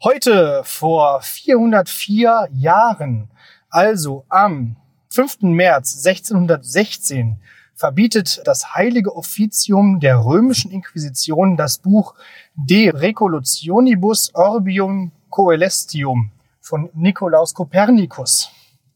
Heute 0.00 0.62
vor 0.62 1.22
404 1.22 2.50
Jahren, 2.52 3.28
also 3.68 4.24
am 4.28 4.76
5. 5.08 5.42
März 5.42 6.06
1616, 6.06 7.40
verbietet 7.74 8.40
das 8.44 8.76
Heilige 8.76 9.16
Offizium 9.16 9.98
der 9.98 10.24
römischen 10.24 10.70
Inquisition 10.70 11.56
das 11.56 11.78
Buch 11.78 12.14
De 12.54 12.90
Recolutionibus 12.90 14.32
Orbium 14.36 15.10
Coelestium 15.30 16.30
von 16.60 16.90
Nikolaus 16.94 17.52
Kopernikus 17.52 18.52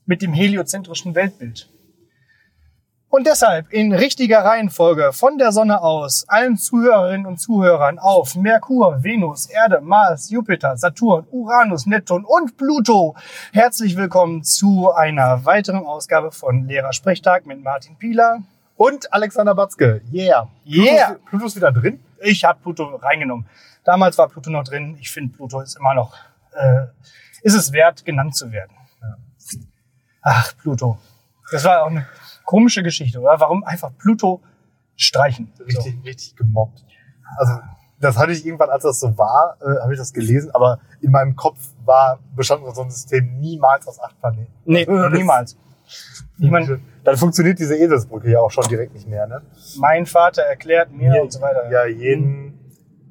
mit 0.06 0.22
dem 0.22 0.32
heliozentrischen 0.32 1.16
Weltbild. 1.16 1.68
Und 3.14 3.26
deshalb 3.26 3.70
in 3.74 3.92
richtiger 3.92 4.42
Reihenfolge 4.42 5.12
von 5.12 5.36
der 5.36 5.52
Sonne 5.52 5.82
aus 5.82 6.24
allen 6.28 6.56
Zuhörerinnen 6.56 7.26
und 7.26 7.36
Zuhörern 7.36 7.98
auf 7.98 8.36
Merkur, 8.36 9.04
Venus, 9.04 9.50
Erde, 9.50 9.82
Mars, 9.82 10.30
Jupiter, 10.30 10.78
Saturn, 10.78 11.26
Uranus, 11.30 11.84
Neptun 11.84 12.24
und 12.24 12.56
Pluto. 12.56 13.14
Herzlich 13.52 13.98
willkommen 13.98 14.44
zu 14.44 14.90
einer 14.92 15.44
weiteren 15.44 15.84
Ausgabe 15.84 16.32
von 16.32 16.66
Lehrersprechtag 16.66 17.44
mit 17.44 17.62
Martin 17.62 17.98
Pieler 17.98 18.38
und 18.76 19.12
Alexander 19.12 19.54
Batzke. 19.54 20.00
Yeah. 20.10 20.48
Yeah. 20.66 21.18
Pluto, 21.26 21.44
ist 21.44 21.56
wieder 21.56 21.70
drin? 21.70 22.02
Ich 22.22 22.44
habe 22.44 22.60
Pluto 22.62 22.96
reingenommen. 22.96 23.46
Damals 23.84 24.16
war 24.16 24.30
Pluto 24.30 24.48
noch 24.48 24.64
drin. 24.64 24.96
Ich 24.98 25.10
finde, 25.10 25.36
Pluto 25.36 25.60
ist 25.60 25.76
immer 25.76 25.92
noch, 25.92 26.14
äh, 26.54 26.86
ist 27.42 27.56
es 27.56 27.72
wert, 27.72 28.06
genannt 28.06 28.34
zu 28.34 28.50
werden. 28.50 28.72
Ja. 29.02 29.16
Ach, 30.22 30.56
Pluto. 30.62 30.96
Das 31.50 31.62
war 31.64 31.82
auch 31.82 31.90
eine 31.90 32.06
komische 32.44 32.82
Geschichte, 32.82 33.20
oder? 33.20 33.38
Warum 33.38 33.64
einfach 33.64 33.90
Pluto 33.98 34.40
streichen? 34.96 35.52
Richtig, 35.60 35.94
so. 35.94 36.02
richtig 36.04 36.36
gemobbt. 36.36 36.84
Also 37.38 37.54
das 38.00 38.18
hatte 38.18 38.32
ich 38.32 38.44
irgendwann, 38.44 38.70
als 38.70 38.82
das 38.82 39.00
so 39.00 39.16
war, 39.16 39.56
äh, 39.60 39.80
habe 39.80 39.92
ich 39.92 39.98
das 39.98 40.12
gelesen, 40.12 40.50
aber 40.52 40.80
in 41.00 41.10
meinem 41.10 41.36
Kopf 41.36 41.58
war 41.84 42.18
bestand 42.34 42.62
so 42.74 42.82
ein 42.82 42.90
System 42.90 43.38
niemals 43.38 43.86
aus 43.86 44.00
acht 44.00 44.18
Planeten. 44.18 44.52
Nee, 44.64 44.84
niemals. 45.12 45.56
Ich 46.38 46.50
meine, 46.50 46.80
dann 47.04 47.16
funktioniert 47.16 47.58
diese 47.58 47.76
Eselsbrücke 47.76 48.30
ja 48.30 48.40
auch 48.40 48.50
schon 48.50 48.64
direkt 48.64 48.94
nicht 48.94 49.06
mehr, 49.06 49.26
ne? 49.26 49.42
Mein 49.78 50.06
Vater 50.06 50.42
erklärt 50.42 50.90
mir 50.90 51.16
ja, 51.16 51.22
und 51.22 51.32
so 51.32 51.40
weiter. 51.40 51.70
Ja, 51.70 51.86
jeden 51.86 52.58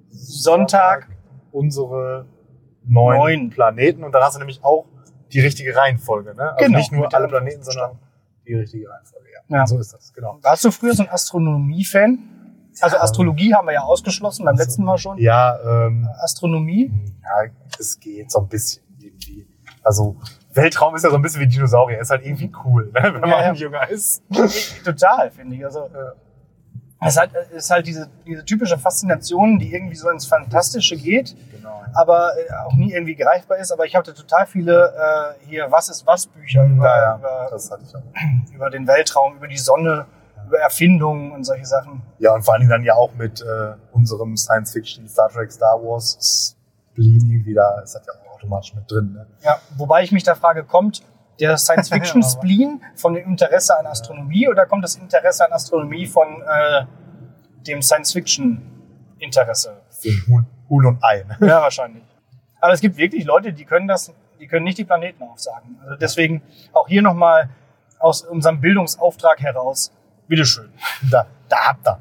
Sonntag, 0.09 1.03
Sonntag 1.03 1.07
unsere 1.51 2.25
neun, 2.85 3.17
neun, 3.17 3.49
Planeten 3.49 4.03
und 4.03 4.11
dann 4.13 4.23
hast 4.23 4.35
du 4.35 4.39
nämlich 4.39 4.63
auch 4.63 4.85
die 5.31 5.39
richtige 5.39 5.75
Reihenfolge, 5.75 6.35
ne? 6.35 6.51
Also 6.51 6.65
genau, 6.65 6.77
nicht 6.77 6.91
nur 6.91 7.13
alle 7.13 7.27
Planeten, 7.27 7.63
sondern 7.63 7.99
die 8.51 8.59
richtige 8.59 8.89
Reihenfolge, 8.89 9.27
ja. 9.33 9.57
ja. 9.57 9.67
So 9.67 9.79
ist 9.79 9.93
das, 9.93 10.13
genau. 10.13 10.37
Warst 10.41 10.65
du 10.65 10.71
früher 10.71 10.93
so 10.93 11.03
ein 11.03 11.09
Astronomie-Fan? 11.09 12.19
Also 12.79 12.97
Astrologie 12.97 13.53
haben 13.53 13.67
wir 13.67 13.73
ja 13.73 13.81
ausgeschlossen 13.81 14.45
beim 14.45 14.55
letzten 14.55 14.83
Mal 14.83 14.97
schon. 14.97 15.17
Ja, 15.17 15.59
ähm, 15.87 16.07
Astronomie? 16.21 16.91
Ja, 17.21 17.51
es 17.77 17.99
geht 17.99 18.31
so 18.31 18.39
ein 18.39 18.47
bisschen 18.47 18.83
irgendwie. 18.97 19.45
Also 19.83 20.15
Weltraum 20.53 20.95
ist 20.95 21.03
ja 21.03 21.09
so 21.09 21.15
ein 21.15 21.21
bisschen 21.21 21.41
wie 21.41 21.47
Dinosaurier, 21.47 21.99
ist 21.99 22.11
halt 22.11 22.25
irgendwie 22.25 22.51
cool, 22.63 22.91
ne, 22.93 23.13
wenn 23.13 23.21
man 23.21 23.29
ja, 23.29 23.53
jünger 23.53 23.89
ist. 23.89 24.23
Total, 24.85 25.31
finde 25.31 25.55
ich. 25.55 25.65
Also 25.65 25.85
äh, 25.85 26.11
es 27.03 27.13
ist 27.13 27.19
halt, 27.19 27.31
es 27.35 27.63
ist 27.63 27.71
halt 27.71 27.87
diese, 27.87 28.09
diese 28.27 28.45
typische 28.45 28.77
Faszination, 28.77 29.57
die 29.57 29.73
irgendwie 29.73 29.95
so 29.95 30.09
ins 30.11 30.27
Fantastische 30.27 30.95
geht, 30.95 31.35
genau, 31.51 31.81
ja. 31.81 31.91
aber 31.95 32.31
äh, 32.37 32.53
auch 32.63 32.75
nie 32.75 32.93
irgendwie 32.93 33.15
greifbar 33.15 33.57
ist. 33.57 33.71
Aber 33.71 33.85
ich 33.85 33.95
hatte 33.95 34.13
total 34.13 34.45
viele 34.45 34.93
äh, 34.93 35.45
hier 35.47 35.71
Was 35.71 35.89
ist 35.89 36.05
was 36.05 36.27
Bücher 36.27 36.63
über, 36.63 36.85
ja, 36.85 37.17
über, 37.17 37.49
über, 38.53 38.69
den 38.69 38.85
Weltraum, 38.85 39.37
über 39.37 39.47
die 39.47 39.57
Sonne, 39.57 40.05
über 40.45 40.59
Erfindungen 40.59 41.31
und 41.31 41.43
solche 41.43 41.65
Sachen. 41.65 42.03
Ja, 42.19 42.35
und 42.35 42.43
vor 42.43 42.53
allen 42.53 42.61
Dingen 42.61 42.71
dann 42.71 42.83
ja 42.83 42.93
auch 42.93 43.13
mit 43.15 43.41
äh, 43.41 43.73
unserem 43.93 44.37
Science-Fiction, 44.37 45.09
Star 45.09 45.29
Trek, 45.29 45.51
Star 45.51 45.81
Wars 45.81 46.55
Spleen 46.91 47.31
irgendwie 47.31 47.55
da, 47.55 47.79
ist 47.83 47.95
das 47.95 48.05
ja 48.05 48.13
auch 48.13 48.35
automatisch 48.35 48.75
mit 48.75 48.89
drin. 48.91 49.13
Ne? 49.13 49.25
Ja, 49.43 49.59
wobei 49.75 50.03
ich 50.03 50.11
mich 50.11 50.23
da 50.23 50.35
frage, 50.35 50.63
kommt 50.63 51.01
der 51.41 51.57
Science-Fiction-Spleen 51.57 52.81
von 52.95 53.15
dem 53.15 53.27
Interesse 53.27 53.77
an 53.77 53.87
Astronomie 53.87 54.47
oder 54.47 54.65
kommt 54.65 54.83
das 54.83 54.95
Interesse 54.95 55.45
an 55.45 55.51
Astronomie 55.51 56.05
von 56.05 56.41
äh, 56.41 56.85
dem 57.67 57.81
Science-Fiction-Interesse? 57.81 59.81
Huhn, 60.29 60.45
Huhn 60.69 60.85
und 60.85 61.03
Ei. 61.03 61.25
Ne? 61.27 61.47
Ja, 61.47 61.61
wahrscheinlich. 61.61 62.03
Aber 62.59 62.73
es 62.73 62.79
gibt 62.79 62.97
wirklich 62.97 63.25
Leute, 63.25 63.53
die 63.53 63.65
können 63.65 63.87
das, 63.87 64.13
die 64.39 64.47
können 64.47 64.63
nicht 64.63 64.77
die 64.77 64.85
Planeten 64.85 65.23
aufsagen. 65.23 65.79
Also 65.83 65.95
deswegen 65.95 66.43
auch 66.73 66.87
hier 66.87 67.01
nochmal 67.01 67.49
aus 67.97 68.21
unserem 68.21 68.61
Bildungsauftrag 68.61 69.41
heraus, 69.41 69.91
bitteschön. 70.27 70.71
Da, 71.09 71.25
da 71.49 71.57
habt 71.69 71.87
ihr. 71.87 71.99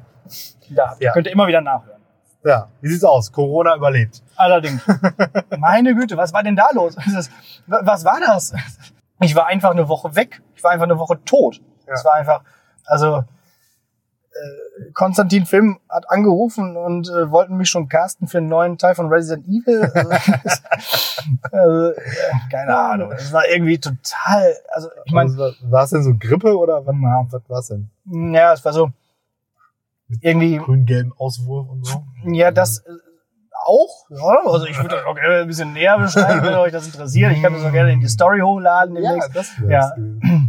Da 0.69 0.95
ja. 0.99 1.11
könnt 1.11 1.27
ihr 1.27 1.33
immer 1.33 1.47
wieder 1.47 1.61
nachhören. 1.61 2.01
Ja, 2.43 2.69
wie 2.81 2.89
sieht's 2.89 3.03
aus? 3.03 3.31
Corona 3.31 3.75
überlebt. 3.75 4.21
Allerdings. 4.35 4.81
Meine 5.57 5.93
Güte, 5.93 6.17
was 6.17 6.33
war 6.33 6.41
denn 6.41 6.55
da 6.55 6.69
los? 6.73 6.95
Was 7.67 8.03
war 8.03 8.19
das? 8.19 8.53
Ich 9.21 9.35
war 9.35 9.47
einfach 9.47 9.71
eine 9.71 9.87
Woche 9.87 10.15
weg. 10.15 10.41
Ich 10.55 10.63
war 10.63 10.71
einfach 10.71 10.85
eine 10.85 10.97
Woche 10.97 11.23
tot. 11.23 11.61
Es 11.85 12.05
war 12.05 12.13
einfach, 12.13 12.43
also 12.85 13.23
äh, 14.31 14.91
Konstantin 14.93 15.45
Film 15.45 15.79
hat 15.89 16.09
angerufen 16.09 16.77
und 16.77 17.09
äh, 17.09 17.29
wollten 17.29 17.57
mich 17.57 17.69
schon 17.69 17.89
casten 17.89 18.27
für 18.27 18.39
einen 18.39 18.47
neuen 18.47 18.77
Teil 18.77 18.95
von 18.95 19.09
Resident 19.09 19.47
Evil. 19.47 19.91
Also, 21.51 21.91
äh, 21.91 22.01
keine 22.49 22.77
Ahnung. 22.77 23.11
Es 23.11 23.31
war 23.33 23.47
irgendwie 23.47 23.77
total, 23.77 24.55
also 24.69 24.89
ich 25.05 25.11
meine. 25.11 25.29
Also, 25.31 25.53
war 25.69 25.83
es 25.83 25.89
denn 25.91 26.03
so 26.03 26.13
Grippe 26.17 26.57
oder 26.57 26.85
was, 26.85 26.95
was 27.31 27.49
war 27.49 27.59
es 27.59 27.67
denn? 27.67 27.89
Ja, 28.33 28.53
es 28.53 28.63
war 28.63 28.73
so 28.73 28.91
irgendwie. 30.21 30.57
Grün-gelben 30.57 31.13
Auswurf 31.17 31.69
und 31.69 31.85
so. 31.85 32.03
Ja, 32.25 32.51
das 32.51 32.83
auch. 33.65 34.05
Ja, 34.09 34.41
also 34.45 34.65
ich 34.65 34.81
würde 34.81 35.05
auch 35.07 35.15
gerne 35.15 35.41
ein 35.41 35.47
bisschen 35.47 35.73
näher 35.73 35.97
beschreiben, 35.97 36.43
wenn 36.43 36.53
euch 36.55 36.71
das 36.71 36.85
interessiert. 36.85 37.31
Ich 37.33 37.41
kann 37.41 37.53
das 37.53 37.63
auch 37.63 37.71
gerne 37.71 37.91
in 37.91 37.99
die 37.99 38.07
Story 38.07 38.39
hochladen 38.39 38.95
demnächst. 38.95 39.29
Ja, 39.29 39.33
das 39.33 39.51
ja. 39.67 39.91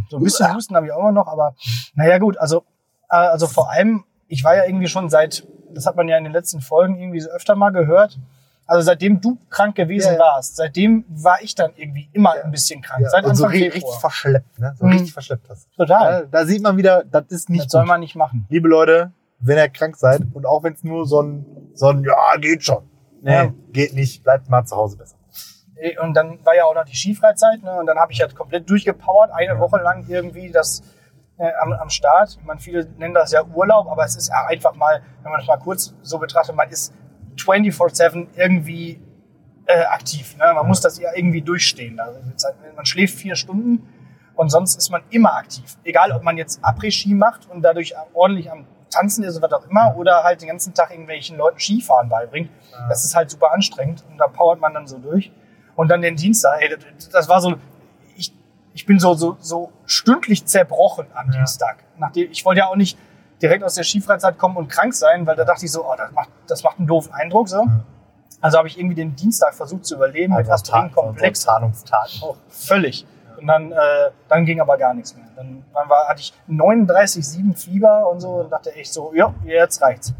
So 0.09 0.17
ein 0.17 0.23
bisschen 0.23 0.53
Husten 0.53 0.75
habe 0.75 0.85
ich 0.85 0.91
auch 0.91 0.99
immer 0.99 1.11
noch, 1.11 1.27
aber 1.27 1.55
naja 1.95 2.17
gut, 2.17 2.37
also, 2.37 2.63
äh, 3.09 3.15
also 3.15 3.47
vor 3.47 3.71
allem, 3.71 4.03
ich 4.27 4.43
war 4.43 4.55
ja 4.55 4.65
irgendwie 4.65 4.87
schon 4.87 5.09
seit, 5.09 5.47
das 5.73 5.85
hat 5.85 5.95
man 5.95 6.07
ja 6.07 6.17
in 6.17 6.23
den 6.23 6.33
letzten 6.33 6.61
Folgen 6.61 6.97
irgendwie 6.97 7.19
so 7.19 7.29
öfter 7.29 7.55
mal 7.55 7.71
gehört, 7.71 8.19
also 8.65 8.85
seitdem 8.85 9.19
du 9.19 9.37
krank 9.49 9.75
gewesen 9.75 10.13
ja, 10.13 10.19
warst, 10.19 10.55
seitdem 10.55 11.05
war 11.09 11.41
ich 11.41 11.53
dann 11.55 11.71
irgendwie 11.75 12.09
immer 12.13 12.35
ja. 12.35 12.43
ein 12.43 12.51
bisschen 12.51 12.81
krank. 12.81 13.01
Ja. 13.01 13.09
Seit 13.09 13.25
Anfang 13.25 13.35
so 13.35 13.49
Februar. 13.49 13.73
richtig 13.73 13.99
verschleppt, 13.99 14.59
ne? 14.59 14.73
So 14.79 14.85
mhm. 14.85 14.91
richtig 14.93 15.13
verschleppt 15.13 15.49
hast. 15.49 15.67
Total. 15.75 16.27
da 16.31 16.45
sieht 16.45 16.63
man 16.63 16.77
wieder, 16.77 17.03
das 17.03 17.25
ist 17.27 17.49
nicht 17.49 17.59
Das 17.59 17.65
gut. 17.65 17.71
soll 17.71 17.85
man 17.85 17.99
nicht 17.99 18.15
machen. 18.15 18.45
Liebe 18.49 18.69
Leute, 18.69 19.11
wenn 19.39 19.57
ihr 19.57 19.69
krank 19.69 19.97
seid 19.97 20.21
und 20.33 20.45
auch 20.45 20.63
wenn 20.63 20.73
es 20.73 20.83
nur 20.83 21.05
so 21.05 21.21
ein, 21.21 21.45
so 21.73 21.87
ein, 21.87 22.03
ja, 22.03 22.37
geht 22.39 22.63
schon. 22.63 22.89
Nee, 23.23 23.31
ja. 23.31 23.53
geht 23.71 23.93
nicht, 23.93 24.21
bleibt 24.23 24.49
mal 24.49 24.65
zu 24.65 24.75
Hause 24.75 24.97
besser. 24.97 25.15
Und 26.01 26.13
dann 26.13 26.45
war 26.45 26.55
ja 26.55 26.65
auch 26.65 26.75
noch 26.75 26.83
die 26.83 26.95
Skifreizeit, 26.95 27.63
ne? 27.63 27.79
Und 27.79 27.87
dann 27.87 27.97
habe 27.97 28.11
ich 28.11 28.21
halt 28.21 28.35
komplett 28.35 28.69
durchgepowert, 28.69 29.31
eine 29.31 29.59
Woche 29.59 29.77
lang 29.81 30.05
irgendwie 30.07 30.51
das 30.51 30.83
äh, 31.37 31.51
am, 31.61 31.71
am 31.73 31.89
Start. 31.89 32.37
Meine, 32.45 32.59
viele 32.59 32.85
nennen 32.97 33.13
das 33.13 33.31
ja 33.31 33.43
Urlaub, 33.43 33.87
aber 33.87 34.03
es 34.03 34.15
ist 34.17 34.27
ja 34.27 34.45
einfach 34.47 34.75
mal, 34.75 35.01
wenn 35.23 35.31
man 35.31 35.39
das 35.39 35.47
mal 35.47 35.57
kurz 35.57 35.95
so 36.01 36.19
betrachtet, 36.19 36.55
man 36.55 36.69
ist 36.69 36.93
24-7 37.37 38.27
irgendwie 38.35 39.01
äh, 39.65 39.83
aktiv. 39.85 40.35
Ne? 40.37 40.45
Man 40.45 40.55
ja. 40.55 40.63
muss 40.63 40.81
das 40.81 40.99
ja 40.99 41.09
irgendwie 41.15 41.41
durchstehen. 41.41 41.99
Also 41.99 42.19
man 42.75 42.85
schläft 42.85 43.15
vier 43.15 43.35
Stunden 43.35 43.87
und 44.35 44.49
sonst 44.49 44.75
ist 44.75 44.89
man 44.89 45.01
immer 45.09 45.35
aktiv. 45.35 45.77
Egal, 45.85 46.11
ob 46.11 46.23
man 46.23 46.37
jetzt 46.37 46.63
Après-Ski 46.63 47.13
macht 47.13 47.49
und 47.49 47.61
dadurch 47.61 47.95
ordentlich 48.13 48.51
am 48.51 48.67
Tanzen 48.93 49.23
ist 49.23 49.37
oder 49.37 49.49
was 49.49 49.63
auch 49.63 49.69
immer 49.69 49.95
oder 49.97 50.23
halt 50.23 50.41
den 50.41 50.47
ganzen 50.47 50.73
Tag 50.73 50.91
irgendwelchen 50.91 51.37
Leuten 51.37 51.59
Skifahren 51.59 52.09
beibringt. 52.09 52.49
Ja. 52.71 52.87
Das 52.89 53.03
ist 53.03 53.15
halt 53.15 53.29
super 53.29 53.51
anstrengend 53.51 54.03
und 54.09 54.17
da 54.17 54.27
powert 54.27 54.59
man 54.59 54.73
dann 54.73 54.87
so 54.87 54.97
durch. 54.97 55.31
Und 55.75 55.89
dann 55.89 56.01
den 56.01 56.15
Dienstag, 56.15 56.61
ey, 56.61 56.77
das 57.11 57.27
war 57.27 57.41
so, 57.41 57.55
ich, 58.15 58.31
ich 58.73 58.85
bin 58.85 58.99
so, 58.99 59.15
so, 59.15 59.37
so 59.39 59.71
stündlich 59.85 60.45
zerbrochen 60.45 61.07
am 61.13 61.31
ja. 61.31 61.39
Dienstag. 61.39 61.83
Nachdem, 61.97 62.31
ich 62.31 62.45
wollte 62.45 62.59
ja 62.59 62.67
auch 62.67 62.75
nicht 62.75 62.97
direkt 63.41 63.63
aus 63.63 63.75
der 63.75 63.83
Skifreizeit 63.83 64.37
kommen 64.37 64.55
und 64.57 64.69
krank 64.69 64.93
sein, 64.93 65.25
weil 65.25 65.35
da 65.35 65.43
dachte 65.43 65.65
ich 65.65 65.71
so, 65.71 65.83
oh, 65.83 65.95
das 65.97 66.11
macht, 66.11 66.29
das 66.47 66.63
macht 66.63 66.77
einen 66.77 66.87
doofen 66.87 67.13
Eindruck, 67.13 67.49
so. 67.49 67.57
Ja. 67.57 67.83
Also 68.39 68.57
habe 68.57 68.67
ich 68.67 68.77
irgendwie 68.77 68.95
den 68.95 69.15
Dienstag 69.15 69.53
versucht 69.53 69.85
zu 69.85 69.95
überleben 69.95 70.33
also 70.33 70.43
mit 70.43 70.51
Aspirin-Komplex. 70.51 71.45
Tarnungstag. 71.45 72.09
Oh, 72.21 72.35
völlig. 72.49 73.05
Und 73.43 73.47
dann, 73.47 73.73
äh, 73.73 74.11
dann 74.29 74.45
ging 74.45 74.61
aber 74.61 74.77
gar 74.77 74.93
nichts 74.93 75.17
mehr. 75.17 75.25
Dann, 75.35 75.65
dann 75.73 75.89
war, 75.89 76.07
hatte 76.07 76.21
ich 76.21 76.33
39,7 76.49 77.57
Fieber 77.57 78.09
und 78.09 78.21
so 78.21 78.35
und 78.35 78.49
dachte 78.49 78.73
echt 78.73 78.93
so, 78.93 79.13
ja, 79.13 79.35
jetzt 79.43 79.81
reicht's. 79.81 80.13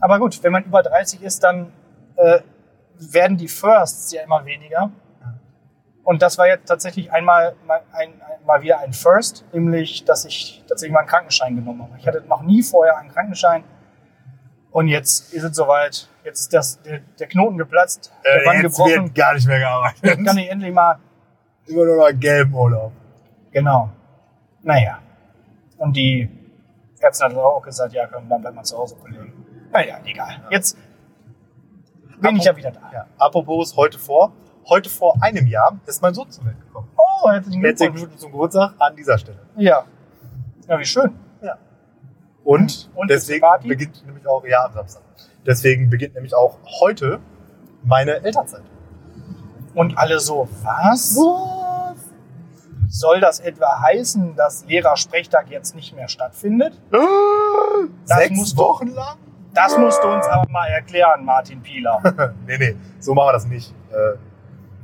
Aber 0.00 0.18
gut, 0.18 0.42
wenn 0.42 0.52
man 0.52 0.62
über 0.62 0.82
30 0.82 1.22
ist, 1.22 1.42
dann 1.42 1.72
äh, 2.16 2.40
werden 2.98 3.38
die 3.38 3.48
Firsts 3.48 4.12
ja 4.12 4.20
immer 4.22 4.44
weniger. 4.44 4.90
Und 6.04 6.20
das 6.20 6.36
war 6.36 6.46
jetzt 6.46 6.66
tatsächlich 6.66 7.10
einmal 7.10 7.54
mal, 7.66 7.80
ein, 7.92 8.20
mal 8.44 8.60
wieder 8.60 8.80
ein 8.80 8.92
First, 8.92 9.46
nämlich, 9.54 10.04
dass 10.04 10.26
ich 10.26 10.62
tatsächlich 10.68 10.92
mal 10.92 11.00
einen 11.00 11.08
Krankenschein 11.08 11.56
genommen 11.56 11.84
habe. 11.84 11.94
Ich 11.96 12.06
hatte 12.06 12.20
noch 12.28 12.42
nie 12.42 12.62
vorher 12.62 12.98
einen 12.98 13.10
Krankenschein. 13.10 13.64
Und 14.70 14.88
jetzt 14.88 15.32
ist 15.32 15.42
es 15.42 15.56
soweit. 15.56 16.06
Jetzt 16.22 16.40
ist 16.40 16.52
das, 16.52 16.82
der, 16.82 17.00
der 17.18 17.28
Knoten 17.28 17.56
geplatzt, 17.56 18.12
der 18.26 18.42
äh, 18.42 18.44
Band 18.44 18.60
gebrochen. 18.60 19.04
wird 19.04 19.14
gar 19.14 19.32
nicht 19.32 19.46
mehr 19.46 19.58
gearbeitet. 19.58 20.02
Jetzt 20.02 20.26
kann 20.26 20.36
ich 20.36 20.50
endlich 20.50 20.74
mal 20.74 20.98
Immer 21.66 21.84
nur 21.84 21.96
noch 21.96 22.18
gelben 22.18 22.54
Urlaub. 22.54 22.92
Genau. 23.50 23.90
Naja. 24.62 24.98
Und 25.78 25.96
die 25.96 26.28
Ärzte 27.00 27.24
hat 27.24 27.34
auch 27.34 27.62
gesagt, 27.62 27.92
ja, 27.92 28.06
komm, 28.06 28.28
dann 28.28 28.40
bleibt 28.40 28.54
man 28.54 28.64
zu 28.64 28.78
Hause, 28.78 28.96
Kollegen. 28.96 29.32
Naja, 29.72 29.98
egal. 30.04 30.46
Jetzt 30.50 30.76
bin 32.20 32.36
ich 32.36 32.44
ja 32.44 32.56
wieder 32.56 32.70
da. 32.70 32.90
Ja, 32.92 33.06
apropos 33.18 33.76
heute 33.76 33.98
vor. 33.98 34.32
Heute 34.68 34.88
vor 34.88 35.16
einem 35.20 35.46
Jahr 35.48 35.80
ist 35.86 36.00
mein 36.02 36.14
Sohn 36.14 36.30
zur 36.30 36.44
Welt 36.44 36.60
gekommen. 36.60 36.88
Oh, 36.96 37.28
herzlichen 37.28 37.62
Herzlichen 37.62 37.94
Glückwunsch. 37.94 38.00
Glückwunsch 38.00 38.20
zum 38.20 38.30
Geburtstag 38.30 38.74
an 38.78 38.94
dieser 38.94 39.18
Stelle. 39.18 39.40
Ja. 39.56 39.84
Ja, 40.68 40.78
wie 40.78 40.84
schön. 40.84 41.18
Und, 42.44 42.90
Und 42.94 43.08
deswegen 43.08 43.46
beginnt 43.66 44.04
nämlich 44.04 44.26
auch, 44.26 44.44
ja, 44.44 44.64
am 44.64 44.72
Samstag. 44.72 45.02
Deswegen 45.46 45.90
beginnt 45.90 46.14
nämlich 46.14 46.34
auch 46.34 46.58
heute 46.80 47.20
meine 47.84 48.22
Elternzeit. 48.22 48.62
Und 49.74 49.96
alle 49.98 50.20
so, 50.20 50.48
was? 50.62 51.18
Soll 52.88 53.20
das 53.20 53.40
etwa 53.40 53.80
heißen, 53.80 54.36
dass 54.36 54.66
Lehrersprechtag 54.66 55.48
jetzt 55.50 55.74
nicht 55.74 55.96
mehr 55.96 56.08
stattfindet? 56.08 56.78
Das 58.06 58.18
Sechs 58.18 58.36
musst 58.36 58.58
du- 58.58 58.62
Wochen 58.62 58.88
lang? 58.88 59.16
Das 59.54 59.76
musst 59.76 60.02
du 60.02 60.08
uns 60.08 60.26
aber 60.26 60.48
mal 60.50 60.66
erklären, 60.68 61.24
Martin 61.26 61.60
Pieler. 61.62 62.00
nee, 62.46 62.56
nee, 62.56 62.74
so 63.00 63.12
machen 63.14 63.28
wir 63.28 63.32
das 63.34 63.46
nicht. 63.46 63.74
Äh, 63.90 64.16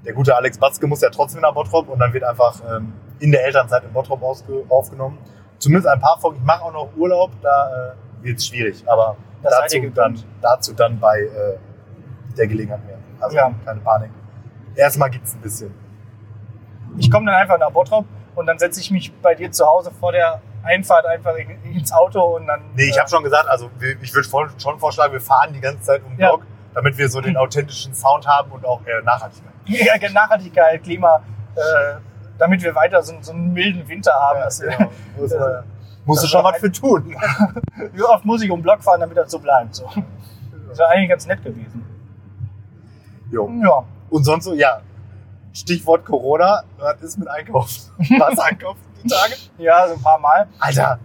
der 0.05 0.13
gute 0.13 0.37
Alex 0.37 0.59
Batzke 0.59 0.87
muss 0.87 1.01
ja 1.01 1.09
trotzdem 1.11 1.41
nach 1.41 1.55
Bottrop 1.55 1.89
und 1.89 1.99
dann 1.99 2.13
wird 2.13 2.25
einfach 2.25 2.61
ähm, 2.71 2.93
in 3.19 3.33
der 3.33 3.45
Elternzeit 3.47 3.83
in 3.85 3.93
Bottrop 3.95 4.23
aufgenommen. 4.23 5.19
Zumindest 5.59 5.89
ein 5.89 6.01
paar 6.01 6.19
Folgen. 6.21 6.37
Ich 6.39 6.45
mache 6.45 6.63
auch 6.65 6.73
noch 6.73 6.91
Urlaub, 6.97 7.31
da 7.43 7.95
äh, 8.21 8.25
wird 8.25 8.39
es 8.39 8.47
schwierig. 8.47 8.85
Aber 8.87 9.17
Das 9.43 9.55
dazu 9.59 9.91
dann, 9.95 10.23
dazu 10.43 10.73
dann 10.75 11.01
bei 11.01 11.21
äh, 11.21 11.57
der 12.37 12.47
Gelegenheit 12.47 12.85
mehr. 12.85 12.99
Also 13.21 13.37
Ja. 13.37 13.51
keine 13.65 13.81
Panik. 13.81 14.11
Erstmal 14.79 15.11
gibt's 15.11 15.35
ein 15.35 15.41
bisschen. 15.41 15.75
Ich 16.99 17.11
komme 17.11 17.27
dann 17.27 17.35
einfach 17.35 17.59
nach 17.59 17.71
Bottrop 17.71 18.07
und 18.37 18.47
dann 18.47 18.59
setze 18.59 18.81
ich 18.81 18.91
mich 18.91 19.13
bei 19.21 19.35
dir 19.35 19.51
zu 19.51 19.67
Hause 19.67 19.91
vor 19.91 20.13
der 20.13 20.41
Einfahrt 20.63 21.05
einfach 21.07 21.35
in- 21.37 21.63
ins 21.77 21.93
Auto 21.93 22.37
und 22.37 22.47
dann. 22.47 22.61
Nee, 22.75 22.85
ich 22.85 22.97
äh, 22.97 23.01
habe 23.01 23.09
schon 23.11 23.23
gesagt, 23.25 23.49
also 23.49 23.71
wir- 23.79 24.01
ich 24.01 24.15
würde 24.15 24.29
schon 24.59 24.79
vorschlagen, 24.79 25.13
wir 25.13 25.21
fahren 25.21 25.53
die 25.53 25.61
ganze 25.61 25.83
Zeit 25.83 26.03
um 26.05 26.11
den 26.13 26.21
Ja. 26.21 26.29
Block, 26.29 26.47
damit 26.75 26.97
wir 26.97 27.09
so 27.09 27.21
den 27.21 27.37
authentischen 27.37 27.95
Sound 27.95 28.27
haben 28.27 28.51
und 28.53 28.65
auch 28.65 28.81
äh, 28.87 29.03
Nachhaltigkeit. 29.05 29.53
Ja, 29.67 30.11
Nachhaltigkeit, 30.13 30.83
Klima, 30.83 31.23
äh, 31.57 31.61
damit 32.39 32.63
wir 32.63 32.75
weiter 32.75 33.03
so, 33.03 33.15
so 33.21 33.33
einen 33.33 33.53
milden 33.53 33.87
Winter 33.89 34.13
haben. 34.13 34.41
dass 34.41 34.61
wir, 34.63 34.69
genau. 34.71 34.91
Muss, 35.17 35.33
äh, 35.33 35.39
musst 36.05 36.23
du 36.25 36.29
schon 36.29 36.45
was 36.45 36.57
für 36.59 36.71
tun. 36.73 37.15
Wie 37.93 38.03
oft 38.03 38.25
muss 38.25 38.43
ich 38.43 38.51
um 38.51 38.59
den 38.61 38.63
Block 38.63 38.83
fahren, 38.83 39.01
damit 39.01 39.17
das 39.17 39.31
so 39.31 39.39
bleibt? 39.41 39.75
So. 39.75 39.89
Das 40.69 40.79
wäre 40.79 40.89
eigentlich 40.91 41.11
ganz 41.11 41.27
nett 41.27 41.43
gewesen. 41.45 41.85
Jo. 43.31 43.51
Ja. 43.63 43.85
Und 44.11 44.25
sonst 44.25 44.45
so, 44.45 44.55
ja, 44.55 44.81
Stichwort 45.53 46.05
Corona, 46.05 46.63
was 46.79 47.01
ist 47.03 47.19
mit 47.19 47.29
Einkaufen? 47.29 47.83
Was 48.19 48.39
einkaufen 48.39 48.81
die 49.03 49.09
Tage? 49.09 49.35
Ja, 49.59 49.89
so 49.89 49.95
ein 49.95 50.03
paar 50.03 50.19
Mal. 50.19 50.47
Alter, 50.61 50.99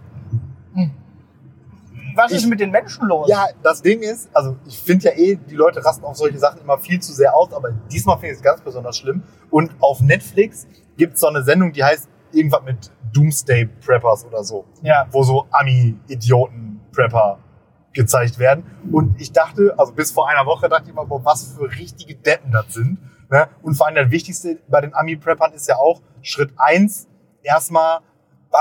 Was 2.16 2.30
Ich- 2.30 2.38
ist 2.38 2.46
mit 2.46 2.60
den 2.60 2.70
Menschen 2.70 3.08
los? 3.08 3.28
ja, 3.28 3.46
das 3.62 3.82
Ding 3.82 4.00
ist, 4.00 4.28
also 4.32 4.56
ich 4.66 4.78
finde 4.78 5.06
ja 5.06 5.12
eh, 5.16 5.34
die 5.36 5.54
Leute 5.56 5.84
rasten 5.84 6.04
auf 6.04 6.16
solche 6.16 6.38
Sachen 6.38 6.60
immer 6.60 6.78
viel 6.78 7.00
zu 7.00 7.12
sehr 7.12 7.34
aus, 7.34 7.52
aber 7.52 7.72
diesmal 7.90 8.16
finde 8.18 8.32
ich 8.32 8.36
es 8.38 8.42
ganz 8.42 8.60
besonders 8.60 8.96
schlimm. 8.96 9.24
Und 9.50 9.72
auf 9.80 10.00
Netflix 10.00 10.68
gibt 10.96 11.14
es 11.14 11.20
so 11.20 11.26
eine 11.26 11.42
Sendung, 11.42 11.72
die 11.72 11.82
heißt 11.82 12.08
irgendwas 12.32 12.62
mit 12.62 12.90
Doomsday 13.12 13.66
Preppers 13.84 14.24
oder 14.26 14.44
so. 14.44 14.64
Ja. 14.82 15.06
wo 15.10 15.22
so 15.24 15.46
Ami-Idioten-Prepper 15.50 17.38
gezeigt 17.94 18.38
werden. 18.38 18.64
Und 18.92 19.20
ich 19.20 19.32
dachte, 19.32 19.74
also 19.78 19.92
bis 19.92 20.10
vor 20.10 20.28
einer 20.28 20.44
Woche 20.46 20.68
dachte 20.68 20.84
ich 20.84 20.90
immer, 20.90 21.04
boah, 21.06 21.24
was 21.24 21.54
für 21.56 21.70
richtige 21.70 22.14
Deppen 22.14 22.52
das 22.52 22.74
sind. 22.74 22.98
Ne? 23.30 23.48
Und 23.62 23.74
vor 23.76 23.86
allem 23.86 23.96
das 23.96 24.10
Wichtigste 24.10 24.58
bei 24.68 24.80
den 24.80 24.94
Ami-Preppern 24.94 25.52
ist 25.54 25.68
ja 25.68 25.76
auch 25.76 26.00
Schritt 26.22 26.50
eins 26.56 27.08
erstmal 27.42 28.00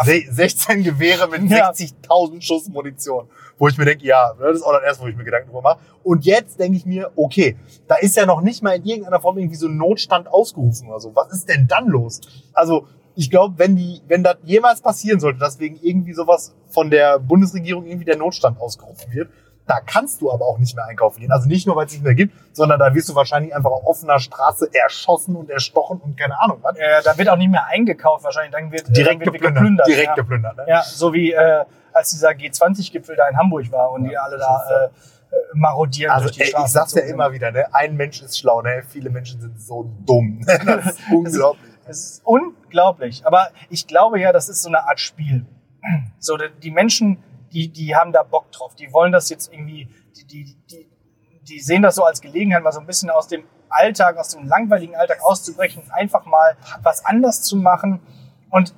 se- 0.05 0.23
16 0.31 0.83
Gewehre 0.83 1.27
mit 1.27 1.49
Ja. 1.51 1.71
60.000 1.71 2.41
Schuss 2.41 2.69
Munition. 2.69 3.27
Wo 3.57 3.67
ich 3.67 3.77
mir 3.77 3.85
denke, 3.85 4.05
ja, 4.05 4.33
das 4.39 4.57
ist 4.57 4.63
auch 4.63 4.73
das 4.73 4.83
erste, 4.83 5.03
wo 5.03 5.07
ich 5.07 5.15
mir 5.15 5.23
Gedanken 5.23 5.47
drüber 5.49 5.61
mache. 5.61 5.79
Und 6.03 6.25
jetzt 6.25 6.59
denke 6.59 6.77
ich 6.77 6.85
mir, 6.85 7.11
okay, 7.15 7.55
da 7.87 7.95
ist 7.95 8.15
ja 8.15 8.25
noch 8.25 8.41
nicht 8.41 8.63
mal 8.63 8.75
in 8.75 8.83
irgendeiner 8.83 9.19
Form 9.19 9.37
irgendwie 9.37 9.55
so 9.55 9.67
ein 9.67 9.77
Notstand 9.77 10.27
ausgerufen 10.27 10.89
oder 10.89 10.99
so. 10.99 11.15
Was 11.15 11.31
ist 11.31 11.47
denn 11.49 11.67
dann 11.67 11.87
los? 11.87 12.19
Also, 12.53 12.87
ich 13.15 13.29
glaube, 13.29 13.55
wenn 13.57 13.75
die, 13.75 14.01
wenn 14.07 14.23
das 14.23 14.37
jemals 14.43 14.81
passieren 14.81 15.19
sollte, 15.19 15.39
dass 15.39 15.59
wegen 15.59 15.79
irgendwie 15.81 16.13
sowas 16.13 16.55
von 16.69 16.89
der 16.89 17.19
Bundesregierung 17.19 17.85
irgendwie 17.85 18.05
der 18.05 18.17
Notstand 18.17 18.59
ausgerufen 18.59 19.13
wird, 19.13 19.29
da 19.65 19.79
kannst 19.79 20.21
du 20.21 20.31
aber 20.31 20.45
auch 20.45 20.57
nicht 20.57 20.75
mehr 20.75 20.85
einkaufen 20.85 21.21
gehen. 21.21 21.31
Also 21.31 21.47
nicht 21.47 21.65
nur, 21.65 21.75
weil 21.75 21.85
es 21.85 21.93
nicht 21.93 22.03
mehr 22.03 22.15
gibt, 22.15 22.33
sondern 22.51 22.79
da 22.79 22.93
wirst 22.93 23.07
du 23.09 23.15
wahrscheinlich 23.15 23.55
einfach 23.55 23.71
auf 23.71 23.85
offener 23.85 24.19
Straße 24.19 24.69
erschossen 24.73 25.35
und 25.35 25.49
erstochen 25.49 26.01
und 26.01 26.17
keine 26.17 26.39
Ahnung 26.41 26.57
was. 26.61 26.75
Äh, 26.77 27.01
da 27.03 27.17
wird 27.17 27.29
auch 27.29 27.37
nicht 27.37 27.51
mehr 27.51 27.65
eingekauft 27.67 28.25
wahrscheinlich. 28.25 28.51
Dann 28.51 28.71
wird, 28.71 28.89
äh, 28.89 28.91
Direkt 28.91 29.25
dann 29.25 29.33
wird 29.33 29.41
geplündert. 29.41 29.87
Direkt 29.87 30.07
ja. 30.07 30.15
geplündert. 30.15 30.57
Ne? 30.57 30.65
ja, 30.67 30.83
so 30.83 31.13
wie 31.13 31.31
äh, 31.31 31.63
als 31.93 32.11
dieser 32.11 32.31
G20-Gipfel 32.31 33.15
da 33.15 33.29
in 33.29 33.37
Hamburg 33.37 33.71
war 33.71 33.91
und 33.91 34.03
die 34.03 34.17
alle 34.17 34.37
da 34.37 34.63
äh, 34.69 34.85
äh, 34.85 34.89
marodieren 35.53 36.11
Also 36.11 36.25
durch 36.25 36.35
die 36.35 36.41
ey, 36.41 36.47
Straßen. 36.47 36.65
ich 36.65 36.71
sag's 36.71 36.93
ja 36.95 37.03
immer 37.03 37.31
wieder, 37.31 37.51
ne? 37.51 37.73
Ein 37.73 37.95
Mensch 37.95 38.21
ist 38.21 38.37
schlau, 38.37 38.61
ne? 38.61 38.83
Viele 38.87 39.09
Menschen 39.09 39.39
sind 39.39 39.61
so 39.61 39.89
dumm. 40.05 40.45
Das 40.65 40.85
ist 40.87 40.99
unglaublich. 41.11 41.72
Es 41.87 41.99
ist 42.11 42.21
unglaublich. 42.25 43.25
Aber 43.25 43.49
ich 43.69 43.87
glaube 43.87 44.19
ja, 44.19 44.31
das 44.31 44.49
ist 44.49 44.61
so 44.63 44.69
eine 44.69 44.87
Art 44.87 44.99
Spiel. 44.99 45.45
So, 46.19 46.37
die- 46.37 46.71
Menschen, 46.71 47.21
die, 47.51 47.67
die 47.69 47.95
haben 47.95 48.11
da 48.13 48.23
Bock 48.23 48.51
drauf. 48.51 48.73
Die 48.75 48.91
wollen 48.93 49.11
das 49.11 49.29
jetzt 49.29 49.51
irgendwie, 49.53 49.87
die, 50.15 50.25
die, 50.25 50.55
die, 50.71 50.87
die 51.47 51.59
sehen 51.59 51.81
das 51.81 51.95
so 51.95 52.03
als 52.05 52.21
Gelegenheit, 52.21 52.63
mal 52.63 52.71
so 52.71 52.79
ein 52.79 52.85
bisschen 52.85 53.09
aus 53.09 53.27
dem 53.27 53.43
Alltag, 53.69 54.17
aus 54.17 54.29
dem 54.29 54.47
langweiligen 54.47 54.95
Alltag 54.95 55.21
auszubrechen, 55.23 55.83
einfach 55.91 56.25
mal 56.25 56.55
was 56.83 57.03
anders 57.05 57.41
zu 57.41 57.57
machen. 57.57 57.99
Und 58.49 58.73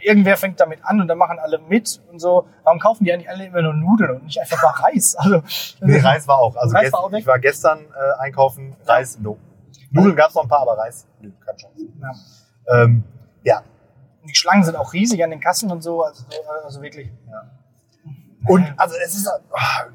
irgendwer 0.00 0.36
fängt 0.36 0.60
damit 0.60 0.84
an 0.84 1.00
und 1.00 1.08
dann 1.08 1.18
machen 1.18 1.38
alle 1.38 1.58
mit 1.58 2.00
und 2.10 2.20
so. 2.20 2.46
Warum 2.62 2.78
kaufen 2.78 3.04
die 3.04 3.12
eigentlich 3.12 3.28
alle 3.28 3.46
immer 3.46 3.62
nur 3.62 3.74
Nudeln 3.74 4.10
und 4.16 4.24
nicht 4.24 4.40
einfach 4.40 4.62
mal 4.62 4.70
Reis? 4.88 5.16
Also, 5.16 5.42
Nee, 5.80 5.98
Reis 5.98 6.26
war 6.28 6.38
auch. 6.38 6.54
Also 6.56 6.74
Reis 6.76 6.92
war 6.92 7.00
auch 7.00 7.12
ich 7.12 7.26
war 7.26 7.38
gestern 7.38 7.80
äh, 7.80 8.20
einkaufen, 8.22 8.76
Reis, 8.86 9.18
no. 9.18 9.36
Nudeln 9.90 10.16
gab's 10.16 10.34
noch 10.34 10.42
ein 10.42 10.48
paar, 10.48 10.62
aber 10.62 10.78
Reis, 10.78 11.06
nö, 11.20 11.30
keine 11.44 11.58
Chance. 11.58 11.86
Ja. 12.00 12.82
Ähm, 12.82 13.04
ja. 13.42 13.62
Die 14.28 14.34
Schlangen 14.34 14.64
sind 14.64 14.76
auch 14.76 14.92
riesig 14.92 15.22
an 15.24 15.30
den 15.30 15.40
Kassen 15.40 15.70
und 15.70 15.82
so. 15.82 16.02
Also, 16.02 16.24
also 16.64 16.82
wirklich. 16.82 17.10
Und 18.46 18.72
also 18.76 18.94
es 19.04 19.14
ist 19.14 19.28
ah, 19.28 19.86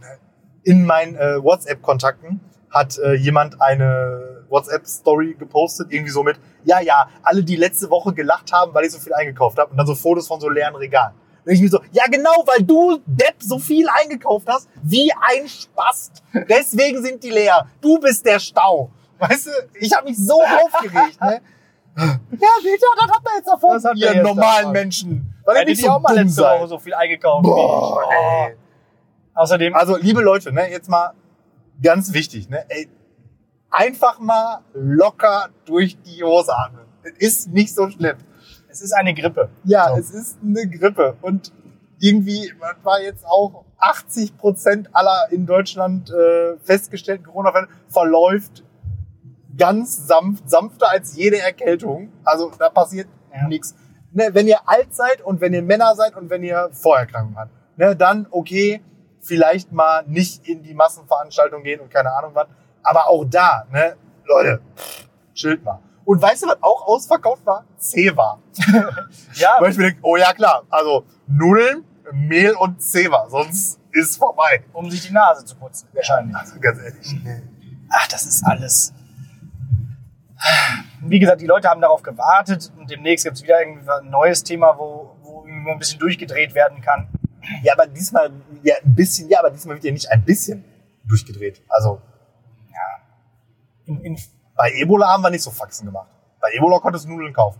in 0.63 0.85
meinen 0.85 1.15
äh, 1.15 1.43
WhatsApp-Kontakten 1.43 2.39
hat 2.69 2.97
äh, 2.97 3.13
jemand 3.13 3.61
eine 3.61 4.45
WhatsApp-Story 4.49 5.35
gepostet, 5.37 5.91
irgendwie 5.91 6.11
so 6.11 6.23
mit, 6.23 6.39
ja, 6.63 6.79
ja, 6.79 7.07
alle, 7.21 7.43
die 7.43 7.55
letzte 7.55 7.89
Woche 7.89 8.13
gelacht 8.13 8.51
haben, 8.51 8.73
weil 8.73 8.85
ich 8.85 8.91
so 8.91 8.99
viel 8.99 9.13
eingekauft 9.13 9.57
habe. 9.57 9.71
Und 9.71 9.77
dann 9.77 9.87
so 9.87 9.95
Fotos 9.95 10.27
von 10.27 10.39
so 10.39 10.49
leeren 10.49 10.75
Regalen. 10.75 11.13
Und 11.45 11.51
ich 11.51 11.61
mir 11.61 11.69
so, 11.69 11.79
ja 11.91 12.05
genau, 12.09 12.31
weil 12.45 12.63
du, 12.63 12.99
Depp, 13.05 13.35
so 13.39 13.59
viel 13.59 13.87
eingekauft 13.89 14.47
hast, 14.47 14.69
wie 14.81 15.11
ein 15.11 15.47
Spast. 15.47 16.23
Deswegen 16.49 17.03
sind 17.03 17.23
die 17.23 17.29
leer. 17.29 17.67
Du 17.81 17.99
bist 17.99 18.25
der 18.25 18.39
Stau. 18.39 18.91
Weißt 19.19 19.47
du, 19.47 19.51
ich 19.79 19.93
habe 19.95 20.09
mich 20.09 20.17
so 20.17 20.41
aufgeregt, 20.41 21.19
ne? 21.21 21.41
Ja, 21.95 22.07
Peter, 22.61 22.87
das 22.97 23.11
hat 23.15 23.23
man 23.23 23.33
jetzt 23.37 23.47
davon. 23.47 23.73
Das 23.75 23.85
habt 23.85 23.97
ihr 23.97 24.13
jetzt 24.13 24.23
normalen 24.23 24.57
davon. 24.57 24.71
Menschen. 24.73 25.33
Weil 25.45 25.57
Hätte 25.57 25.71
ich 25.71 25.81
so 25.81 25.89
auch 25.89 26.01
mal 26.01 26.15
letzte 26.15 26.41
Woche 26.41 26.59
seid. 26.61 26.69
so 26.69 26.79
viel 26.79 26.93
eingekauft. 26.93 27.43
Boah, 27.43 28.01
ey. 28.11 28.55
Oh. 28.55 29.39
Außerdem, 29.41 29.75
Also, 29.75 29.97
liebe 29.97 30.21
Leute, 30.21 30.51
ne, 30.51 30.69
jetzt 30.71 30.89
mal 30.89 31.13
ganz 31.81 32.13
wichtig, 32.13 32.49
ne, 32.49 32.65
ey, 32.69 32.89
einfach 33.69 34.19
mal 34.19 34.59
locker 34.73 35.49
durch 35.65 35.97
die 36.01 36.23
Hose 36.23 36.55
atmen. 36.55 36.85
Es 37.03 37.17
ist 37.19 37.47
nicht 37.49 37.73
so 37.75 37.89
schlimm. 37.89 38.17
es 38.69 38.81
ist 38.81 38.93
eine 38.93 39.13
Grippe. 39.13 39.49
Ja, 39.63 39.89
So. 39.89 39.97
es 39.97 40.11
ist 40.11 40.37
eine 40.43 40.67
Grippe 40.67 41.15
und 41.21 41.51
irgendwie 41.99 42.51
was 42.59 42.75
war 42.83 43.01
jetzt 43.01 43.25
auch 43.25 43.65
80 43.77 44.37
Prozent 44.37 44.89
aller 44.93 45.27
in 45.31 45.45
Deutschland 45.45 46.09
äh, 46.11 46.57
festgestellten 46.63 47.25
Corona-Fälle 47.25 47.67
verläuft 47.89 48.63
ganz 49.57 50.07
sanft, 50.07 50.49
sanfter 50.49 50.89
als 50.89 51.15
jede 51.15 51.39
Erkältung. 51.39 52.11
Also 52.23 52.51
da 52.57 52.69
passiert 52.69 53.07
Ja. 53.33 53.47
nichts. 53.47 53.75
Ne, 54.11 54.29
wenn 54.33 54.47
ihr 54.47 54.59
alt 54.67 54.93
seid 54.93 55.21
und 55.21 55.41
wenn 55.41 55.53
ihr 55.53 55.63
Männer 55.63 55.95
seid 55.95 56.15
und 56.15 56.29
wenn 56.29 56.43
ihr 56.43 56.69
Vorerkrankungen 56.71 57.37
habt, 57.37 57.51
ne, 57.77 57.95
dann 57.95 58.27
okay, 58.29 58.81
vielleicht 59.21 59.71
mal 59.71 60.03
nicht 60.05 60.47
in 60.47 60.61
die 60.61 60.73
Massenveranstaltung 60.75 61.63
gehen 61.63 61.79
und 61.79 61.89
keine 61.89 62.11
Ahnung 62.13 62.31
was. 62.35 62.47
Aber 62.83 63.07
auch 63.07 63.23
da, 63.25 63.65
ne, 63.71 63.95
Leute, 64.25 64.61
pff, 64.75 65.07
chillt 65.33 65.63
mal. 65.63 65.79
Und 66.05 66.21
weißt 66.21 66.43
du, 66.43 66.47
was 66.47 66.57
auch 66.61 66.85
ausverkauft 66.85 67.45
war? 67.45 67.65
Zewa. 67.77 68.39
Ja, 69.35 69.55
Weil 69.59 69.71
ich 69.71 69.77
mir 69.77 69.85
denke, 69.85 69.99
oh 70.03 70.15
ja 70.17 70.33
klar, 70.33 70.63
also 70.69 71.05
Nudeln, 71.27 71.83
Mehl 72.11 72.51
und 72.55 72.81
Zewa, 72.81 73.27
sonst 73.29 73.79
ist 73.91 74.17
vorbei. 74.17 74.63
um 74.73 74.91
sich 74.91 75.07
die 75.07 75.13
Nase 75.13 75.43
zu 75.45 75.55
putzen. 75.55 75.87
Wahrscheinlich. 75.93 76.35
Also 76.35 76.59
ganz 76.59 76.79
ehrlich. 76.79 77.15
Nee. 77.23 77.41
Ach, 77.89 78.07
das 78.09 78.25
ist 78.25 78.43
alles. 78.45 78.93
Wie 81.01 81.19
gesagt, 81.19 81.41
die 81.41 81.45
Leute 81.47 81.69
haben 81.69 81.81
darauf 81.81 82.01
gewartet 82.03 82.71
und 82.77 82.89
demnächst 82.89 83.25
gibt 83.25 83.37
es 83.37 83.43
wieder 83.43 83.59
irgendwie 83.61 83.89
ein 83.89 84.09
neues 84.09 84.43
Thema, 84.43 84.77
wo, 84.77 85.15
wo 85.21 85.45
ein 85.45 85.79
bisschen 85.79 85.99
durchgedreht 85.99 86.53
werden 86.55 86.81
kann. 86.81 87.07
Ja, 87.61 87.73
aber 87.73 87.87
diesmal, 87.87 88.31
ja, 88.63 88.75
ein 88.83 88.95
bisschen, 88.95 89.29
ja, 89.29 89.39
aber 89.39 89.51
diesmal 89.51 89.75
wird 89.75 89.83
ja 89.85 89.91
nicht 89.91 90.09
ein 90.11 90.23
bisschen 90.23 90.63
durchgedreht. 91.05 91.61
Also 91.69 92.01
In, 93.85 93.99
in, 94.01 94.17
bei 94.55 94.71
Ebola 94.75 95.07
haben 95.09 95.23
wir 95.23 95.29
nicht 95.29 95.41
so 95.43 95.51
Faxen 95.51 95.85
gemacht. 95.87 96.07
Bei 96.39 96.49
Ebola 96.53 96.79
konntest 96.79 97.05
du 97.05 97.09
Nudeln 97.09 97.33
kaufen. 97.33 97.59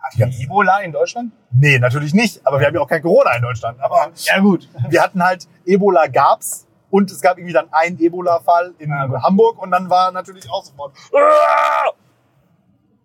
hat 0.00 0.12
die 0.16 0.44
Ebola 0.44 0.78
in 0.80 0.92
Deutschland? 0.92 1.32
Nee, 1.50 1.78
natürlich 1.80 2.14
nicht. 2.14 2.44
Aber 2.46 2.60
wir 2.60 2.66
haben 2.68 2.74
ja 2.74 2.80
auch 2.80 2.88
kein 2.88 3.02
Corona 3.02 3.34
in 3.34 3.42
Deutschland. 3.42 3.80
Aber 3.80 4.10
Ja, 4.14 4.38
gut. 4.38 4.68
wir 4.88 5.02
hatten 5.02 5.22
halt, 5.24 5.48
Ebola 5.64 6.06
gab's, 6.06 6.66
Und 6.90 7.10
es 7.10 7.20
gab 7.20 7.38
irgendwie 7.38 7.52
dann 7.52 7.68
einen 7.72 7.98
Ebola-Fall 8.00 8.74
in 8.78 8.90
Ah, 8.92 9.06
gut. 9.06 9.22
Hamburg 9.22 9.62
und 9.62 9.70
dann 9.70 9.88
war 9.88 10.10
natürlich 10.12 10.50
auch 10.50 10.64
sofort 10.64 10.92
"Ah!" 11.14 11.90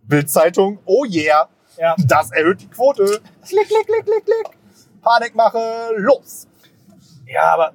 Bildzeitung, 0.04 0.80
oh 0.86 1.04
yeah, 1.06 1.48
Ja. 1.78 1.96
das 2.08 2.32
erhöht 2.32 2.62
die 2.62 2.68
Quote. 2.68 3.06
Klick, 3.48 3.68
klick, 3.68 3.86
klick, 3.88 4.06
klick, 4.06 4.26
klick. 4.26 4.58
Panikmache, 5.02 5.60
los. 5.98 6.48
Ja, 7.28 7.54
aber, 7.54 7.74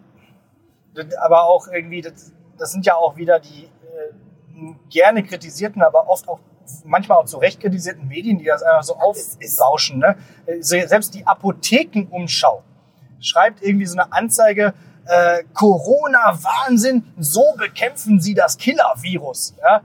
aber 1.21 1.43
auch 1.45 1.67
irgendwie, 1.69 2.01
das, 2.03 2.33
das 2.59 2.73
sind 2.73 2.87
ja 2.87 2.95
auch 2.97 3.17
wieder 3.17 3.41
die 3.41 3.65
äh, 3.65 4.75
gerne 4.91 5.23
kritisierten, 5.25 5.83
aber 5.83 6.09
oft 6.09 6.29
auch 6.29 6.39
manchmal 6.85 7.19
auch 7.19 7.25
zu 7.25 7.39
Recht 7.39 7.61
kritisierten 7.61 8.07
Medien, 8.07 8.39
die 8.39 8.45
das 8.45 8.63
einfach 8.63 8.85
so 8.85 8.95
aufbauschen. 8.97 9.99
Ne? 9.99 10.17
Äh, 10.47 10.61
se- 10.63 10.87
Selbst 10.87 11.15
die 11.15 11.27
Apothekenumschau 11.27 12.63
schreibt 13.21 13.61
irgendwie 13.63 13.87
so 13.87 13.99
eine 13.99 14.13
Anzeige, 14.13 14.73
äh, 15.11 15.43
Corona-Wahnsinn, 15.55 17.05
so 17.19 17.55
bekämpfen 17.59 18.21
sie 18.21 18.35
das 18.35 18.57
Killer-Virus. 18.57 19.55
Ja? 19.61 19.81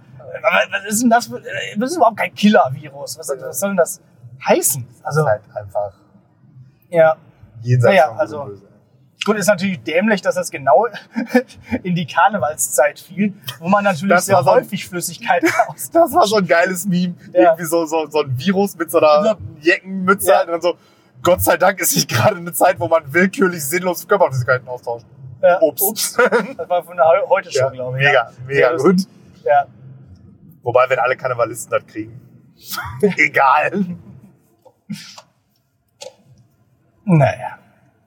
Was 0.72 0.86
ist 0.91 1.01
denn 1.03 1.10
das? 1.10 1.27
für- 1.27 1.39
äh, 1.39 1.77
Das 1.77 1.91
ist 1.91 1.98
überhaupt 1.98 2.17
kein 2.17 2.34
Killer-Virus. 2.34 3.17
Was, 3.17 3.29
was 3.29 3.60
soll 3.60 3.70
denn 3.72 3.77
das 3.77 4.01
heißen? 4.48 4.86
Das 4.98 5.05
Also, 5.05 5.22
ist 5.22 5.27
halt 5.27 5.41
einfach 5.55 5.94
ja. 6.89 7.15
jenseits 7.62 7.91
Naja, 7.96 8.15
also-. 8.17 8.62
Gut, 9.25 9.38
ist 9.38 9.48
natürlich 9.48 9.82
dämlich, 9.82 10.22
dass 10.22 10.36
das 10.36 10.51
genau 10.51 10.86
in 11.84 11.96
die 11.96 12.05
Karnevalszeit 12.05 13.00
fiel, 13.00 13.34
wo 13.60 13.67
man 13.67 13.84
natürlich 13.84 14.13
Das 14.15 14.27
sehr 14.27 14.36
so 14.44 14.51
ein- 14.51 14.58
häufig 14.58 14.88
Flüssigkeit 14.88 15.44
aus. 15.67 15.89
Das 15.89 16.13
war 16.13 16.27
so 16.27 16.36
ein 16.36 16.46
geiles 16.46 16.86
Meme. 16.86 17.15
Ja. 17.34 17.41
Irgendwie 17.41 17.65
so, 17.65 17.86
so, 17.88 18.05
so 18.08 18.22
ein 18.22 18.38
Virus 18.38 18.75
mit 18.77 18.91
so 18.91 19.00
einer 19.00 19.36
Jeckenmütze 19.62 20.29
Ja. 20.29 20.38
halt 20.39 20.48
und 20.48 20.51
dann 20.53 20.62
so, 20.62 20.75
Gott 21.24 21.41
sei 21.41 21.58
Dank 21.58 21.79
ist 21.79 21.96
nicht 21.96 22.08
gerade 22.08 22.36
eine 22.38 22.53
Zeit, 22.53 22.79
wo 22.79 22.88
man 22.88 23.12
willkürlich 23.12 23.65
sinnlos 23.65 24.08
Körperflüssigkeiten 24.08 24.67
austauscht. 24.67 25.08
Ja, 25.45 25.61
Ups. 25.61 25.81
ups. 25.87 26.17
Das 26.57 26.69
war 26.69 26.83
von 26.83 26.99
heute 27.29 27.51
schon, 27.51 27.61
Ja, 27.61 27.69
glaube 27.69 27.97
ich. 27.99 28.05
mega, 28.05 28.13
ja. 28.13 28.31
mega 28.45 28.67
Sehr 28.69 28.77
gut. 28.77 29.01
Ja. 29.43 29.65
Wobei, 30.63 30.85
wenn 30.89 30.99
alle 30.99 31.15
Karnevalisten 31.15 31.71
das 31.71 31.85
kriegen. 31.85 32.19
Egal. 33.17 33.85
Naja. 37.05 37.59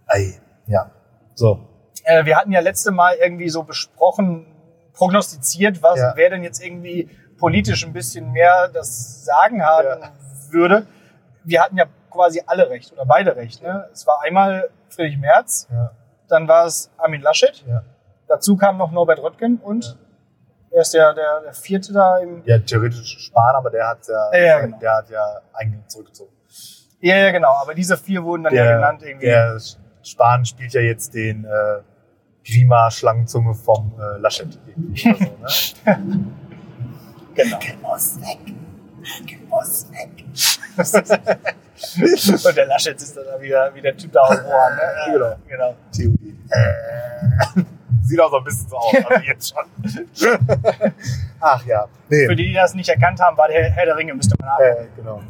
Ei. 0.07 0.40
Ja. 0.66 0.90
So. 1.35 1.68
Äh, 2.04 2.25
wir 2.25 2.37
hatten 2.37 2.50
ja 2.52 2.61
letzte 2.61 2.90
Mal 2.90 3.14
irgendwie 3.16 3.49
so 3.49 3.62
besprochen, 3.62 4.47
prognostiziert, 4.95 5.83
was, 5.83 5.99
Ja. 6.00 6.12
wer 6.16 6.30
denn 6.30 6.42
jetzt 6.42 6.64
irgendwie 6.64 7.09
politisch 7.38 7.85
ein 7.87 7.92
bisschen 7.92 8.33
mehr 8.33 8.68
das 8.68 9.25
Sagen 9.25 9.62
haben 9.64 9.87
Ja. 10.02 10.12
würde. 10.50 10.87
Wir 11.45 11.62
hatten 11.62 11.76
ja 11.76 11.85
quasi 12.11 12.42
alle 12.47 12.68
recht 12.71 12.92
oder 12.92 13.07
beide 13.07 13.37
recht. 13.37 13.62
Ne? 13.62 13.88
Es 13.92 14.07
war 14.07 14.23
einmal 14.23 14.71
Friedrich 14.88 15.18
Merz, 15.18 15.68
Ja. 15.71 15.92
Dann 16.29 16.47
war 16.49 16.67
es 16.67 16.91
Armin 16.97 17.21
Laschet, 17.23 17.65
Ja. 17.67 17.83
dazu 18.29 18.57
kam 18.57 18.77
noch 18.79 18.91
Norbert 18.93 19.21
Röttgen 19.23 19.59
und 19.59 19.97
er 20.71 20.83
ist 20.83 20.93
der, 20.93 21.15
der, 21.15 21.41
der 21.41 21.53
vierte 21.55 21.93
da 21.93 22.19
im. 22.19 22.43
ja, 22.45 22.59
theoretisch 22.59 23.19
Spahn, 23.21 23.55
aber 23.57 23.71
der 23.71 23.89
hat 23.89 24.07
ja, 24.07 24.31
Ja, 24.33 24.39
ja, 24.45 24.61
genau. 24.61 24.79
der 24.79 24.95
hat 24.97 25.11
ja 25.11 25.41
eigentlich 25.55 25.87
zurückgezogen. 25.87 26.33
Ja, 27.01 27.17
ja, 27.17 27.31
genau. 27.31 27.53
Aber 27.63 27.75
diese 27.75 27.97
vier 27.97 28.23
wurden 28.25 28.43
dann 28.45 28.55
ja 28.55 28.65
Der, 28.65 28.75
genannt 28.77 29.03
irgendwie. 29.03 29.27
der 29.27 29.59
Spahn 30.03 30.45
spielt 30.45 30.73
ja 30.75 30.81
jetzt 30.81 31.15
den 31.15 31.45
äh, 31.45 31.81
Grima-Schlangenzunge 32.47 33.55
vom 33.55 33.93
äh, 33.99 34.19
Laschet. 34.19 34.59
irgendwie 34.67 35.09
Oder 35.09 35.19
so, 35.19 35.85
ne? 35.85 36.33
Genau. 37.35 37.59
muss 37.83 38.21
weg. 38.21 38.55
muss 39.49 39.87
weg. 39.93 40.25
Und 42.47 42.57
der 42.57 42.67
Laschet 42.67 42.97
ist 43.01 43.17
dann 43.17 43.25
da 43.25 43.41
wieder 43.41 43.73
wie 43.75 43.81
der 43.81 43.97
Typ 43.97 44.13
da 44.13 44.21
auf 44.21 44.31
Ohren. 44.45 44.75
Ne? 44.77 44.83
Ja, 44.83 45.07
Genau. 45.13 45.37
genau. 45.49 45.75
Theorie. 45.93 46.37
Äh, 46.51 47.63
sieht 48.03 48.21
auch 48.21 48.31
so 48.31 48.39
ein 48.39 48.45
bisschen 48.45 48.69
so 48.69 48.77
aus, 48.77 48.95
also 48.95 49.23
jetzt 49.25 49.55
schon. 49.55 49.65
Ach 51.41 51.65
ja. 51.67 51.87
Nee. 52.09 52.27
Für 52.27 52.37
die, 52.37 52.49
die 52.49 52.55
das 52.55 52.75
nicht 52.75 52.89
erkannt 52.89 53.21
haben, 53.21 53.37
war 53.37 53.49
der 53.49 53.71
Herr 53.71 53.87
der 53.87 53.97
Ringe, 53.97 54.15
müsste 54.15 54.35
man 54.41 54.51
haben. 54.51 54.63
Äh, 54.65 54.87
genau. 54.97 55.21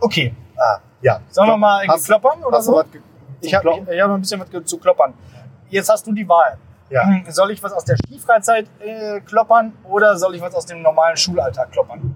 Okay. 0.00 0.34
Ah, 0.56 0.78
ja. 1.00 1.20
Sollen 1.30 1.48
wir 1.48 1.56
mal 1.56 1.86
Hast- 1.88 2.06
kloppern 2.06 2.42
oder 2.44 2.60
so? 2.62 2.82
Ich 3.40 3.54
habe 3.54 3.70
hab 3.70 3.86
noch 3.86 4.14
ein 4.14 4.20
bisschen 4.20 4.40
was 4.40 4.64
zu 4.64 4.78
kloppern. 4.78 5.14
Jetzt 5.68 5.88
hast 5.88 6.06
du 6.06 6.12
die 6.12 6.28
Wahl. 6.28 6.58
Ja. 6.92 7.06
Hm, 7.06 7.24
Soll 7.28 7.50
ich 7.52 7.62
was 7.62 7.72
aus 7.72 7.84
der 7.86 7.96
Skifreizeit 7.96 8.66
äh, 8.80 9.20
kloppern 9.20 9.72
oder 9.84 10.16
soll 10.16 10.34
ich 10.34 10.42
was 10.42 10.54
aus 10.54 10.66
dem 10.66 10.82
normalen 10.82 11.16
Schulalltag 11.16 11.72
kloppern? 11.72 12.14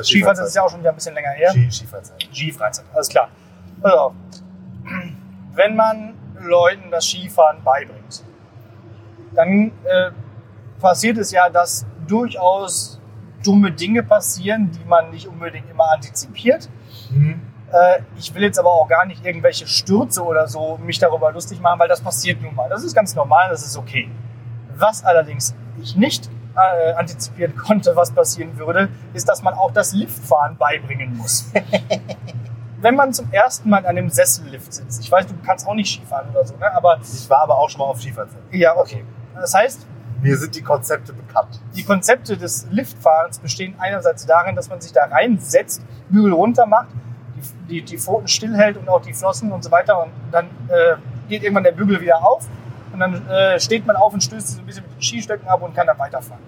Äh, 0.00 0.02
Skifreizeit 0.02 0.46
ist 0.46 0.56
ja 0.56 0.62
auch 0.62 0.70
schon 0.70 0.80
wieder 0.80 0.90
ein 0.90 0.94
bisschen 0.94 1.14
länger 1.14 1.30
her. 1.30 1.50
Ski, 1.50 1.70
Skifreizeit. 1.70 2.22
Skifreizeit, 2.32 2.84
alles 2.94 3.08
klar. 3.08 3.28
Auf. 3.82 4.14
Wenn 5.54 5.76
man 5.76 6.14
Leuten 6.40 6.90
das 6.90 7.04
Skifahren 7.04 7.62
beibringt, 7.62 8.24
dann 9.34 9.72
äh, 9.84 10.10
passiert 10.80 11.18
es 11.18 11.30
ja, 11.30 11.50
dass 11.50 11.84
durchaus 12.06 12.98
dumme 13.44 13.72
Dinge 13.72 14.02
passieren, 14.02 14.70
die 14.70 14.84
man 14.88 15.10
nicht 15.10 15.28
unbedingt 15.28 15.70
immer 15.70 15.90
antizipiert. 15.92 16.70
Mhm. 17.10 17.42
Äh, 17.74 18.02
ich 18.16 18.32
will 18.34 18.42
jetzt 18.42 18.58
aber 18.58 18.70
auch 18.70 18.86
gar 18.88 19.04
nicht 19.04 19.24
irgendwelche 19.26 19.66
Stürze 19.66 20.22
oder 20.24 20.46
so 20.46 20.78
mich 20.78 20.98
darüber 21.00 21.32
lustig 21.32 21.60
machen, 21.60 21.78
weil 21.80 21.88
das 21.88 22.00
passiert 22.00 22.40
nun 22.40 22.54
mal. 22.54 22.68
Das 22.68 22.84
ist 22.84 22.94
ganz 22.94 23.14
normal, 23.16 23.50
das 23.50 23.66
ist 23.66 23.76
okay. 23.76 24.08
Was 24.76 25.04
allerdings 25.04 25.54
ich 25.82 25.96
nicht 25.96 26.30
äh, 26.56 26.92
antizipieren 26.92 27.56
konnte, 27.66 27.96
was 27.96 28.12
passieren 28.12 28.56
würde, 28.58 28.88
ist, 29.12 29.28
dass 29.28 29.42
man 29.42 29.54
auch 29.54 29.72
das 29.72 29.92
Liftfahren 29.92 30.56
beibringen 30.56 31.16
muss. 31.16 31.50
Wenn 32.80 32.94
man 32.96 33.12
zum 33.12 33.32
ersten 33.32 33.70
Mal 33.70 33.78
an 33.78 33.86
einem 33.86 34.10
Sessellift 34.10 34.72
sitzt, 34.72 35.00
ich 35.02 35.10
weiß, 35.10 35.26
du 35.26 35.34
kannst 35.44 35.66
auch 35.66 35.74
nicht 35.74 35.90
Skifahren 35.90 36.28
oder 36.30 36.44
so, 36.46 36.54
ne? 36.56 36.70
aber 36.74 36.98
Ich 37.02 37.28
war 37.30 37.40
aber 37.40 37.56
auch 37.58 37.70
schon 37.70 37.80
mal 37.80 37.86
auf 37.86 38.00
Skifreizeit. 38.00 38.38
ja, 38.52 38.76
okay. 38.76 39.04
Das 39.34 39.54
heißt, 39.54 39.86
Mir 40.20 40.36
sind 40.36 40.54
die 40.54 40.62
Konzepte 40.62 41.12
bekannt. 41.14 41.60
die 41.74 41.82
Konzepte 41.82 42.36
des 42.36 42.66
Liftfahrens 42.70 43.38
bestehen 43.38 43.74
einerseits 43.78 44.26
darin, 44.26 44.54
dass 44.54 44.68
man 44.68 44.80
sich 44.82 44.92
da 44.92 45.06
reinsetzt, 45.06 45.82
Bügel 46.10 46.34
runter 46.34 46.66
macht, 46.66 46.88
die, 47.68 47.82
die, 47.82 47.98
Pfoten 47.98 48.28
stillhält 48.28 48.76
und 48.76 48.88
auch 48.88 49.00
die 49.00 49.12
Flossen 49.12 49.52
und 49.52 49.64
so 49.64 49.70
weiter. 49.70 50.02
Und 50.02 50.12
dann 50.30 50.46
äh, 50.68 50.96
geht 51.28 51.42
irgendwann 51.42 51.64
der 51.64 51.72
Bügel 51.72 52.00
wieder 52.00 52.26
auf 52.26 52.48
und 52.92 53.00
dann 53.00 53.28
äh, 53.28 53.58
steht 53.58 53.86
man 53.86 53.96
auf 53.96 54.12
und 54.12 54.22
stößt 54.22 54.46
sich 54.46 54.56
so 54.56 54.62
ein 54.62 54.66
bisschen 54.66 54.84
mit 54.84 54.94
den 54.94 55.02
Skistöcken 55.02 55.48
ab 55.48 55.62
und 55.62 55.74
kann 55.74 55.86
dann 55.86 55.98
weiterfahren. 55.98 56.42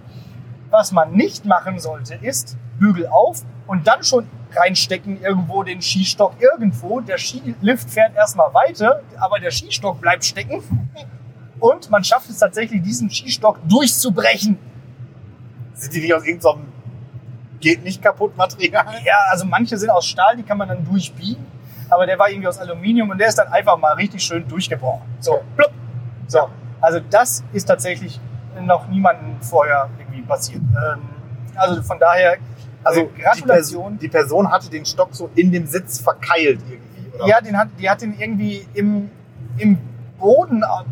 Was 0.70 0.92
man 0.92 1.12
nicht 1.12 1.44
machen 1.44 1.78
sollte, 1.78 2.14
ist 2.16 2.56
Bügel 2.78 3.06
auf 3.06 3.42
und 3.66 3.86
dann 3.86 4.02
schon 4.04 4.28
reinstecken 4.54 5.20
irgendwo 5.22 5.62
den 5.62 5.82
Skistock 5.82 6.34
irgendwo. 6.40 7.00
Der 7.00 7.18
Skilift 7.18 7.90
fährt 7.90 8.14
erstmal 8.14 8.52
weiter, 8.54 9.02
aber 9.18 9.38
der 9.38 9.50
Skistock 9.50 10.00
bleibt 10.00 10.24
stecken. 10.24 10.62
Und 11.58 11.90
man 11.90 12.04
schafft 12.04 12.28
es 12.30 12.38
tatsächlich, 12.38 12.82
diesen 12.82 13.10
Skistock 13.10 13.58
durchzubrechen. 13.68 14.58
Sind 15.74 15.94
die 15.94 16.00
nicht 16.00 16.14
aus 16.14 16.24
irgendeinem 16.24 16.66
geht 17.60 17.82
nicht 17.84 18.02
kaputt 18.02 18.36
Material? 18.36 18.84
Ja, 19.04 19.14
also 19.30 19.44
manche 19.46 19.76
sind 19.76 19.90
aus 19.90 20.06
Stahl, 20.06 20.36
die 20.36 20.42
kann 20.42 20.58
man 20.58 20.68
dann 20.68 20.84
durchbiegen. 20.84 21.44
Aber 21.88 22.04
der 22.06 22.18
war 22.18 22.28
irgendwie 22.28 22.48
aus 22.48 22.58
Aluminium 22.58 23.10
und 23.10 23.18
der 23.18 23.28
ist 23.28 23.38
dann 23.38 23.48
einfach 23.48 23.76
mal 23.78 23.92
richtig 23.94 24.22
schön 24.22 24.46
durchgebrochen. 24.48 25.02
So, 25.20 25.40
plupp. 25.54 25.70
So, 26.26 26.48
also 26.80 26.98
das 27.10 27.44
ist 27.52 27.64
tatsächlich 27.66 28.18
noch 28.60 28.88
niemandem 28.88 29.40
vorher 29.40 29.88
irgendwie 29.98 30.22
passiert. 30.22 30.60
Ähm, 30.62 31.02
also 31.54 31.80
von 31.82 31.98
daher, 31.98 32.38
Also 32.82 33.02
äh, 33.02 33.08
die, 33.16 33.22
Gratulation. 33.22 33.82
Person, 33.82 33.98
die 33.98 34.08
Person 34.08 34.50
hatte 34.50 34.68
den 34.70 34.84
Stock 34.84 35.10
so 35.12 35.30
in 35.36 35.52
dem 35.52 35.66
Sitz 35.66 36.00
verkeilt 36.00 36.60
irgendwie. 36.68 37.16
Oder? 37.16 37.26
Ja, 37.28 37.40
den 37.40 37.56
hat, 37.56 37.68
die 37.78 37.88
hat 37.88 38.00
den 38.02 38.18
irgendwie 38.18 38.66
im, 38.74 39.10
im 39.58 39.78
Boden 40.18 40.64
ab- 40.64 40.86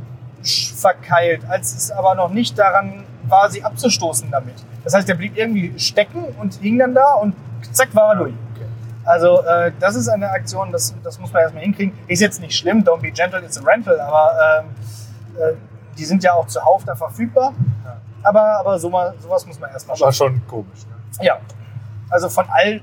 verkeilt, 0.76 1.42
als 1.48 1.74
es 1.74 1.90
aber 1.90 2.14
noch 2.14 2.30
nicht 2.30 2.56
daran 2.58 3.04
war, 3.26 3.50
sie 3.50 3.64
abzustoßen 3.64 4.30
damit. 4.30 4.54
Das 4.84 4.94
heißt, 4.94 5.08
der 5.08 5.14
blieb 5.14 5.36
irgendwie 5.36 5.76
stecken 5.78 6.24
und 6.38 6.54
hing 6.54 6.78
dann 6.78 6.94
da 6.94 7.14
und 7.14 7.34
zack 7.72 7.92
war 7.94 8.12
er 8.12 8.16
durch. 8.16 8.34
Okay. 8.54 8.66
Also 9.04 9.42
äh, 9.42 9.72
das 9.80 9.96
ist 9.96 10.08
eine 10.08 10.30
Aktion, 10.30 10.70
das, 10.70 10.94
das 11.02 11.18
muss 11.18 11.32
man 11.32 11.42
erstmal 11.42 11.64
hinkriegen. 11.64 11.98
Ist 12.06 12.20
jetzt 12.20 12.40
nicht 12.40 12.56
schlimm, 12.56 12.84
don't 12.84 13.00
be 13.00 13.10
gentle, 13.10 13.40
it's 13.40 13.58
a 13.58 13.62
rental, 13.62 13.98
aber 13.98 14.60
ähm, 14.60 14.66
äh, 15.40 15.54
die 15.98 16.04
sind 16.04 16.22
ja 16.22 16.34
auch 16.34 16.46
zuhauf 16.46 16.84
da 16.84 16.94
verfügbar. 16.94 17.52
Ja. 17.84 17.96
Aber, 18.22 18.58
aber 18.58 18.78
so 18.78 18.90
mal, 18.90 19.14
sowas 19.18 19.44
muss 19.46 19.58
man 19.58 19.70
erstmal 19.70 19.94
Das 19.94 20.02
war 20.02 20.12
schon 20.12 20.46
komisch. 20.46 20.86
Ne? 20.86 21.26
ja, 21.26 21.38
also 22.10 22.28
von 22.28 22.46
all 22.48 22.80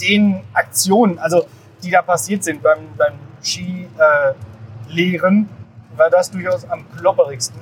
den 0.00 0.42
Aktionen, 0.52 1.18
also 1.18 1.46
die 1.82 1.90
da 1.90 2.02
passiert 2.02 2.42
sind 2.42 2.62
beim, 2.62 2.78
beim 2.96 3.14
Skilehren, 3.42 5.48
war 5.96 6.10
das 6.10 6.30
durchaus 6.30 6.68
am 6.68 6.84
klopperigsten. 6.96 7.60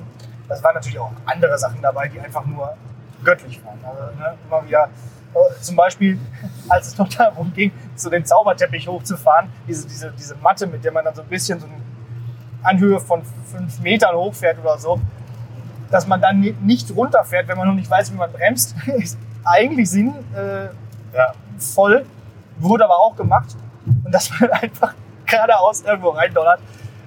Es 0.49 0.63
waren 0.63 0.75
natürlich 0.75 0.99
auch 0.99 1.11
andere 1.25 1.57
Sachen 1.57 1.81
dabei, 1.81 2.07
die 2.07 2.19
einfach 2.19 2.45
nur 2.45 2.75
göttlich 3.27 3.61
waren. 3.65 3.77
Also, 3.83 4.03
ne, 4.17 4.33
immer 4.47 4.65
wieder, 4.65 4.89
äh, 5.33 5.61
zum 5.61 5.75
Beispiel, 5.75 6.17
als 6.69 6.87
es 6.87 6.97
noch 6.97 7.09
darum 7.09 7.51
ging, 7.53 7.71
so 7.95 8.09
den 8.09 8.25
Zauberteppich 8.25 8.87
hochzufahren, 8.87 9.49
diese, 9.67 9.87
diese, 9.87 10.11
diese 10.17 10.35
Matte, 10.37 10.65
mit 10.67 10.83
der 10.83 10.91
man 10.93 11.03
dann 11.05 11.13
so 11.15 11.21
ein 11.21 11.27
bisschen 11.27 11.59
so 11.59 11.67
eine 11.67 11.75
Anhöhe 12.63 12.99
von 12.99 13.21
fünf 13.51 13.79
Metern 13.81 14.15
hochfährt 14.15 14.57
oder 14.59 14.77
so, 14.77 14.99
dass 15.91 16.07
man 16.07 16.19
dann 16.21 16.39
ni- 16.39 16.55
nicht 16.61 16.93
runterfährt, 16.95 17.47
wenn 17.47 17.57
man 17.57 17.67
noch 17.67 17.75
nicht 17.75 17.89
weiß, 17.89 18.11
wie 18.13 18.17
man 18.17 18.31
bremst, 18.31 18.75
ist 18.97 19.17
eigentlich 19.43 19.89
sinnvoll, 19.89 20.23
äh, 20.35 21.15
Ja. 21.17 21.33
voll, 21.59 22.05
wurde 22.59 22.85
aber 22.85 22.97
auch 22.97 23.15
gemacht. 23.15 23.55
Und 24.03 24.11
dass 24.13 24.29
man 24.39 24.49
einfach 24.63 24.93
geradeaus 25.25 25.81
irgendwo 25.81 26.09
reindonnert. 26.09 26.59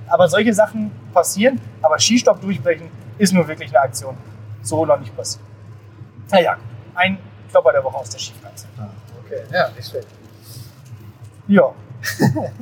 Aber 0.08 0.28
solche 0.28 0.52
Sachen 0.52 0.90
passieren, 1.14 1.60
aber 1.82 1.98
Skistock 1.98 2.40
durchbrechen 2.40 2.88
ist 3.18 3.32
nur 3.32 3.46
wirklich 3.46 3.70
eine 3.70 3.80
Aktion. 3.80 4.16
So 4.62 4.84
noch 4.86 4.98
nicht 4.98 5.14
passiert. 5.16 5.44
Naja, 6.30 6.56
ein 6.94 7.18
Klopper 7.50 7.72
der 7.72 7.84
Woche 7.84 7.96
aus 7.96 8.10
der 8.10 8.18
Skifreizeit. 8.18 8.70
Okay, 9.24 9.42
ja, 9.52 9.68
nicht 9.70 9.88
schlecht. 9.88 10.08
Ja. 11.48 11.72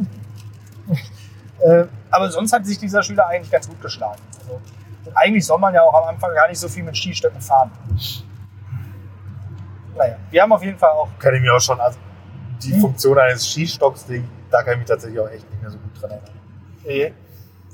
äh, 1.60 1.84
aber 2.10 2.30
sonst 2.30 2.52
hat 2.52 2.66
sich 2.66 2.78
dieser 2.78 3.02
Schüler 3.02 3.26
eigentlich 3.26 3.50
ganz 3.50 3.68
gut 3.68 3.80
geschlagen. 3.80 4.20
Also, 4.40 4.60
eigentlich 5.14 5.46
soll 5.46 5.58
man 5.58 5.74
ja 5.74 5.82
auch 5.82 5.94
am 5.94 6.08
Anfang 6.08 6.34
gar 6.34 6.48
nicht 6.48 6.58
so 6.58 6.68
viel 6.68 6.82
mit 6.82 6.96
Skistöcken 6.96 7.40
fahren. 7.40 7.70
Naja, 9.96 10.16
wir 10.30 10.42
haben 10.42 10.52
auf 10.52 10.62
jeden 10.62 10.78
Fall 10.78 10.90
auch. 10.90 11.08
Kann 11.18 11.34
ich 11.34 11.40
mir 11.40 11.54
auch 11.54 11.60
schon, 11.60 11.80
also 11.80 11.98
die 12.62 12.72
Hm. 12.72 12.80
Funktion 12.80 13.18
eines 13.18 13.46
Skistocks, 13.46 14.06
da 14.50 14.62
kann 14.62 14.74
ich 14.74 14.78
mich 14.80 14.88
tatsächlich 14.88 15.20
auch 15.20 15.28
echt 15.28 15.48
nicht 15.50 15.62
mehr 15.62 15.70
so 15.70 15.78
gut 15.78 16.00
dran 16.00 16.10
erinnern. 16.10 16.30
Äh, 16.84 17.12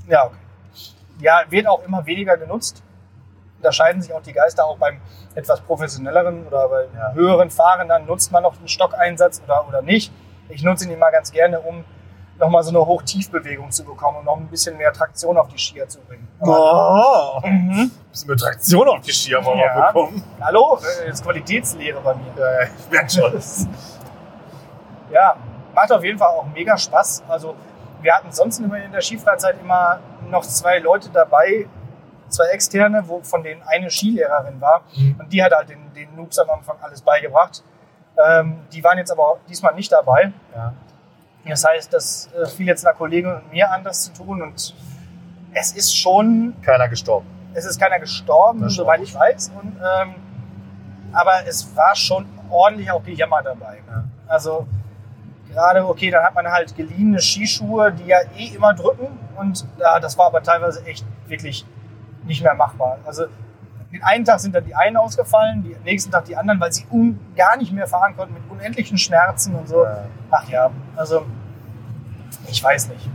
ja, 0.09 0.27
okay. 0.27 0.37
Ja, 1.21 1.43
wird 1.49 1.67
auch 1.67 1.83
immer 1.85 2.05
weniger 2.05 2.37
genutzt. 2.37 2.83
Da 3.65 3.73
scheiden 3.73 4.03
sich 4.03 4.13
auch 4.13 4.23
die 4.23 4.33
Geister 4.33 4.65
auch 4.67 4.77
beim 4.79 5.01
etwas 5.35 5.61
professionelleren 5.61 6.47
oder 6.47 6.69
bei 6.69 6.85
Ja. 6.97 7.13
höheren 7.13 7.51
Fahrern. 7.51 7.89
Dann 7.89 8.07
nutzt 8.07 8.31
man 8.33 8.43
noch 8.43 8.57
einen 8.59 8.69
Stockeinsatz 8.69 9.41
oder, 9.45 9.67
oder 9.69 9.83
nicht. 9.83 10.13
Ich 10.49 10.63
nutze 10.63 10.85
ihn 10.85 10.91
immer 10.93 11.11
ganz 11.11 11.33
gerne, 11.33 11.59
um 11.61 11.85
nochmal 12.39 12.63
so 12.65 12.71
eine 12.71 12.85
Hoch-Tief-Bewegung 12.85 13.71
zu 13.71 13.85
bekommen 13.85 14.19
und 14.19 14.25
noch 14.25 14.37
ein 14.37 14.49
bisschen 14.49 14.77
mehr 14.77 14.93
Traktion 14.93 15.37
auf 15.39 15.49
die 15.49 15.59
Skier 15.59 15.89
zu 15.89 16.01
bringen. 16.01 16.27
Oh, 16.41 17.41
Mhm. 17.45 17.91
bisschen 18.11 18.29
mit 18.31 18.41
Traktion 18.41 18.89
auf 18.89 19.01
die 19.01 19.13
Skier 19.13 19.43
wollen 19.45 19.59
wir 19.59 19.67
Ja. 19.67 19.87
bekommen. 19.93 20.23
Hallo, 20.41 20.77
äh, 20.81 21.07
das 21.07 21.21
ist 21.21 21.25
Qualitätslehre 21.25 22.01
bei 22.01 22.15
mir. 22.15 22.33
Ja, 22.37 22.53
ja, 22.63 22.69
ich 22.79 22.91
merke 22.91 23.11
schon. 23.11 23.33
Ja, 25.11 25.37
macht 25.75 25.93
auf 25.93 26.03
jeden 26.03 26.19
Fall 26.19 26.29
auch 26.29 26.47
mega 26.53 26.77
Spaß. 26.77 27.23
Also 27.29 27.55
wir 28.03 28.15
hatten 28.15 28.33
sonst 28.33 28.59
immer 28.59 28.83
in 28.83 28.93
der 28.93 29.01
Skifreizeit 29.01 29.57
immer 29.61 30.01
noch 30.31 30.43
zwei 30.43 30.79
Leute 30.79 31.09
dabei, 31.11 31.67
zwei 32.35 32.47
externe, 32.47 33.03
wo, 33.07 33.21
von 33.23 33.43
denen 33.43 33.63
eine 33.67 33.91
Skilehrerin 33.91 34.61
war. 34.61 34.83
Mhm. 34.97 35.17
Und 35.19 35.33
die 35.33 35.43
hat 35.43 35.53
halt 35.53 35.69
den, 35.69 35.93
den 35.95 36.15
Noobs 36.15 36.39
am 36.39 36.51
Anfang 36.51 36.77
alles 36.83 37.01
beigebracht. 37.03 37.63
Ähm, 38.25 38.61
die 38.73 38.83
waren 38.85 38.99
jetzt 38.99 39.11
aber 39.11 39.39
diesmal 39.49 39.75
nicht 39.75 39.91
dabei. 39.91 40.33
Ja. 40.55 40.73
Das 41.47 41.65
heißt, 41.65 41.93
das 41.93 42.31
äh, 42.33 42.47
fiel 42.47 42.67
jetzt 42.67 42.87
einer 42.87 42.95
Kollegin 42.97 43.33
und 43.33 43.53
mir 43.53 43.71
an, 43.71 43.85
das 43.85 44.05
zu 44.05 44.13
tun. 44.13 44.43
Und 44.43 44.75
es 45.53 45.73
ist 45.73 45.97
schon 45.97 46.55
Keiner 46.63 46.89
gestorben. 46.89 47.27
es 47.55 47.65
ist 47.65 47.79
keiner 47.79 47.99
gestorben, 47.99 48.65
ist 48.65 48.75
soweit 48.75 49.01
ich 49.01 49.15
weiß. 49.15 49.53
Und, 49.61 49.77
ähm, 49.77 50.15
aber 51.13 51.47
es 51.47 51.77
war 51.77 51.95
schon 51.95 52.27
ordentlich 52.51 52.91
auch 52.91 53.03
Gejammer 53.03 53.43
dabei. 53.43 53.83
Ne? 53.87 54.05
Also 54.27 54.67
gerade, 55.53 55.87
okay, 55.87 56.11
dann 56.11 56.25
hat 56.25 56.35
man 56.35 56.47
halt 56.51 56.75
geliehene 56.75 57.21
Skischuhe, 57.21 57.93
die 57.93 58.07
ja 58.07 58.19
eh 58.37 58.55
immer 58.55 58.75
drücken. 58.75 59.19
Und 59.37 59.67
ja, 59.79 60.01
das 60.01 60.17
war 60.19 60.27
aber 60.27 60.43
teilweise 60.43 60.85
echt 60.87 61.05
wirklich 61.27 61.65
nicht 62.27 62.43
mehr 62.43 62.55
machbar. 62.55 62.99
Also 63.05 63.25
den 63.93 64.03
einen 64.03 64.25
Tag 64.25 64.41
sind 64.41 64.55
dann 64.55 64.65
die 64.65 64.75
einen 64.75 64.97
ausgefallen, 64.97 65.63
den 65.63 65.81
nächsten 65.85 66.11
Tag 66.11 66.25
die 66.25 66.37
anderen, 66.37 66.59
weil 66.61 66.73
sie 66.73 66.85
un 66.91 67.19
gar 67.37 67.57
nicht 67.57 67.73
mehr 67.73 67.87
fahren 67.87 68.17
konnten 68.17 68.35
mit 68.35 68.43
unendlichen 68.51 68.99
Schmerzen 68.99 69.55
und 69.55 69.69
so. 69.69 69.85
Ja. 69.85 70.05
Ach 70.31 70.49
ja, 70.49 70.71
also 70.97 71.25
ich 72.49 72.63
weiß 72.63 72.89
nicht. 72.89 73.09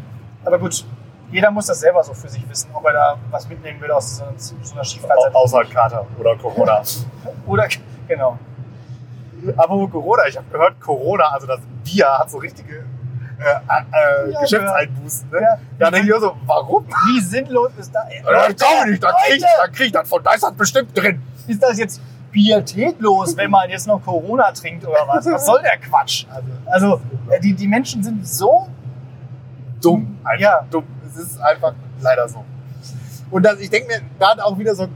Aber 0.46 0.58
gut, 0.58 0.86
jeder 1.32 1.52
muss 1.52 1.66
das 1.68 1.80
selber 1.82 2.04
so 2.04 2.14
für 2.14 2.30
sich 2.30 2.48
wissen, 2.50 2.70
ob 2.74 2.86
er 2.86 2.94
da 2.94 3.18
was 3.30 3.48
mitnehmen 3.50 3.80
will 3.82 3.92
aus 3.92 4.18
so, 4.18 4.24
so 4.62 4.74
einer 4.74 4.84
Skifreizeit. 4.86 5.36
Au- 5.36 5.40
Außer 5.44 5.64
Kater 5.66 6.06
oder 6.18 6.36
Corona. 6.38 6.82
Oder, 7.46 7.68
genau. 8.08 8.38
Aber 9.58 9.88
Corona, 9.90 10.28
ich 10.28 10.38
habe 10.38 10.48
gehört, 10.52 10.80
Corona, 10.82 11.26
also 11.30 11.48
das 11.48 11.60
Bier 11.84 12.08
hat 12.18 12.30
so 12.30 12.38
richtige 12.40 12.84
äh, 13.40 14.28
äh, 14.28 14.32
Ja, 14.32 14.42
Geschäftseinbußen. 14.42 15.30
Ne? 15.32 15.42
Ja. 15.42 15.58
Da 15.80 15.92
denke 15.92 16.08
ich 16.08 16.14
mir 16.14 16.20
so, 16.20 16.36
warum? 16.46 16.86
Wie 16.88 17.20
sinnlos 17.22 17.72
ist 17.78 17.94
das? 17.94 18.04
Ja, 18.26 18.50
ich 18.50 18.56
glaube 18.58 18.90
nicht, 18.92 19.04
da 19.04 19.12
krieg, 19.14 19.38
ich- 19.38 19.72
krieg 19.76 19.86
ich 19.88 19.92
das 19.94 20.08
von 20.10 20.22
Geistert 20.24 20.58
bestimmt 20.58 20.96
drin. 20.98 21.22
ist 21.48 21.62
das 21.64 21.78
jetzt 21.78 22.02
pietätlos, 22.32 23.36
wenn 23.38 23.50
man 23.50 23.70
jetzt 23.70 23.88
noch 23.88 24.04
Corona 24.04 24.52
trinkt 24.52 24.86
oder 24.86 25.08
was? 25.08 25.26
Was 25.26 25.46
soll 25.46 25.62
der 25.62 25.78
Quatsch? 25.78 26.26
Also, 26.68 27.02
äh, 27.30 27.40
die, 27.40 27.54
die 27.54 27.68
Menschen 27.68 28.04
sind 28.04 28.28
so. 28.28 28.68
Dumm, 29.82 30.18
einfach 30.24 30.40
Ja. 30.42 30.66
dumm. 30.70 30.84
Es 31.08 31.16
ist 31.18 31.40
einfach 31.42 31.74
leider 32.02 32.28
so. 32.28 32.44
Und 33.32 33.44
das, 33.44 33.60
ich 33.60 33.70
denke 33.70 33.88
mir, 33.88 34.02
da 34.20 34.32
hat 34.32 34.40
auch 34.42 34.58
wieder 34.58 34.76
so, 34.76 34.88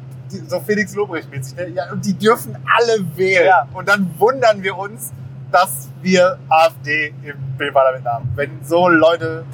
so 0.47 0.59
Felix 0.59 0.93
Lobrecht-mäßig, 0.95 1.55
ne? 1.55 1.67
ja, 1.69 1.91
und 1.91 2.03
die 2.05 2.13
dürfen 2.13 2.55
alle 2.77 3.03
wählen. 3.15 3.45
Ja. 3.45 3.67
Und 3.73 3.87
dann 3.87 4.09
wundern 4.19 4.61
wir 4.63 4.77
uns, 4.77 5.11
dass 5.53 5.89
wir 6.01 6.39
AfD 6.49 7.13
im 7.23 7.73
Parlament 7.73 8.05
haben. 8.05 8.31
Wenn 8.35 8.63
so 8.63 8.89
Leute 8.89 9.45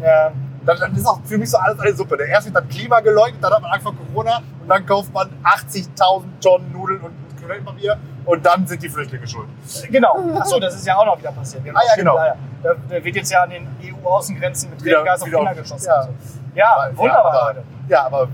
Ja, 0.00 0.32
Dann, 0.64 0.78
dann 0.78 0.94
ist 0.94 1.06
auch 1.06 1.20
für 1.24 1.38
mich 1.38 1.50
so 1.50 1.58
alles 1.58 1.78
eine 1.80 1.92
Suppe. 1.92 2.16
Der 2.16 2.28
erste 2.28 2.46
wird 2.52 2.56
dann 2.56 2.68
Klima 2.68 3.00
geleugnet, 3.00 3.42
dann 3.42 3.52
hat 3.52 3.62
man 3.62 3.72
einfach 3.72 3.92
Corona 3.92 4.42
und 4.60 4.68
dann 4.68 4.86
kauft 4.86 5.12
man 5.12 5.28
80.000 5.42 6.24
Tonnen 6.40 6.72
Nudeln 6.72 7.00
und 7.00 7.12
Toilettenpapier 7.40 7.98
und 8.24 8.46
dann 8.46 8.66
sind 8.66 8.80
die 8.82 8.88
Flüchtlinge 8.88 9.26
schuld. 9.26 9.48
genau. 9.90 10.16
Achso, 10.38 10.60
das 10.60 10.76
ist 10.76 10.86
ja 10.86 10.96
auch 10.96 11.04
noch 11.04 11.18
wieder 11.18 11.32
passiert. 11.32 11.64
Ah, 11.74 11.80
ja, 11.84 11.96
genau. 11.96 12.16
Da, 12.62 12.74
da, 12.88 13.04
wird 13.04 13.16
jetzt 13.16 13.32
ja 13.32 13.42
an 13.42 13.50
den 13.50 13.66
EU-Außengrenzen 13.82 14.70
mit 14.70 14.80
Tränengas 14.80 15.22
auf 15.22 15.26
wieder 15.26 15.38
Kinder 15.38 15.54
geschossen. 15.54 15.86
ja. 15.88 16.02
so. 16.02 16.10
Ja, 16.54 16.90
wunderbar, 16.94 17.34
ja, 17.34 17.40
aber, 17.40 17.46
Leute. 17.48 17.64
Ja, 17.88 18.06
aber 18.06 18.28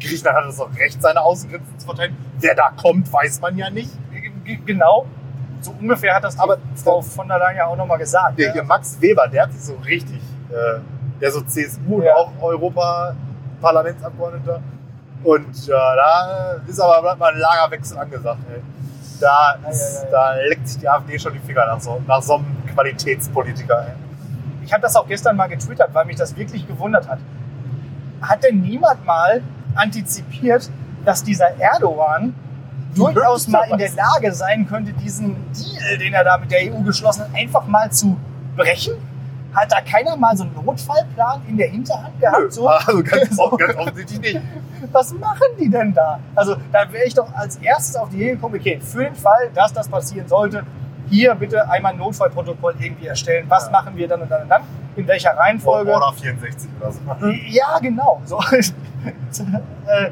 Griechenland 0.00 0.38
hat 0.38 0.46
es 0.46 0.56
doch 0.56 0.74
recht, 0.78 1.02
seine 1.02 1.20
Außengrenzen 1.20 1.78
zu 1.78 1.86
verteilen. 1.86 2.16
Wer 2.38 2.54
da 2.54 2.70
kommt, 2.70 3.12
weiß 3.12 3.40
man 3.40 3.58
ja 3.58 3.68
nicht. 3.68 3.90
Genau. 4.64 5.06
So 5.60 5.74
ungefähr 5.80 6.14
hat 6.14 6.24
das 6.24 6.34
die 6.34 6.40
Aber- 6.40 6.56
Frau 6.76 7.00
von 7.02 7.28
der 7.28 7.38
Leyen 7.38 7.56
ja 7.58 7.66
auch 7.66 7.76
nochmal 7.76 7.98
gesagt. 7.98 8.38
Der 8.38 8.48
ne? 8.48 8.52
hier 8.54 8.62
Max 8.64 9.00
Weber, 9.00 9.28
der 9.28 9.42
hat 9.44 9.52
sich 9.52 9.62
so 9.62 9.74
richtig, 9.84 10.20
äh, 10.50 10.78
der 11.20 11.30
so 11.32 11.40
CSU 11.42 12.02
Ja. 12.02 12.16
und 12.16 12.38
auch 12.38 12.42
Europaparlamentsabgeordneter. 12.42 14.60
Und 15.24 15.66
ja, 15.66 15.96
da 15.96 16.56
ist 16.66 16.78
aber 16.80 17.16
mal 17.16 17.32
ein 17.32 17.38
Lagerwechsel 17.40 17.98
angesagt. 17.98 18.38
Ey. 18.52 18.62
Da, 19.20 19.56
ist, 19.68 20.04
ja, 20.04 20.04
ja. 20.04 20.10
da 20.10 20.34
leckt 20.48 20.68
sich 20.68 20.78
die 20.78 20.88
AfD 20.88 21.18
schon 21.18 21.32
die 21.32 21.40
Finger 21.40 21.66
nach 21.66 21.80
so, 21.80 22.00
nach 22.06 22.22
so 22.22 22.34
einem 22.36 22.46
Qualitätspolitiker. 22.72 23.86
Ey. 23.88 23.92
Ich 24.64 24.72
habe 24.72 24.82
das 24.82 24.94
auch 24.94 25.08
gestern 25.08 25.34
mal 25.34 25.48
getwittert, 25.48 25.92
weil 25.92 26.04
mich 26.04 26.14
das 26.16 26.36
wirklich 26.36 26.68
gewundert 26.68 27.08
hat. 27.08 27.18
Hat 28.22 28.44
denn 28.44 28.60
niemand 28.60 29.04
mal 29.04 29.42
antizipiert, 29.74 30.70
dass 31.04 31.24
dieser 31.24 31.58
Erdogan 31.58 32.34
durchaus 32.94 33.48
mal 33.48 33.68
in 33.70 33.78
der 33.78 33.90
Lage 33.92 34.32
sein 34.32 34.66
könnte, 34.68 34.92
diesen 34.92 35.36
Deal, 35.52 35.98
den 35.98 36.12
er 36.14 36.24
da 36.24 36.38
mit 36.38 36.50
der 36.50 36.72
EU 36.72 36.80
geschlossen 36.82 37.22
hat, 37.22 37.30
einfach 37.34 37.66
mal 37.66 37.90
zu 37.90 38.16
brechen? 38.56 38.94
Hat 39.54 39.72
da 39.72 39.80
keiner 39.80 40.14
mal 40.16 40.36
so 40.36 40.44
einen 40.44 40.54
Notfallplan 40.54 41.40
in 41.48 41.56
der 41.56 41.68
Hinterhand 41.68 42.20
gehabt? 42.20 42.52
So, 42.52 42.68
Also 42.86 43.02
ganz, 43.02 43.30
So. 43.36 43.48
ganz 43.56 43.76
offensichtlich 43.76 44.20
nicht. 44.20 44.40
was 44.92 45.12
machen 45.14 45.46
die 45.58 45.70
denn 45.70 45.92
da? 45.94 46.18
Also 46.34 46.56
da 46.72 46.90
wäre 46.92 47.04
ich 47.06 47.14
doch 47.14 47.32
als 47.34 47.56
erstes 47.56 47.96
auf 47.96 48.10
die 48.10 48.16
Idee 48.16 48.30
gekommen, 48.32 48.56
okay, 48.56 48.78
für 48.80 49.04
den 49.04 49.14
Fall, 49.14 49.50
dass 49.54 49.72
das 49.72 49.88
passieren 49.88 50.28
sollte, 50.28 50.64
hier 51.08 51.34
bitte 51.34 51.68
einmal 51.70 51.92
ein 51.92 51.98
Notfallprotokoll 51.98 52.74
irgendwie 52.78 53.06
erstellen. 53.06 53.46
Was 53.48 53.64
Ja. 53.66 53.70
machen 53.72 53.96
wir 53.96 54.06
dann 54.06 54.20
und 54.20 54.30
dann 54.30 54.42
und 54.42 54.48
dann? 54.50 54.62
In 54.96 55.06
welcher 55.06 55.30
Reihenfolge? 55.36 55.92
Order 55.92 56.12
64 56.12 56.68
oder 56.80 56.92
so. 56.92 57.00
Ja, 57.48 57.78
genau. 57.80 58.20
So, 58.26 58.38
äh, 59.86 60.10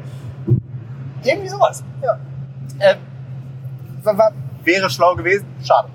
irgendwie 1.23 1.49
sowas. 1.49 1.83
Ja. 2.01 2.17
Äh, 2.79 2.95
Wäre 4.63 4.89
schlau 4.89 5.15
gewesen, 5.15 5.45
schade. 5.63 5.87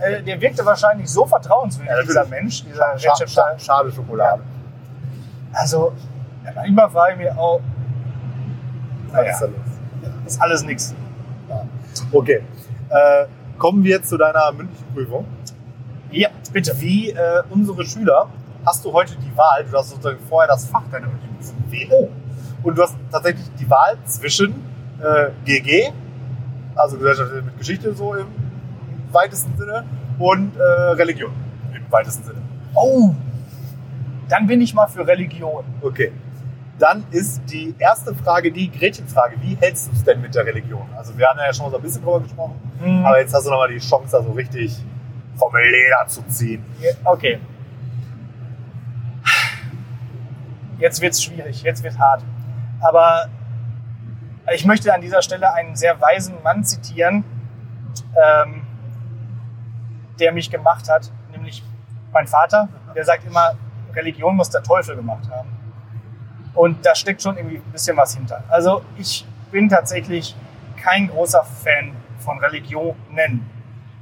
äh, 0.00 0.22
der 0.22 0.40
wirkte 0.40 0.64
wahrscheinlich 0.64 1.08
so 1.10 1.26
vertrauenswürdig, 1.26 1.90
Ja, 1.94 2.02
dieser. 2.02 2.26
Mensch, 2.26 2.62
dieser 2.64 2.98
Scha 2.98 3.12
Recep 3.12 3.28
scha 3.28 3.58
schade 3.58 3.90
Schokolade. 3.92 4.42
Also, 5.52 5.92
ja, 6.44 6.52
manchmal 6.54 6.90
frage 6.90 7.12
ich 7.14 7.18
mich 7.18 7.30
auch, 7.38 7.60
Was 9.06 9.12
naja, 9.14 9.30
ist 9.32 9.40
da 9.40 9.46
los? 9.46 9.54
ist 10.26 10.42
alles 10.42 10.62
nix. 10.64 10.94
Okay. 12.12 12.42
Äh, 12.90 13.26
kommen 13.58 13.82
wir 13.82 14.02
zu 14.02 14.16
deiner 14.16 14.52
mündlichen 14.52 14.86
Prüfung. 14.94 15.26
Ja, 16.10 16.28
bitte. 16.52 16.72
Wie 16.80 17.10
äh, 17.10 17.42
unsere 17.50 17.84
Schüler 17.84 18.28
hast 18.64 18.84
du 18.84 18.92
heute 18.92 19.16
die 19.16 19.36
Wahl, 19.36 19.64
du 19.64 19.76
hast 19.76 19.90
sozusagen 19.90 20.18
vorher 20.28 20.48
das 20.48 20.66
Fach 20.66 20.82
deiner 20.92 21.06
mündlichen 21.08 21.36
Prüfung 21.36 21.70
wählen. 21.70 21.90
Oh, 21.92 22.08
Und 22.62 22.76
du 22.78 22.82
hast 22.82 22.96
tatsächlich 23.10 23.46
die 23.58 23.68
Wahl 23.68 23.96
zwischen 24.04 24.54
äh, 25.02 25.30
GG, 25.44 25.92
also 26.78 26.96
Gesellschaft 26.98 27.32
mit 27.44 27.58
Geschichte 27.58 27.94
so 27.94 28.14
im 28.14 28.26
weitesten 29.12 29.56
Sinne, 29.56 29.84
und 30.18 30.56
äh, 30.56 30.62
Religion 30.62 31.32
im 31.74 31.90
weitesten 31.92 32.24
Sinne. 32.24 32.38
oh. 32.74 33.14
Dann 34.28 34.46
bin 34.46 34.60
ich 34.60 34.74
mal 34.74 34.86
für 34.86 35.06
Religion. 35.06 35.64
Okay. 35.80 36.12
Dann 36.78 37.02
ist 37.10 37.40
die 37.50 37.74
erste 37.78 38.14
Frage 38.14 38.52
die 38.52 38.70
Gretchenfrage. 38.70 39.36
Wie 39.40 39.56
hältst 39.58 39.88
du 39.88 39.92
es 39.92 40.04
denn 40.04 40.20
mit 40.20 40.34
der 40.34 40.44
Religion? 40.44 40.82
Also 40.96 41.16
wir 41.16 41.26
haben 41.26 41.38
ja 41.38 41.50
schon 41.54 41.70
so 41.70 41.76
ein 41.76 41.82
bisschen 41.82 42.02
drüber 42.02 42.20
gesprochen, 42.20 42.56
Mhm. 42.80 43.06
aber 43.06 43.20
jetzt 43.20 43.32
hast 43.34 43.46
du 43.46 43.50
nochmal 43.50 43.68
die 43.70 43.78
Chance, 43.78 44.08
da 44.12 44.22
so 44.22 44.32
richtig 44.32 44.76
vom 45.36 45.50
Leder 45.56 46.06
zu 46.08 46.22
ziehen. 46.28 46.62
Okay. 47.04 47.38
Jetzt 50.78 51.00
wird's 51.00 51.22
schwierig, 51.22 51.62
jetzt 51.62 51.82
wird 51.82 51.98
hart. 51.98 52.22
Aber 52.80 53.28
ich 54.54 54.64
möchte 54.64 54.92
an 54.92 55.00
dieser 55.00 55.22
Stelle 55.22 55.52
einen 55.54 55.76
sehr 55.76 56.00
weisen 56.00 56.36
Mann 56.42 56.64
zitieren, 56.64 57.24
ähm, 58.16 58.62
der 60.18 60.32
mich 60.32 60.50
gemacht 60.50 60.88
hat, 60.88 61.10
nämlich 61.32 61.62
mein 62.12 62.26
Vater. 62.26 62.68
Der 62.94 63.04
sagt 63.04 63.26
immer, 63.26 63.54
Religion 63.94 64.36
muss 64.36 64.50
der 64.50 64.62
Teufel 64.62 64.96
gemacht 64.96 65.30
haben. 65.30 65.48
Und 66.54 66.84
da 66.84 66.94
steckt 66.94 67.22
schon 67.22 67.36
irgendwie 67.36 67.58
ein 67.58 67.72
bisschen 67.72 67.96
was 67.96 68.14
hinter. 68.14 68.42
Also 68.48 68.82
ich 68.96 69.26
bin 69.50 69.68
tatsächlich 69.68 70.34
kein 70.76 71.08
großer 71.08 71.44
Fan 71.44 71.92
von 72.18 72.38
Religionen. 72.38 73.48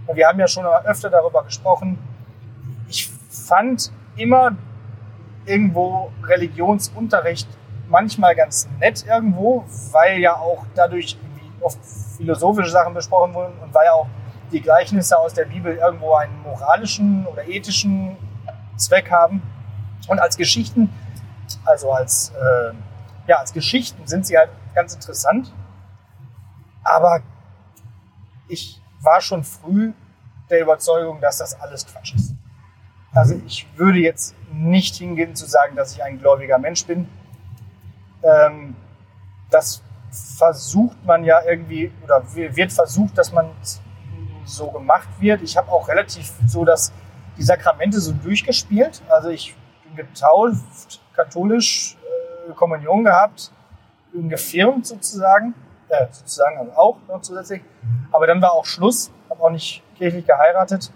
Und 0.07 0.17
wir 0.17 0.27
haben 0.27 0.39
ja 0.39 0.49
schon 0.49 0.65
öfter 0.65 1.11
darüber 1.11 1.45
gesprochen. 1.45 1.99
Ich 2.89 3.11
fand 3.29 3.93
immer 4.17 4.53
irgendwo 5.45 6.13
Religionsunterricht 6.23 7.49
manchmal 7.89 8.35
ganz 8.35 8.69
nett 8.79 9.05
irgendwo, 9.07 9.65
weil 9.93 10.19
ja 10.19 10.37
auch 10.37 10.65
dadurch 10.75 11.17
oft 11.61 11.79
philosophische 12.17 12.71
Sachen 12.71 12.95
besprochen 12.95 13.35
wurden 13.35 13.59
und 13.63 13.75
weil 13.75 13.87
ja 13.87 13.93
auch 13.93 14.09
die 14.53 14.61
Gleichnisse 14.61 15.19
aus 15.19 15.35
der 15.35 15.47
Bibel 15.47 15.77
irgendwo 15.77 16.15
einen 16.15 16.43
moralischen 16.43 17.27
oder 17.27 17.47
ethischen 17.47 18.17
Zweck 18.77 19.11
haben. 19.11 19.43
Und 20.09 20.21
als 20.21 20.37
Geschichten, 20.37 20.93
also 21.65 21.93
als, 21.93 22.31
äh, 22.31 22.73
ja, 23.27 23.37
als 23.39 23.53
Geschichten 23.53 24.07
sind 24.07 24.27
sie 24.27 24.37
halt 24.37 24.51
ganz 24.75 24.95
interessant. 24.95 25.53
Aber 26.85 27.21
ich 28.49 28.81
war 29.01 29.21
schon 29.21 29.43
früh 29.43 29.93
der 30.51 30.61
Überzeugung, 30.61 31.21
dass 31.21 31.39
das 31.39 31.59
alles 31.61 31.87
Quatsch 31.87 32.15
ist. 32.15 32.35
Also 33.13 33.41
ich 33.47 33.67
würde 33.77 33.99
jetzt 33.99 34.35
nicht 34.53 34.97
hingehen 34.97 35.35
zu 35.35 35.47
sagen, 35.47 35.75
dass 35.75 35.95
ich 35.95 36.03
ein 36.03 36.21
gläubiger 36.21 36.59
Mensch 36.59 36.87
bin. 36.87 37.09
Ähm, 38.27 38.75
das 39.51 39.83
versucht 40.11 41.05
man 41.05 41.25
ja 41.25 41.41
irgendwie, 41.47 41.93
oder 42.05 42.23
wird 42.35 42.73
versucht, 42.73 43.17
dass 43.17 43.33
man 43.33 43.51
so 44.45 44.71
gemacht 44.71 45.09
wird. 45.19 45.43
Ich 45.43 45.57
habe 45.57 45.71
auch 45.71 45.89
relativ 45.89 46.33
so 46.47 46.65
dass 46.65 46.93
die 47.37 47.43
Sakramente 47.43 48.01
so 48.01 48.13
durchgespielt. 48.13 49.03
Also 49.09 49.29
ich 49.29 49.55
bin 49.85 49.97
getauft, 49.97 51.01
katholisch, 51.15 51.97
äh, 52.49 52.53
Kommunion 52.53 53.05
gehabt, 53.05 53.53
gefirmt 54.13 54.87
sozusagen, 54.87 55.55
äh, 55.89 56.07
sozusagen 56.11 56.59
also 56.59 56.73
auch 56.73 56.97
noch 57.09 57.21
zusätzlich. 57.21 57.63
Aber 58.13 58.27
dann 58.27 58.41
war 58.41 58.53
auch 58.53 58.65
Schluss, 58.65 59.11
habe 59.29 59.43
auch 59.43 59.51
nicht 59.51 59.83
kirchlich 59.97 60.27
geheiratet 60.27 60.91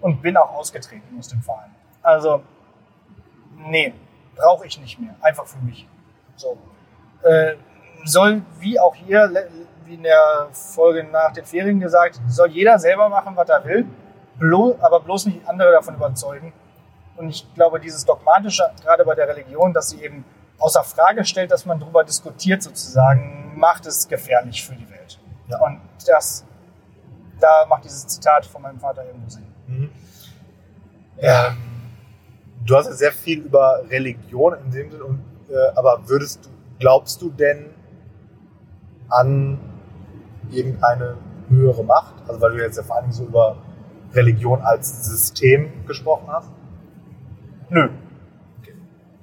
und 0.00 0.22
bin 0.22 0.36
auch 0.36 0.52
ausgetreten 0.54 1.18
aus 1.18 1.28
dem 1.28 1.42
Verein. 1.42 1.70
Also, 2.02 2.42
nee, 3.56 3.92
brauche 4.34 4.66
ich 4.66 4.80
nicht 4.80 4.98
mehr. 4.98 5.14
Einfach 5.20 5.46
für 5.46 5.58
mich. 5.58 5.86
So. 6.36 6.58
Äh, 7.22 7.54
soll, 8.04 8.42
wie 8.58 8.78
auch 8.80 8.94
hier, 8.94 9.30
wie 9.84 9.94
in 9.94 10.02
der 10.02 10.48
Folge 10.52 11.04
nach 11.04 11.32
den 11.32 11.44
Ferien 11.44 11.80
gesagt, 11.80 12.20
soll 12.28 12.50
jeder 12.50 12.78
selber 12.78 13.08
machen, 13.08 13.36
was 13.36 13.48
er 13.48 13.64
will, 13.64 13.86
blo 14.38 14.76
aber 14.80 15.00
bloß 15.00 15.26
nicht 15.26 15.46
andere 15.46 15.72
davon 15.72 15.94
überzeugen. 15.94 16.52
Und 17.16 17.28
ich 17.28 17.46
glaube, 17.54 17.78
dieses 17.78 18.04
Dogmatische, 18.04 18.70
gerade 18.82 19.04
bei 19.04 19.14
der 19.14 19.28
Religion, 19.28 19.72
dass 19.72 19.90
sie 19.90 20.02
eben 20.02 20.24
außer 20.58 20.82
Frage 20.82 21.24
stellt, 21.24 21.50
dass 21.50 21.66
man 21.66 21.78
darüber 21.78 22.04
diskutiert 22.04 22.62
sozusagen, 22.62 23.52
macht 23.56 23.86
es 23.86 24.08
gefährlich 24.08 24.64
für 24.64 24.74
die 24.74 24.88
Welt. 24.90 25.18
Ja. 25.48 25.60
Und 25.60 25.80
das, 26.06 26.44
da 27.38 27.66
macht 27.68 27.84
dieses 27.84 28.06
Zitat 28.06 28.46
von 28.46 28.62
meinem 28.62 28.80
Vater 28.80 29.04
irgendwo 29.04 29.28
Sinn. 29.28 29.46
Mhm. 29.66 29.90
Ja. 31.20 31.48
Ähm, 31.48 31.56
du 32.64 32.76
hast 32.76 32.86
ja 32.86 32.92
sehr 32.92 33.12
viel 33.12 33.40
über 33.40 33.82
Religion 33.90 34.54
in 34.64 34.70
dem 34.70 34.90
Sinne, 34.90 35.18
äh, 35.50 35.76
aber 35.76 36.08
würdest 36.08 36.46
du, 36.46 36.50
glaubst 36.82 37.22
du 37.22 37.30
denn 37.30 37.70
an 39.08 39.58
irgendeine 40.50 41.16
höhere 41.48 41.84
Macht? 41.84 42.14
Also 42.26 42.40
weil 42.40 42.56
du 42.56 42.62
jetzt 42.62 42.76
ja 42.76 42.82
vor 42.82 42.96
allem 42.96 43.12
so 43.12 43.24
über 43.24 43.56
Religion 44.12 44.60
als 44.62 45.06
System 45.06 45.86
gesprochen 45.86 46.26
hast? 46.28 46.50
Nö. 47.70 47.88
Okay. 48.60 48.74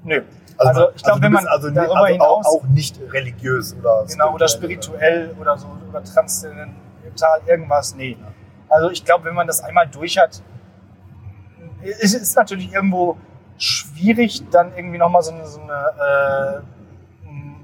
Nö. 0.04 0.22
Also, 0.58 0.70
also 0.70 0.96
ich 0.96 1.04
glaube, 1.04 1.12
also 1.12 1.22
wenn 1.22 1.32
man 1.34 1.48
also, 1.48 1.70
darüber 1.70 1.96
also 1.96 2.14
hinaus 2.14 2.46
auch, 2.46 2.64
auch, 2.64 2.68
nicht 2.70 3.00
religiös 3.12 3.76
oder 3.78 4.06
genau 4.08 4.34
oder 4.34 4.48
spirituell 4.48 5.32
oder, 5.32 5.42
oder 5.42 5.58
so 5.58 5.68
oder 5.90 6.04
transzendental 6.04 7.42
irgendwas, 7.46 7.94
nee. 7.96 8.18
Also 8.70 8.90
ich 8.90 9.04
glaube, 9.04 9.26
wenn 9.26 9.36
man 9.36 9.48
das 9.48 9.62
einmal 9.62 9.88
durch 9.88 10.18
hat, 10.18 10.42
ist 11.82 12.14
es 12.14 12.36
natürlich 12.36 12.74
irgendwo 12.74 13.18
schwierig, 13.58 14.44
dann 14.50 14.72
irgendwie 14.76 14.98
nochmal 14.98 15.24
so 15.24 15.32
eine, 15.32 15.46
so 15.46 15.60
eine 15.62 16.64
äh, 16.64 16.79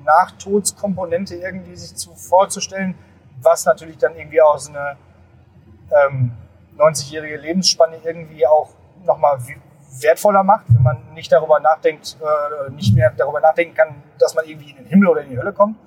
Nachtodskomponente 0.06 1.36
irgendwie 1.36 1.76
sich 1.76 1.96
zu, 1.96 2.14
vorzustellen, 2.16 2.96
was 3.42 3.66
natürlich 3.66 3.98
dann 3.98 4.16
irgendwie 4.16 4.42
auch 4.42 4.58
so 4.58 4.72
eine 4.72 4.98
ähm, 6.08 6.32
90-jährige 6.78 7.38
Lebensspanne 7.38 7.98
irgendwie 8.04 8.46
auch 8.48 8.70
nochmal 9.04 9.38
wertvoller 10.02 10.44
macht, 10.44 10.66
wenn 10.70 10.84
man 10.84 11.14
nicht 11.14 11.32
darüber 11.32 11.60
nachdenkt, 11.60 12.18
äh, 12.22 12.72
nicht 12.72 12.96
mehr 12.96 13.12
darüber 13.16 13.40
nachdenken 13.40 13.76
kann, 13.76 14.04
dass 14.20 14.36
man 14.36 14.46
irgendwie 14.46 14.72
in 14.72 14.78
den 14.78 14.86
Himmel 14.86 15.08
oder 15.08 15.22
in 15.22 15.30
die 15.30 15.38
Hölle 15.38 15.54
kommt. 15.54 15.78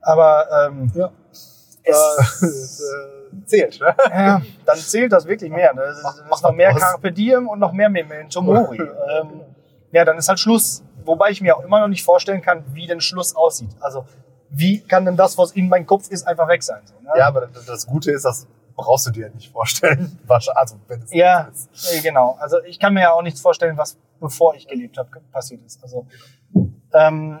Aber 0.00 0.68
ähm, 0.68 0.90
ja. 0.94 1.10
es 1.30 2.80
äh, 2.82 3.44
zählt. 3.46 3.80
Ne? 3.80 3.94
Ja, 4.10 4.42
dann 4.64 4.76
zählt 4.76 5.12
das 5.12 5.26
wirklich 5.26 5.50
mehr. 5.50 5.74
Ne? 5.74 5.82
Das, 5.82 5.98
ist, 5.98 6.04
das 6.04 6.20
ist 6.36 6.42
noch 6.42 6.52
mehr. 6.52 6.74
Carpe 6.74 7.12
Diem 7.12 7.48
und 7.48 7.58
noch 7.58 7.72
mehr 7.72 7.88
Memento 7.88 8.40
Mori. 8.40 8.78
ähm, 9.20 9.40
ja, 9.92 10.04
dann 10.04 10.18
ist 10.18 10.28
halt 10.28 10.38
Schluss. 10.38 10.82
Wobei 11.06 11.30
ich 11.30 11.40
mir 11.40 11.56
auch 11.56 11.62
immer 11.62 11.80
noch 11.80 11.88
nicht 11.88 12.04
vorstellen 12.04 12.42
kann, 12.42 12.64
wie 12.74 12.86
denn 12.86 13.00
Schluss 13.00 13.34
aussieht. 13.34 13.70
Also 13.80 14.04
wie 14.50 14.80
kann 14.80 15.04
denn 15.04 15.16
das, 15.16 15.38
was 15.38 15.52
in 15.52 15.68
meinem 15.68 15.86
Kopf 15.86 16.08
ist, 16.08 16.26
einfach 16.26 16.48
weg 16.48 16.62
sein? 16.62 16.82
So, 16.84 16.94
ne? 17.02 17.10
Ja, 17.16 17.26
aber 17.26 17.48
das 17.66 17.86
Gute 17.86 18.12
ist, 18.12 18.24
dass 18.24 18.46
brauchst 18.76 19.06
du 19.06 19.10
dir 19.10 19.30
nicht 19.30 19.50
vorstellen. 19.50 20.18
Also, 20.28 20.76
wenn 20.86 21.02
es 21.02 21.12
ja, 21.12 21.48
ist. 21.52 22.02
genau. 22.02 22.36
Also 22.40 22.62
ich 22.64 22.78
kann 22.78 22.94
mir 22.94 23.00
ja 23.00 23.12
auch 23.12 23.22
nichts 23.22 23.40
vorstellen, 23.40 23.76
was 23.76 23.96
bevor 24.20 24.54
ich 24.54 24.68
gelebt 24.68 24.98
habe 24.98 25.08
passiert 25.32 25.62
ist. 25.62 25.82
Also 25.82 26.06
ähm, 26.92 27.40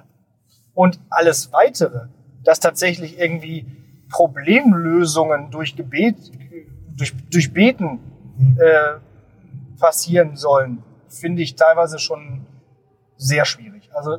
und 0.74 0.98
alles 1.10 1.52
weitere, 1.52 2.06
dass 2.42 2.60
tatsächlich 2.60 3.18
irgendwie 3.18 3.66
Problemlösungen 4.10 5.50
durch 5.50 5.76
Gebet, 5.76 6.16
durch, 6.96 7.12
durch 7.30 7.52
Beten 7.52 8.00
hm. 8.38 8.58
äh, 8.60 9.78
passieren 9.78 10.36
sollen, 10.36 10.82
finde 11.08 11.42
ich 11.42 11.56
teilweise 11.56 11.98
schon 11.98 12.45
sehr 13.16 13.44
schwierig. 13.44 13.90
Also 13.94 14.18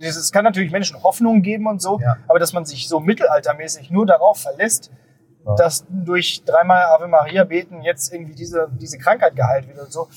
es 0.00 0.32
kann 0.32 0.44
natürlich 0.44 0.70
Menschen 0.70 1.02
Hoffnung 1.02 1.42
geben 1.42 1.66
und 1.66 1.82
so, 1.82 1.98
ja. 2.00 2.16
aber 2.28 2.38
dass 2.38 2.52
man 2.52 2.64
sich 2.64 2.88
so 2.88 3.00
mittelaltermäßig 3.00 3.90
nur 3.90 4.06
darauf 4.06 4.40
verlässt, 4.40 4.90
ja. 5.44 5.54
dass 5.56 5.84
durch 5.88 6.44
dreimal 6.44 6.84
Ave 6.84 7.08
Maria 7.08 7.44
beten 7.44 7.82
jetzt 7.82 8.12
irgendwie 8.12 8.34
diese, 8.34 8.68
diese 8.72 8.98
Krankheit 8.98 9.34
geheilt 9.34 9.66
wird 9.66 9.78
und 9.78 9.92
so, 9.92 10.08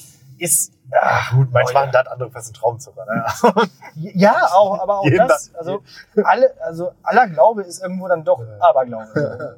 ist. 0.41 0.73
Ach, 0.93 1.32
gut, 1.32 1.51
manchmal 1.54 1.84
oh, 1.84 1.86
ja. 1.86 1.91
das 2.04 2.08
andere 2.08 2.32
fest 2.32 2.54
Traumzucker. 2.56 3.06
Ne? 3.06 3.69
ja, 3.95 4.47
auch, 4.51 4.77
aber 4.80 4.99
auch 4.99 5.06
Jeden 5.06 5.25
das. 5.25 5.54
Also, 5.56 5.84
alle, 6.23 6.54
also 6.62 6.91
aller 7.01 7.27
Glaube 7.27 7.62
ist 7.63 7.82
irgendwo 7.82 8.08
dann 8.10 8.25
doch 8.25 8.41
Aberglaube. 8.60 9.08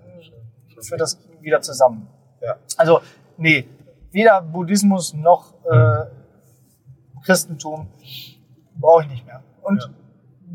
Führt 0.80 1.02
das 1.02 1.18
wieder 1.42 1.62
zusammen. 1.62 2.08
Ja. 2.42 2.58
Also, 2.78 3.02
nee, 3.38 3.68
weder 4.12 4.42
Buddhismus 4.42 5.14
noch 5.14 5.54
äh, 5.64 6.06
Christentum 7.24 7.88
brauche 8.76 9.04
ich 9.04 9.10
nicht 9.10 9.26
mehr. 9.26 9.44
Und 9.62 9.82
ja. 9.82 9.90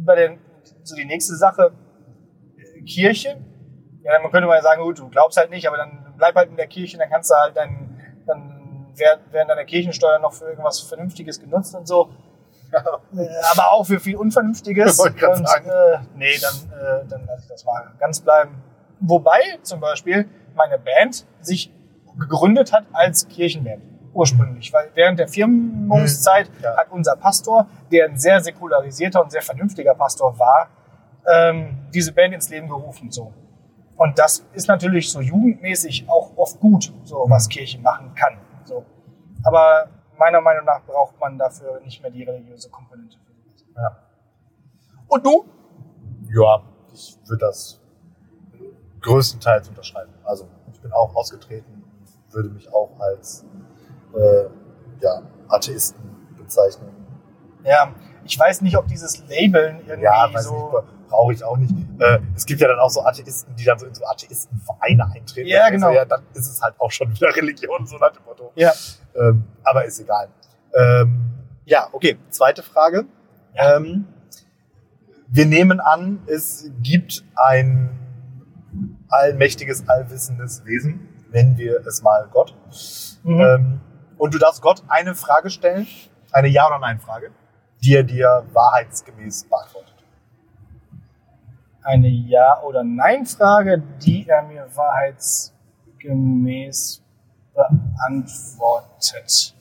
bei 0.05 0.15
den, 0.15 0.39
so 0.83 0.95
die 0.95 1.05
nächste 1.05 1.37
Sache, 1.37 1.73
Kirche, 2.87 3.37
ja, 4.03 4.19
man 4.21 4.31
könnte 4.31 4.47
mal 4.47 4.63
sagen, 4.63 4.83
gut, 4.83 4.99
du 4.99 5.09
glaubst 5.09 5.37
halt 5.39 5.51
nicht, 5.51 5.67
aber 5.69 5.77
dann 5.77 6.15
bleib 6.17 6.35
halt 6.35 6.51
in 6.51 6.57
der 6.57 6.67
Kirche, 6.67 6.97
dann 6.99 7.11
kannst 7.11 7.31
du 7.31 7.35
halt 7.35 7.57
dein, 7.57 8.01
dann 8.27 8.87
werden 8.97 9.49
deine 9.49 9.65
Kirchensteuer 9.65 10.19
noch 10.19 10.33
für 10.33 10.47
irgendwas 10.47 10.81
Vernünftiges 10.81 11.41
genutzt 11.41 11.75
und 11.75 11.87
so. 11.87 12.11
Ja. 12.73 12.81
Äh, 13.17 13.29
aber 13.53 13.73
auch 13.73 13.85
für 13.87 14.01
viel 14.01 14.17
Unvernünftiges. 14.17 14.99
und. 15.01 15.17
Äh, 15.17 15.99
nee, 16.17 16.37
dann, 16.41 16.55
äh, 16.73 17.07
dann 17.09 17.27
lasse 17.27 17.45
ich 17.45 17.49
das 17.49 17.65
mal 17.65 17.93
ganz 17.99 18.21
bleiben. 18.21 18.63
Wobei 19.01 19.41
zum 19.63 19.81
Beispiel 19.81 20.29
meine 20.55 20.79
Band 20.79 21.25
sich 21.41 21.73
gegründet 22.19 22.73
hat 22.73 22.85
als 22.93 23.29
Kirchenband 23.29 23.83
ursprünglich, 24.13 24.73
weil 24.73 24.91
während 24.95 25.19
der 25.19 25.29
Firmungszeit 25.29 26.49
mhm. 26.49 26.63
ja. 26.63 26.77
hat 26.77 26.91
unser 26.91 27.17
Pastor, 27.17 27.67
der 27.91 28.07
ein 28.07 28.17
sehr 28.17 28.41
säkularisierter 28.41 29.23
und 29.23 29.31
sehr 29.31 29.43
vernünftiger 29.43 29.95
Pastor 29.95 30.39
war, 30.39 30.69
ähm, 31.27 31.79
diese 31.93 32.13
Band 32.13 32.35
ins 32.35 32.49
Leben 32.49 32.69
gerufen. 32.69 33.11
So. 33.11 33.33
Und 33.97 34.19
das 34.19 34.45
ist 34.53 34.69
natürlich 34.69 35.11
so 35.11 35.21
jugendmäßig 35.21 36.09
auch 36.09 36.37
oft 36.37 36.61
gut, 36.61 36.93
so 37.05 37.27
was 37.29 37.47
mhm. 37.47 37.51
Kirche 37.51 37.81
machen 37.81 38.15
kann. 38.15 38.39
So. 38.65 38.85
Aber 39.45 39.89
meiner 40.19 40.41
Meinung 40.41 40.65
nach 40.65 40.83
braucht 40.85 41.19
man 41.21 41.39
dafür 41.39 41.81
nicht 41.81 42.03
mehr 42.03 42.11
die 42.11 42.25
religiöse 42.25 42.71
Komponente. 42.71 43.17
Ja. 43.77 43.97
Und 45.09 45.25
du? 45.25 45.45
Ja, 46.31 46.63
ich 46.93 47.17
würde 47.27 47.47
das 47.47 47.81
größtenteils 49.01 49.69
unterschreiben. 49.69 50.13
Also 50.25 50.49
ich 50.73 50.81
bin 50.81 50.93
auch 50.93 51.15
ausgetreten, 51.15 51.85
würde 52.31 52.51
mich 52.51 52.73
auch 52.73 52.99
als 53.01 53.45
äh, 54.15 54.45
ja, 55.01 55.23
Atheisten 55.49 56.01
bezeichnen. 56.37 56.91
Ja, 57.65 57.93
ich 58.25 58.39
weiß 58.39 58.63
nicht, 58.63 58.77
ob 58.77 58.87
dieses 58.89 59.19
Labeln 59.29 59.81
irgendwie 59.87 60.05
ja, 60.05 60.31
so... 60.41 60.81
Nicht, 60.81 60.99
brauche 61.09 61.33
ich 61.33 61.43
auch 61.43 61.57
nicht. 61.57 61.73
Äh, 61.99 62.21
es 62.37 62.47
gibt 62.47 62.61
ja 62.61 62.69
dann 62.69 62.79
auch 62.79 62.91
so 62.91 63.03
Atheisten, 63.03 63.57
die 63.57 63.65
dann 63.65 63.79
so 63.79 63.87
in 63.87 63.95
so 63.95 64.05
Atheistenvereine 64.05 65.11
eintreten. 65.11 65.49
Ja, 65.49 65.71
genau. 65.71 65.91
ja, 65.91 66.05
dann 66.05 66.23
ist 66.35 66.47
es 66.47 66.63
halt 66.63 66.75
auch 66.79 66.91
schon 66.91 67.11
wieder 67.15 67.29
Religion, 67.37 67.87
so 67.87 67.97
nach 67.97 68.13
dem 68.13 68.25
Motto. 68.25 68.53
Ja. 68.55 68.73
Ähm, 69.15 69.45
aber 69.65 69.85
ist 69.85 69.99
egal. 70.01 70.29
Ähm, 70.75 71.31
ja, 71.65 71.89
okay. 71.93 72.19
Zweite 72.31 72.63
Frage. 72.63 73.07
Ähm, 73.55 74.07
wir 75.27 75.47
nehmen 75.47 75.81
an, 75.81 76.21
es 76.27 76.71
gibt 76.83 77.25
ein 77.35 77.91
allmächtiges, 79.09 79.89
allwissendes 79.89 80.65
Wesen, 80.65 81.09
nennen 81.33 81.57
wir 81.59 81.85
es 81.87 82.03
mal 82.03 82.29
Gott. 82.31 82.55
Mhm. 83.25 83.41
Ähm, 83.41 83.81
und 84.19 84.35
du 84.35 84.39
darfst 84.39 84.61
Gott 84.63 84.83
eine 84.89 85.15
Frage 85.15 85.51
stellen, 85.51 85.87
eine 86.33 86.49
Ja- 86.49 86.67
oder 86.67 86.79
Nein-Frage, 86.79 87.31
die 87.83 87.95
er 87.95 88.03
dir 88.03 88.45
wahrheitsgemäß 88.53 89.45
beantwortet. 89.45 89.95
Eine 91.83 92.09
Ja- 92.09 92.61
oder 92.63 92.83
Nein-Frage, 92.85 93.83
die 94.03 94.29
er 94.29 94.43
mir 94.43 94.69
wahrheitsgemäß 94.75 97.03
beantwortet. 97.55 99.55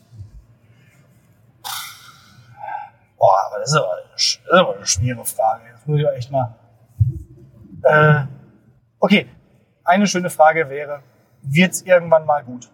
Boah, 3.17 3.45
aber 3.47 3.59
das 3.59 3.71
ist 3.71 3.77
aber, 3.77 3.95
das 4.11 4.21
ist 4.21 4.41
aber 4.51 4.75
eine 4.75 4.85
schwere 4.85 5.25
Frage. 5.25 5.63
Jetzt 5.71 5.87
muss 5.87 5.99
ich 5.99 6.07
echt 6.07 6.29
mal. 6.31 6.53
Äh, 7.83 8.25
okay, 8.99 9.27
eine 9.83 10.05
schöne 10.05 10.29
Frage 10.29 10.69
wäre: 10.69 11.01
Wird's 11.41 11.81
irgendwann 11.81 12.25
mal 12.25 12.43
gut? 12.43 12.69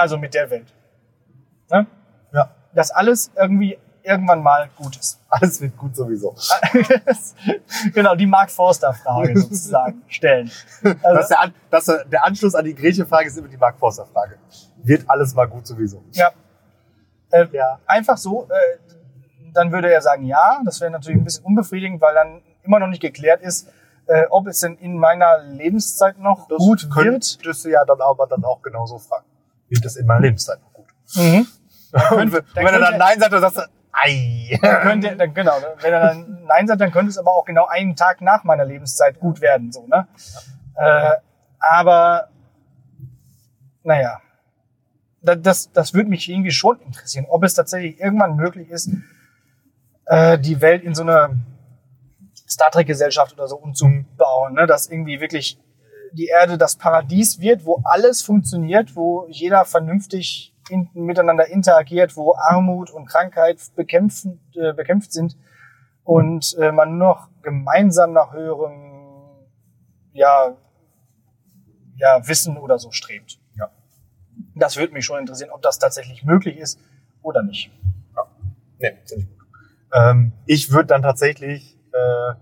Also 0.00 0.18
mit 0.18 0.34
der 0.34 0.50
Welt. 0.50 0.72
Ne? 1.70 1.86
Ja, 2.32 2.50
Dass 2.74 2.90
alles 2.90 3.30
irgendwie 3.36 3.78
irgendwann 4.02 4.42
mal 4.42 4.68
gut 4.76 4.96
ist. 4.96 5.20
alles 5.28 5.60
wird 5.60 5.76
gut 5.76 5.94
sowieso. 5.94 6.34
genau, 7.94 8.14
die 8.14 8.26
Mark 8.26 8.50
Forster-Frage 8.50 9.36
sozusagen 9.40 10.02
stellen. 10.08 10.50
Das 10.82 10.96
Also, 11.04 11.20
ist 11.20 11.28
der, 11.28 11.52
das 11.70 11.88
ist 11.88 12.04
der 12.10 12.24
Anschluss 12.24 12.54
an 12.54 12.64
die 12.64 12.74
Grieche-Frage 12.74 13.28
ist 13.28 13.36
immer 13.38 13.48
die 13.48 13.56
Mark 13.56 13.78
Forster-Frage. 13.78 14.38
Wird 14.82 15.04
alles 15.08 15.34
mal 15.34 15.46
gut 15.46 15.66
sowieso? 15.66 16.02
ja. 16.12 16.30
Äh, 17.30 17.46
Ja. 17.52 17.78
Einfach 17.86 18.16
so, 18.16 18.48
äh, 18.50 18.78
dann 19.52 19.70
würde 19.72 19.92
er 19.92 20.00
sagen, 20.00 20.24
ja. 20.24 20.60
Das 20.64 20.80
wäre 20.80 20.90
natürlich 20.90 21.20
ein 21.20 21.24
bisschen 21.24 21.44
unbefriedigend, 21.44 22.00
weil 22.00 22.14
dann 22.14 22.42
immer 22.62 22.78
noch 22.80 22.88
nicht 22.88 23.02
geklärt 23.02 23.42
ist, 23.42 23.68
äh, 24.06 24.24
ob 24.30 24.46
es 24.48 24.60
denn 24.60 24.76
in 24.78 24.96
meiner 24.98 25.38
Lebenszeit 25.44 26.18
noch 26.18 26.48
Das 26.48 26.58
gut 26.58 26.82
wird. 26.84 26.92
könntest 26.94 27.64
du 27.64 27.68
ja 27.68 27.84
dann 27.84 28.00
aber 28.00 28.26
dann 28.26 28.44
auch 28.44 28.62
genauso 28.62 28.98
fragen. 28.98 29.26
Wird 29.70 29.84
es 29.84 29.96
in 29.96 30.06
meiner 30.06 30.20
Lebenszeit 30.20 30.58
gut? 30.72 30.86
Mhm. 31.14 31.46
Und 32.10 32.32
wenn 32.32 32.42
dann 32.54 32.74
er 32.74 32.80
dann 32.80 32.98
Nein 32.98 33.18
sagt, 33.18 33.32
dann 33.32 33.40
sagst 33.40 33.58
du, 33.58 33.62
ei. 33.92 34.58
Dann 34.60 34.82
könnte, 34.82 35.16
dann, 35.16 35.34
genau, 35.34 35.52
wenn 35.80 35.92
er 35.92 36.00
dann 36.00 36.44
Nein 36.44 36.66
sagt, 36.66 36.80
dann 36.80 36.92
könnte 36.92 37.10
es 37.10 37.18
aber 37.18 37.32
auch 37.32 37.44
genau 37.44 37.66
einen 37.66 37.96
Tag 37.96 38.20
nach 38.20 38.44
meiner 38.44 38.64
Lebenszeit 38.64 39.18
gut 39.18 39.40
werden. 39.40 39.72
So, 39.72 39.86
ne? 39.86 40.06
Äh, 40.76 41.12
aber 41.58 42.28
naja, 43.82 44.20
das, 45.22 45.38
das, 45.42 45.72
das 45.72 45.94
würde 45.94 46.10
mich 46.10 46.28
irgendwie 46.28 46.50
schon 46.50 46.80
interessieren, 46.80 47.26
ob 47.28 47.44
es 47.44 47.54
tatsächlich 47.54 48.00
irgendwann 48.00 48.36
möglich 48.36 48.70
ist, 48.70 48.90
äh, 50.06 50.38
die 50.38 50.60
Welt 50.60 50.82
in 50.82 50.94
so 50.94 51.02
eine 51.02 51.40
Star 52.48 52.70
Trek-Gesellschaft 52.70 53.34
oder 53.34 53.46
so 53.46 53.56
umzubauen, 53.56 54.54
ne? 54.54 54.66
dass 54.66 54.88
irgendwie 54.88 55.20
wirklich 55.20 55.58
die 56.12 56.26
Erde 56.26 56.58
das 56.58 56.76
Paradies 56.76 57.40
wird, 57.40 57.64
wo 57.64 57.80
alles 57.84 58.22
funktioniert, 58.22 58.96
wo 58.96 59.26
jeder 59.28 59.64
vernünftig 59.64 60.54
in, 60.68 60.88
miteinander 60.94 61.48
interagiert, 61.48 62.16
wo 62.16 62.34
Armut 62.34 62.90
und 62.90 63.06
Krankheit 63.06 63.60
bekämpfen, 63.74 64.40
äh, 64.54 64.72
bekämpft 64.72 65.12
sind 65.12 65.36
und 66.04 66.56
äh, 66.58 66.72
man 66.72 66.98
nur 66.98 67.08
noch 67.08 67.28
gemeinsam 67.42 68.12
nach 68.12 68.32
höherem 68.32 68.90
ja, 70.12 70.56
ja, 71.96 72.26
Wissen 72.26 72.56
oder 72.56 72.78
so 72.78 72.90
strebt. 72.90 73.38
Ja. 73.56 73.70
Das 74.54 74.76
würde 74.76 74.92
mich 74.92 75.04
schon 75.04 75.18
interessieren, 75.18 75.50
ob 75.50 75.62
das 75.62 75.78
tatsächlich 75.78 76.24
möglich 76.24 76.56
ist 76.56 76.80
oder 77.22 77.42
nicht. 77.42 77.70
Nee, 78.78 78.96
finde 79.06 79.24
ich 79.24 79.28
gut. 79.28 79.46
Ähm, 79.92 80.32
ich 80.46 80.70
würde 80.70 80.86
dann 80.86 81.02
tatsächlich 81.02 81.76
äh, 81.92 82.34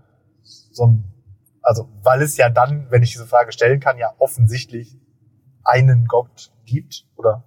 so 0.43 0.87
ein, 0.87 1.03
also 1.69 1.87
weil 2.01 2.23
es 2.23 2.35
ja 2.35 2.49
dann, 2.49 2.87
wenn 2.89 3.03
ich 3.03 3.11
diese 3.11 3.27
Frage 3.27 3.51
stellen 3.51 3.79
kann, 3.79 3.99
ja 3.99 4.15
offensichtlich 4.17 4.97
einen 5.63 6.07
Gott 6.07 6.51
gibt 6.65 7.05
oder 7.15 7.43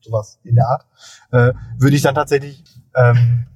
sowas 0.00 0.40
in 0.42 0.54
der 0.54 0.66
Art, 0.66 0.86
äh, 1.32 1.52
würde 1.76 1.94
ich 1.94 2.00
dann 2.00 2.14
tatsächlich, 2.14 2.64
ähm, 2.94 3.46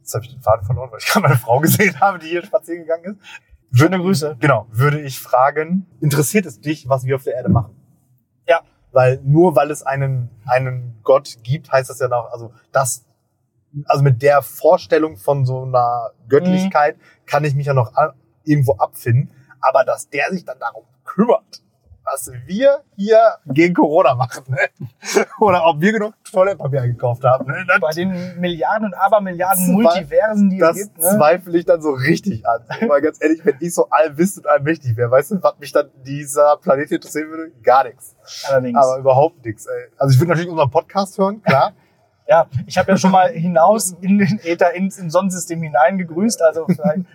jetzt 0.00 0.12
habe 0.12 0.24
ich 0.24 0.32
den 0.32 0.42
Faden 0.42 0.66
verloren, 0.66 0.90
weil 0.90 0.98
ich 0.98 1.06
gerade 1.12 1.22
meine 1.22 1.36
Frau 1.38 1.60
gesehen 1.60 2.00
habe, 2.00 2.18
die 2.18 2.26
hier 2.26 2.44
spazieren 2.44 2.80
gegangen 2.80 3.14
ist. 3.14 3.78
Schöne 3.78 3.98
Grüße. 3.98 4.38
Genau, 4.40 4.66
würde 4.72 5.00
ich 5.00 5.20
fragen, 5.20 5.86
interessiert 6.00 6.44
es 6.44 6.60
dich, 6.60 6.88
was 6.88 7.04
wir 7.04 7.14
auf 7.14 7.22
der 7.22 7.34
Erde 7.34 7.48
machen? 7.48 7.76
Ja. 8.48 8.62
Weil 8.90 9.20
nur 9.22 9.54
weil 9.54 9.70
es 9.70 9.84
einen, 9.84 10.30
einen 10.46 10.98
Gott 11.04 11.36
gibt, 11.44 11.70
heißt 11.70 11.90
das 11.90 12.00
ja 12.00 12.08
noch, 12.08 12.32
also 12.32 12.52
das, 12.72 13.06
also 13.84 14.02
mit 14.02 14.20
der 14.20 14.42
Vorstellung 14.42 15.16
von 15.16 15.46
so 15.46 15.62
einer 15.62 16.10
Göttlichkeit 16.28 16.96
kann 17.24 17.44
ich 17.44 17.54
mich 17.54 17.66
ja 17.66 17.74
noch 17.74 17.94
irgendwo 18.48 18.74
abfinden, 18.74 19.30
aber 19.60 19.84
dass 19.84 20.08
der 20.08 20.30
sich 20.30 20.44
dann 20.44 20.58
darum 20.58 20.84
kümmert, 21.04 21.62
was 22.10 22.30
wir 22.46 22.82
hier 22.96 23.34
gegen 23.46 23.74
Corona 23.74 24.14
machen, 24.14 24.44
ne? 24.48 24.58
oder 25.40 25.66
ob 25.66 25.80
wir 25.80 25.92
genug 25.92 26.14
Toilettenpapier 26.30 26.82
eingekauft 26.82 27.24
haben, 27.24 27.46
ne? 27.46 27.66
Bei 27.80 27.90
den 27.92 28.40
Milliarden 28.40 28.86
und 28.86 28.94
Abermilliarden 28.94 29.72
Multiversen, 29.72 30.50
die 30.50 30.58
das 30.58 30.76
es 30.76 30.86
gibt. 30.86 30.98
Ne? 30.98 31.16
zweifle 31.16 31.58
ich 31.58 31.64
dann 31.64 31.82
so 31.82 31.90
richtig 31.90 32.46
an. 32.46 32.62
Weil 32.88 33.02
ganz 33.02 33.22
ehrlich, 33.22 33.44
wenn 33.44 33.56
ich 33.60 33.74
so 33.74 33.88
allwissend 33.90 34.46
und 34.46 34.52
allmächtig 34.52 34.96
wäre, 34.96 35.10
weißt 35.10 35.32
du, 35.32 35.42
was 35.42 35.58
mich 35.58 35.72
dann 35.72 35.90
dieser 36.04 36.56
Planet 36.62 36.90
interessieren 36.90 37.30
würde? 37.30 37.52
Gar 37.62 37.84
nichts. 37.84 38.16
Allerdings. 38.48 38.78
Aber 38.78 38.98
überhaupt 38.98 39.44
nichts. 39.44 39.66
Ey. 39.66 39.90
Also 39.98 40.14
ich 40.14 40.20
würde 40.20 40.30
natürlich 40.30 40.50
unseren 40.50 40.70
Podcast 40.70 41.18
hören, 41.18 41.42
klar. 41.42 41.72
Ja, 42.30 42.46
ich 42.66 42.76
habe 42.76 42.90
ja 42.90 42.98
schon 42.98 43.10
mal 43.10 43.30
hinaus 43.30 43.96
in 44.02 44.18
den 44.18 44.38
Äther 44.44 44.74
ins, 44.74 44.96
Sonnensystem 44.96 45.62
hinein 45.62 45.96
gegrüßt, 45.96 46.42
also 46.42 46.66
vielleicht. 46.66 47.06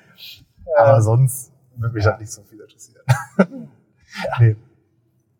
Aber 0.77 0.97
Äh, 0.97 1.01
sonst 1.01 1.51
würde 1.75 1.93
mich 1.95 2.05
halt 2.05 2.19
nicht 2.19 2.31
so 2.31 2.43
viel 2.43 2.59
interessieren. 2.61 3.03
nee. 4.39 4.55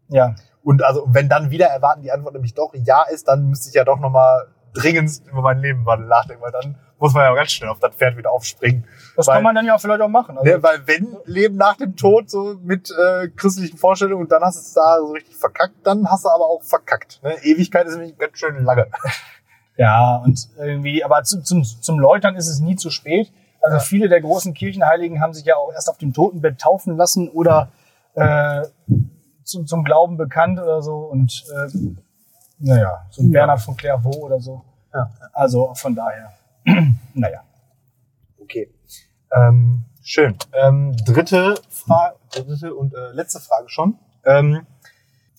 ja, 0.09 0.36
Und 0.63 0.83
also 0.83 1.05
wenn 1.09 1.29
dann 1.29 1.49
wieder 1.51 1.67
erwarten 1.67 2.01
die 2.01 2.12
Antwort 2.12 2.33
nämlich 2.33 2.53
doch 2.53 2.73
ja 2.73 3.03
ist, 3.03 3.27
dann 3.27 3.49
müsste 3.49 3.69
ich 3.69 3.75
ja 3.75 3.83
doch 3.83 3.99
nochmal 3.99 4.47
dringendst 4.73 5.27
über 5.27 5.41
mein 5.41 5.59
Leben 5.59 5.83
nachdenken, 5.83 6.41
weil 6.41 6.51
dann 6.51 6.75
muss 6.97 7.13
man 7.13 7.23
ja 7.25 7.36
ganz 7.36 7.51
schnell 7.51 7.69
auf 7.69 7.79
das 7.79 7.93
Pferd 7.95 8.17
wieder 8.17 8.31
aufspringen. 8.31 8.86
das 9.15 9.27
Weil- 9.27 9.36
kann 9.36 9.43
man 9.43 9.55
dann 9.55 9.65
ja 9.65 9.77
vielleicht 9.77 10.01
auch 10.01 10.07
machen. 10.07 10.38
Also, 10.38 10.49
Ne, 10.49 10.63
weil 10.63 10.88
wenn 10.88 11.17
Leben 11.25 11.57
nach 11.57 11.75
dem 11.77 11.95
Tod 11.95 12.29
so 12.29 12.55
mit 12.63 12.89
äh, 12.91 13.27
christlichen 13.29 13.77
Vorstellungen 13.77 14.23
und 14.23 14.31
dann 14.31 14.41
hast 14.41 14.55
du 14.55 14.62
es 14.62 14.73
da 14.73 14.97
so 14.99 15.12
richtig 15.12 15.36
verkackt, 15.36 15.75
dann 15.83 16.07
hast 16.09 16.23
du 16.25 16.29
aber 16.29 16.45
auch 16.45 16.63
verkackt. 16.63 17.21
Ne? 17.23 17.36
Ewigkeit 17.43 17.86
ist 17.88 17.97
nämlich 17.97 18.17
ganz 18.17 18.38
schön 18.38 18.63
lange. 18.63 18.88
Ja, 19.75 20.17
und 20.23 20.49
irgendwie, 20.59 21.03
aber 21.03 21.23
zu, 21.23 21.41
zum, 21.41 21.63
zum 21.63 21.97
Läutern 21.97 22.36
ist 22.36 22.47
es 22.47 22.59
nie 22.59 22.75
zu 22.75 22.91
spät. 22.91 23.33
Also 23.63 23.80
viele 23.80 24.10
der 24.10 24.19
großen 24.21 24.54
Kirchenheiligen 24.54 25.21
haben 25.21 25.34
sich 25.34 25.45
ja 25.45 25.56
auch 25.56 25.71
erst 25.71 25.89
auf 25.89 25.97
dem 25.97 26.13
Totenbett 26.13 26.60
taufen 26.60 26.97
lassen 26.97 27.30
oder 27.30 27.69
äh, 28.15 28.63
zum, 29.43 29.65
zum 29.67 29.84
Glauben 29.86 30.17
bekannt 30.17 30.60
oder 30.60 30.82
so. 30.82 30.97
Und 30.97 31.45
äh, 31.54 31.78
naja, 32.60 33.06
so 33.10 33.21
ein 33.23 33.32
Ja. 33.32 33.39
Bernhard 33.39 33.62
von 33.62 33.78
Clairvaux 33.78 34.17
oder 34.17 34.39
so. 34.39 34.63
Ja. 34.93 35.10
Also 35.32 35.73
von 35.76 35.95
daher, 35.95 36.34
naja. 37.13 37.41
Okay. 38.41 38.69
Ähm, 39.36 39.86
schön. 40.04 40.38
Ähm, 40.54 40.95
dritte 41.06 41.56
Frage, 41.69 42.17
dritte 42.32 42.76
und 42.76 42.93
äh, 42.93 43.12
letzte 43.13 43.39
Frage 43.39 43.69
schon. 43.69 43.97
Ähm, 44.26 44.67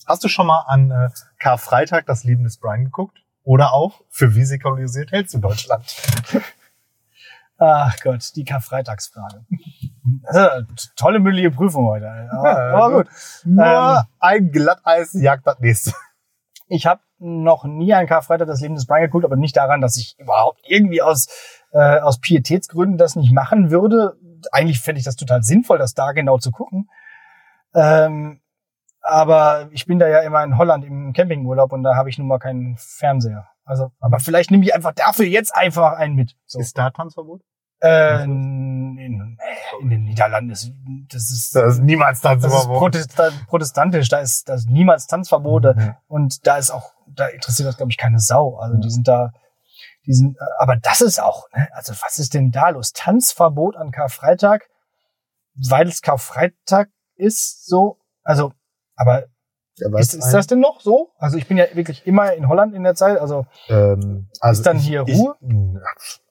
hast 0.07 0.25
du 0.25 0.29
schon 0.29 0.47
mal 0.47 0.65
an 0.67 0.91
äh, 0.91 1.11
Karfreitag 1.39 2.07
das 2.07 2.25
Leben 2.25 2.45
des 2.45 2.57
Brian 2.57 2.85
geguckt? 2.85 3.19
Oder 3.43 3.75
auch, 3.75 4.01
für 4.09 4.35
wie 4.35 4.45
säkularisiert 4.45 5.13
hältst 5.13 5.35
du 5.35 5.39
Deutschland? 5.39 5.85
Ach 7.65 7.97
Gott, 8.03 8.33
die 8.37 8.45
Karfreitagsfrage. 8.45 9.47
Eine 10.27 10.67
tolle 10.97 11.19
mündliche 11.19 11.51
Prüfung 11.51 11.87
heute. 11.87 12.07
Aber, 12.31 12.59
aber 12.59 12.97
gut. 12.97 13.09
Nur 13.45 13.65
Ähm, 13.65 14.05
ein 14.19 14.51
Glatteis 14.51 15.13
jagt 15.15 15.47
das 15.47 15.59
nächste. 15.61 15.93
Ich 16.69 16.87
habe 16.87 17.01
noch 17.19 17.65
nie 17.65 17.95
ein 17.95 18.07
Karfreitag 18.07 18.47
das 18.47 18.61
Leben 18.61 18.75
des 18.75 18.87
Brian 18.87 19.03
geguckt, 19.03 19.25
aber 19.25 19.37
nicht 19.37 19.57
daran, 19.57 19.81
dass 19.81 19.97
ich 19.97 20.17
überhaupt 20.19 20.61
irgendwie 20.67 21.03
aus, 21.03 21.29
äh, 21.73 22.01
aus 22.01 22.21
Pietätsgründen 22.21 22.99
das 22.99 23.17
nicht 23.17 23.33
machen 23.33 23.71
würde. 23.71 24.17
Eigentlich 24.53 24.81
fände 24.81 24.99
ich 24.99 25.05
das 25.05 25.17
total 25.17 25.43
sinnvoll, 25.43 25.79
das 25.79 25.95
da 25.95 26.13
genau 26.13 26.39
zu 26.39 26.51
gucken. 26.51 26.89
Ähm, 27.75 28.41
aber 29.01 29.69
ich 29.73 29.87
bin 29.87 29.99
da 29.99 30.09
ja 30.09 30.21
immer 30.21 30.43
in 30.43 30.57
Holland 30.57 30.85
im 30.85 31.13
Campingurlaub 31.13 31.73
und 31.73 31.83
da 31.83 31.97
habe 31.97 32.09
ich 32.09 32.19
nun 32.19 32.27
mal 32.27 32.39
keinen 32.39 32.77
Fernseher. 32.79 33.49
Also, 33.65 33.93
aber 34.01 34.19
vielleicht 34.19 34.51
nehme 34.51 34.65
ich 34.65 34.75
einfach 34.75 34.93
dafür 34.93 35.27
jetzt 35.27 35.55
einfach 35.55 35.93
einen 35.93 36.15
mit. 36.15 36.37
So. 36.47 36.59
Ist 36.59 36.77
da 36.77 36.91
Tanzverbot? 36.91 37.43
Äh, 37.85 38.25
in, 38.25 38.99
in, 39.83 39.91
den 39.91 40.05
Niederlanden 40.05 40.51
ist 40.51 40.73
das 41.09 41.31
ist 41.31 41.55
Das 41.55 41.75
ist 41.75 41.83
niemals 41.83 42.21
Tanzverbot. 42.23 42.79
protestant, 42.79 43.47
protestantisch, 43.47 44.09
da 44.09 44.19
ist, 44.21 44.49
da 44.49 44.55
ist 44.55 44.69
niemals 44.69 45.07
Tanzverbote 45.07 45.75
Mhm. 45.77 45.95
und 46.09 46.47
da 46.47 46.57
ist 46.57 46.71
auch, 46.71 46.93
da 47.07 47.27
interessiert 47.27 47.69
das, 47.69 47.77
glaube 47.77 47.93
ich, 47.93 47.99
keine 47.99 48.19
Sau. 48.21 48.57
Also 48.57 48.79
die 48.79 48.91
sind 48.91 49.07
da, 49.07 49.33
die 50.07 50.15
sind, 50.15 50.39
aber 50.59 50.77
das 50.77 51.03
ist 51.03 51.21
auch, 51.21 51.49
ne? 51.55 51.69
also 51.73 51.93
was 52.03 52.19
ist 52.19 52.33
denn 52.35 52.51
da 52.51 52.71
los? 52.71 52.93
Tanzverbot 52.93 53.77
an 53.77 53.91
Karfreitag, 53.91 54.69
weil 55.55 55.89
es 55.89 56.01
Karfreitag 56.01 56.89
ist, 57.17 57.67
so, 57.67 57.99
also, 58.23 58.53
aber 58.97 59.25
Ist, 59.77 60.15
ist 60.15 60.31
das 60.31 60.47
denn 60.47 60.61
noch 60.61 60.81
so? 60.81 61.11
Also 61.19 61.37
ich 61.37 61.49
bin 61.49 61.57
ja 61.57 61.65
wirklich 61.75 62.07
immer 62.07 62.33
in 62.35 62.49
Holland 62.49 62.75
in 62.75 62.85
der 62.85 62.95
Zeit. 62.95 63.19
Also 63.19 63.47
ähm, 63.69 64.29
also 64.41 64.61
Ist 64.61 64.67
dann 64.67 64.77
ich, 64.77 64.87
hier 64.87 65.05
ich, 65.07 65.19
Ruhe? 65.19 65.37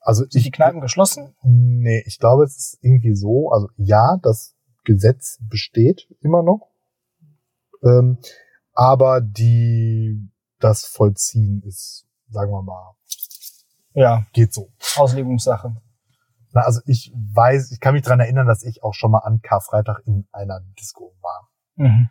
Also 0.00 0.22
sind 0.22 0.34
die 0.34 0.38
ich, 0.48 0.52
Kneipen 0.52 0.80
geschlossen? 0.80 1.34
Nee, 1.42 2.02
ich 2.06 2.18
glaube, 2.18 2.44
es 2.44 2.56
ist 2.56 2.78
irgendwie 2.80 3.14
so, 3.14 3.50
also 3.50 3.68
ja, 3.76 4.16
das 4.22 4.54
Gesetz 4.84 5.38
besteht 5.42 6.08
immer 6.20 6.42
noch, 6.42 6.70
ähm, 7.82 8.18
aber 8.72 9.20
die, 9.20 10.30
das 10.58 10.84
Vollziehen 10.86 11.62
ist, 11.66 12.06
sagen 12.30 12.50
wir 12.50 12.62
mal, 12.62 12.94
Ja, 13.92 14.26
geht 14.32 14.52
so. 14.52 14.70
Auslegungssache. 14.96 15.76
Na, 16.52 16.62
also 16.62 16.80
ich 16.86 17.12
weiß, 17.14 17.72
ich 17.72 17.80
kann 17.80 17.94
mich 17.94 18.02
dran 18.02 18.20
erinnern, 18.20 18.46
dass 18.46 18.62
ich 18.62 18.82
auch 18.82 18.94
schon 18.94 19.10
mal 19.10 19.18
an 19.18 19.40
Karfreitag 19.42 20.02
in 20.06 20.26
einer 20.32 20.60
Disco 20.78 21.14
war. 21.20 21.50
Mhm. 21.76 22.08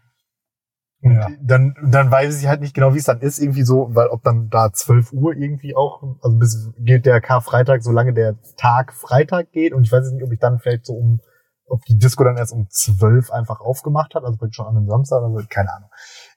Ja. 1.11 1.27
dann, 1.41 1.75
dann 1.83 2.09
weiß 2.11 2.41
ich 2.41 2.47
halt 2.47 2.61
nicht 2.61 2.73
genau, 2.73 2.93
wie 2.93 2.97
es 2.97 3.03
dann 3.03 3.19
ist, 3.19 3.39
irgendwie 3.39 3.63
so, 3.63 3.89
weil 3.91 4.07
ob 4.07 4.23
dann 4.23 4.49
da 4.49 4.71
12 4.71 5.11
Uhr 5.11 5.35
irgendwie 5.35 5.75
auch, 5.75 6.01
also 6.21 6.37
bis 6.37 6.71
geht 6.77 7.05
der 7.05 7.19
Karfreitag, 7.19 7.83
solange 7.83 8.13
der 8.13 8.37
Tag 8.55 8.93
Freitag 8.93 9.51
geht 9.51 9.73
und 9.73 9.83
ich 9.83 9.91
weiß 9.91 10.05
jetzt 10.05 10.13
nicht, 10.13 10.23
ob 10.23 10.31
ich 10.31 10.39
dann 10.39 10.59
vielleicht 10.59 10.85
so 10.85 10.93
um, 10.93 11.19
ob 11.65 11.81
die 11.85 11.97
Disco 11.97 12.23
dann 12.23 12.37
erst 12.37 12.53
um 12.53 12.67
12 12.69 13.31
einfach 13.31 13.59
aufgemacht 13.59 14.15
hat, 14.15 14.23
also 14.23 14.37
schon 14.51 14.67
an 14.67 14.77
einem 14.77 14.87
Samstag 14.87 15.21
oder 15.21 15.41
so, 15.41 15.47
keine 15.49 15.73
Ahnung. 15.73 15.89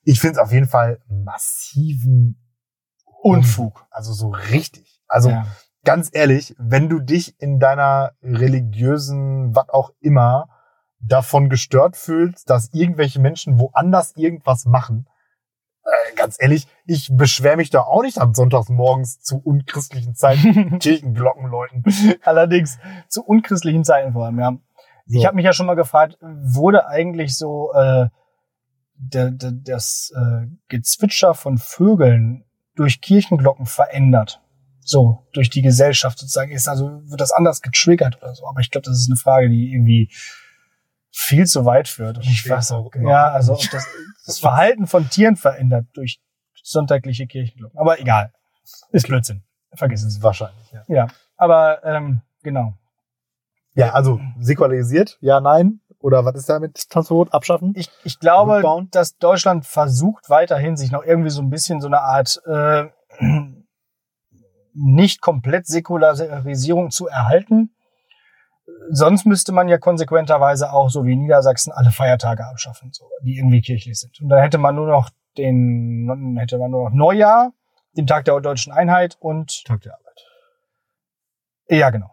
Ich 0.03 0.21
finde 0.21 0.33
es 0.33 0.39
auf 0.39 0.53
jeden 0.53 0.67
Fall 0.67 0.99
massiven 1.09 2.43
Unfug. 3.23 3.87
Also 3.91 4.13
so 4.13 4.31
richtig. 4.31 5.01
Also 5.09 5.31
ja. 5.31 5.47
ganz 5.85 6.11
ehrlich, 6.13 6.55
wenn 6.59 6.89
du 6.89 7.01
dich 7.01 7.41
in 7.41 7.59
deiner 7.59 8.13
religiösen, 8.23 9.55
was 9.55 9.69
auch 9.69 9.91
immer, 10.01 10.49
davon 11.01 11.49
gestört 11.49 11.97
fühlst, 11.97 12.49
dass 12.51 12.73
irgendwelche 12.73 13.21
Menschen 13.21 13.59
woanders 13.59 14.17
irgendwas 14.17 14.65
machen, 14.65 15.07
äh, 15.87 16.15
ganz 16.17 16.37
ehrlich, 16.41 16.67
ich 16.85 17.11
beschwere 17.13 17.57
mich 17.57 17.71
da 17.71 17.83
auch 17.83 18.03
nicht 18.03 18.19
am 18.19 18.35
Sonntags 18.35 18.69
morgens 18.69 19.21
zu 19.21 19.39
unchristlichen 19.39 20.15
Zeiten 20.15 20.79
Kirchenglocken 20.81 21.47
läuten. 21.47 21.85
Allerdings 22.23 22.79
zu 23.09 23.25
unchristlichen 23.25 23.85
Zeiten 23.85 24.13
vor 24.13 24.27
allem, 24.27 24.39
ja. 24.39 24.59
So. 25.07 25.19
Ich 25.19 25.27
habe 25.27 25.37
mich 25.37 25.45
ja 25.45 25.53
schon 25.53 25.67
mal 25.67 25.75
gefragt, 25.75 26.19
wurde 26.21 26.89
eigentlich 26.89 27.37
so 27.37 27.73
äh, 27.73 28.09
der, 28.97 29.31
der, 29.31 29.53
das 29.53 30.13
äh, 30.17 30.47
Gezwitscher 30.69 31.35
von 31.35 31.59
Vögeln 31.59 32.45
durch 32.75 33.01
Kirchenglocken 33.01 33.67
verändert? 33.67 34.43
So, 34.81 35.27
durch 35.33 35.51
die 35.51 35.63
Gesellschaft 35.63 36.19
sozusagen 36.19 36.53
ist, 36.53 36.69
also 36.69 37.01
wird 37.05 37.21
das 37.21 37.33
anders 37.33 37.63
getriggert 37.63 38.19
oder 38.23 38.35
so. 38.35 38.47
Aber 38.49 38.61
ich 38.61 38.71
glaube, 38.71 38.85
das 38.85 38.99
ist 38.99 39.09
eine 39.09 39.17
Frage, 39.17 39.49
die 39.49 39.73
irgendwie 39.73 40.11
viel 41.19 41.47
zu 41.47 41.65
weit 41.65 41.89
führt. 41.89 42.19
Und 42.19 42.27
ich 42.27 42.49
weiß 42.49 42.73
auch, 42.73 42.87
auch 42.87 42.95
immer 42.95 43.11
ja, 43.11 43.31
also 43.31 43.59
das, 43.73 43.87
das 44.27 44.39
Verhalten 44.39 44.87
von 44.87 45.09
Tieren 45.09 45.37
verändert 45.37 45.87
durch 45.95 46.21
sonntagliche 46.63 47.27
Kirchenglocken. 47.27 47.79
Aber 47.79 47.99
egal. 47.99 48.33
Ist 48.91 49.07
Blödsinn. 49.07 49.43
Vergiss 49.75 50.05
es. 50.05 50.23
Wahrscheinlich, 50.23 50.71
ja. 50.73 50.85
Ja. 50.89 51.07
Aber 51.37 51.83
ähm, 51.85 52.21
genau. 52.43 52.75
Ja, 53.75 53.93
also 53.93 54.21
säkularisiert, 54.39 55.19
ja, 55.21 55.41
nein. 55.41 55.81
Oder 56.01 56.25
was 56.25 56.35
ist 56.35 56.49
da 56.51 56.59
mit 56.59 56.89
Tanzverbot? 56.91 57.33
Abschaffen? 57.33 57.73
Ich, 57.77 57.91
ich 58.05 58.19
glaube, 58.21 58.57
Rückbauen? 58.57 58.89
dass 58.91 59.17
Deutschland 59.17 59.65
versucht 59.65 60.29
weiterhin, 60.29 60.77
sich 60.77 60.93
noch 60.93 61.03
irgendwie 61.03 61.31
so 61.31 61.41
ein 61.41 61.51
bisschen 61.51 61.81
so 61.81 61.87
eine 61.87 62.01
Art 62.01 62.41
äh, 62.47 62.89
nicht 64.75 65.23
komplett 65.23 65.67
Säkularisierung 65.67 66.91
zu 66.91 67.07
erhalten. 67.07 67.76
Sonst 68.91 69.27
müsste 69.27 69.53
man 69.53 69.69
ja 69.69 69.79
konsequenterweise 69.79 70.73
auch, 70.73 70.91
so 70.91 71.05
wie 71.05 71.13
in 71.13 71.21
Niedersachsen, 71.23 71.73
alle 71.73 71.91
Feiertage 71.91 72.45
abschaffen, 72.47 72.91
so, 72.93 73.05
die 73.23 73.37
irgendwie 73.39 73.61
kirchlich 73.61 73.99
sind. 73.99 74.21
Und 74.21 74.29
dann 74.29 74.41
hätte 74.41 74.59
man 74.59 74.75
nur 74.75 74.87
noch 74.89 75.11
den, 75.39 76.07
dann 76.07 76.37
hätte 76.39 76.59
man 76.59 76.71
nur 76.71 76.89
noch 76.91 76.95
Neujahr, 76.97 77.53
den 77.97 78.07
Tag 78.07 78.25
der 78.25 78.41
deutschen 78.41 78.73
Einheit 78.73 79.17
und 79.21 79.65
Tag 79.65 79.83
der 79.83 79.95
Arbeit. 79.95 80.21
ja 81.69 81.91
genau, 81.91 82.11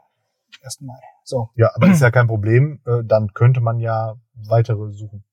1. 0.63 0.82
Mai. 0.82 1.00
So. 1.24 1.50
Ja, 1.56 1.72
aber 1.76 1.88
ist 1.88 2.02
ja 2.02 2.12
kein 2.12 2.28
Problem. 2.28 2.82
Äh, 2.86 3.04
Dann 3.04 3.34
könnte 3.34 3.62
man 3.62 3.80
ja 3.80 4.16
weitere 4.48 4.92
suchen. 4.92 5.24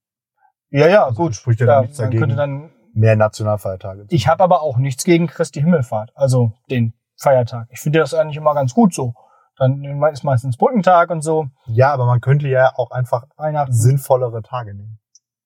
Ja, 0.71 0.87
ja, 0.87 1.05
Also 1.07 1.17
gut. 1.17 1.35
spricht 1.35 1.61
ja 1.61 1.67
Ja, 1.67 1.81
nichts 1.83 1.99
man 1.99 2.07
dagegen. 2.07 2.21
könnte 2.21 2.37
dann 2.37 2.71
Mehr 2.93 3.15
Nationalfeiertage. 3.17 4.07
Ich 4.09 4.27
habe 4.29 4.43
aber 4.43 4.63
auch 4.63 4.77
nichts 4.77 5.05
gegen 5.05 5.27
Christi 5.29 5.61
Himmelfahrt, 5.61 6.11
also 6.17 6.53
den 6.71 6.95
Feiertag. 7.17 7.69
Ich 7.71 7.79
finde 7.81 8.01
das 8.01 8.15
eigentlich 8.15 8.37
immer 8.37 8.55
ganz 8.55 8.75
gut 8.75 8.93
so. 8.95 9.15
Dann 9.61 9.85
ist 10.11 10.25
meistens 10.25 10.57
Brückentag 10.57 11.11
und 11.11 11.21
so, 11.21 11.49
Ja, 11.67 11.93
aber 11.93 12.07
man 12.07 12.23
könnte 12.23 12.49
ja 12.49 12.73
auch 12.77 12.91
einfach 12.93 13.25
sinnvollere 13.69 14.43
Tage 14.43 14.75
nehmen. 14.75 14.99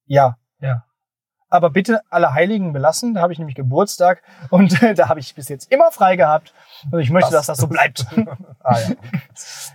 Ja, 0.07 0.37
ja. 0.61 0.85
Aber 1.48 1.70
bitte 1.70 2.00
alle 2.11 2.33
Heiligen 2.33 2.72
belassen, 2.72 3.14
da 3.14 3.22
habe 3.22 3.33
ich 3.33 3.40
nämlich 3.40 3.57
Geburtstag 3.57 4.22
und 4.50 4.81
da 4.98 5.09
habe 5.09 5.18
ich 5.18 5.35
bis 5.35 5.48
jetzt 5.48 5.70
immer 5.72 5.90
frei 5.90 6.14
gehabt. 6.14 6.55
Und 6.92 7.00
ich 7.00 7.11
möchte, 7.11 7.33
dass 7.33 7.46
das 7.46 7.59
so 7.59 7.66
bleibt. 7.66 8.07
ah 8.61 8.79
ja. 8.79 8.94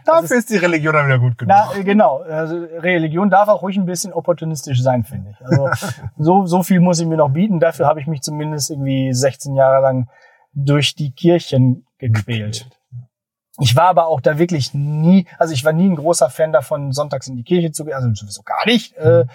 Dafür 0.05 0.37
ist 0.37 0.49
die 0.49 0.57
Religion 0.57 0.93
dann 0.93 1.07
wieder 1.07 1.19
gut 1.19 1.37
genug. 1.37 1.53
Na, 1.53 1.77
äh, 1.77 1.83
genau. 1.83 2.21
Also 2.21 2.55
Religion 2.55 3.29
darf 3.29 3.49
auch 3.49 3.61
ruhig 3.61 3.75
ein 3.75 3.85
bisschen 3.85 4.13
opportunistisch 4.13 4.81
sein, 4.81 5.03
finde 5.03 5.31
ich. 5.31 5.45
Also 5.45 5.69
so, 6.17 6.45
so 6.45 6.63
viel 6.63 6.79
muss 6.79 7.01
ich 7.01 7.07
mir 7.07 7.17
noch 7.17 7.29
bieten. 7.29 7.59
Dafür 7.59 7.87
habe 7.87 7.99
ich 7.99 8.07
mich 8.07 8.21
zumindest 8.21 8.69
irgendwie 8.71 9.13
16 9.13 9.53
Jahre 9.53 9.81
lang 9.81 10.09
durch 10.53 10.95
die 10.95 11.11
Kirchen 11.11 11.85
gequält. 11.97 12.69
Ich 13.61 13.75
war 13.75 13.87
aber 13.89 14.07
auch 14.07 14.21
da 14.21 14.37
wirklich 14.37 14.73
nie, 14.73 15.27
also 15.37 15.53
ich 15.53 15.63
war 15.65 15.73
nie 15.73 15.89
ein 15.89 15.95
großer 15.95 16.29
Fan 16.29 16.51
davon, 16.53 16.91
sonntags 16.91 17.27
in 17.27 17.35
die 17.35 17.43
Kirche 17.43 17.71
zu 17.71 17.85
gehen, 17.85 17.93
also 17.93 18.13
sowieso 18.13 18.41
gar 18.43 18.65
nicht. 18.65 18.95
Äh, 18.97 19.25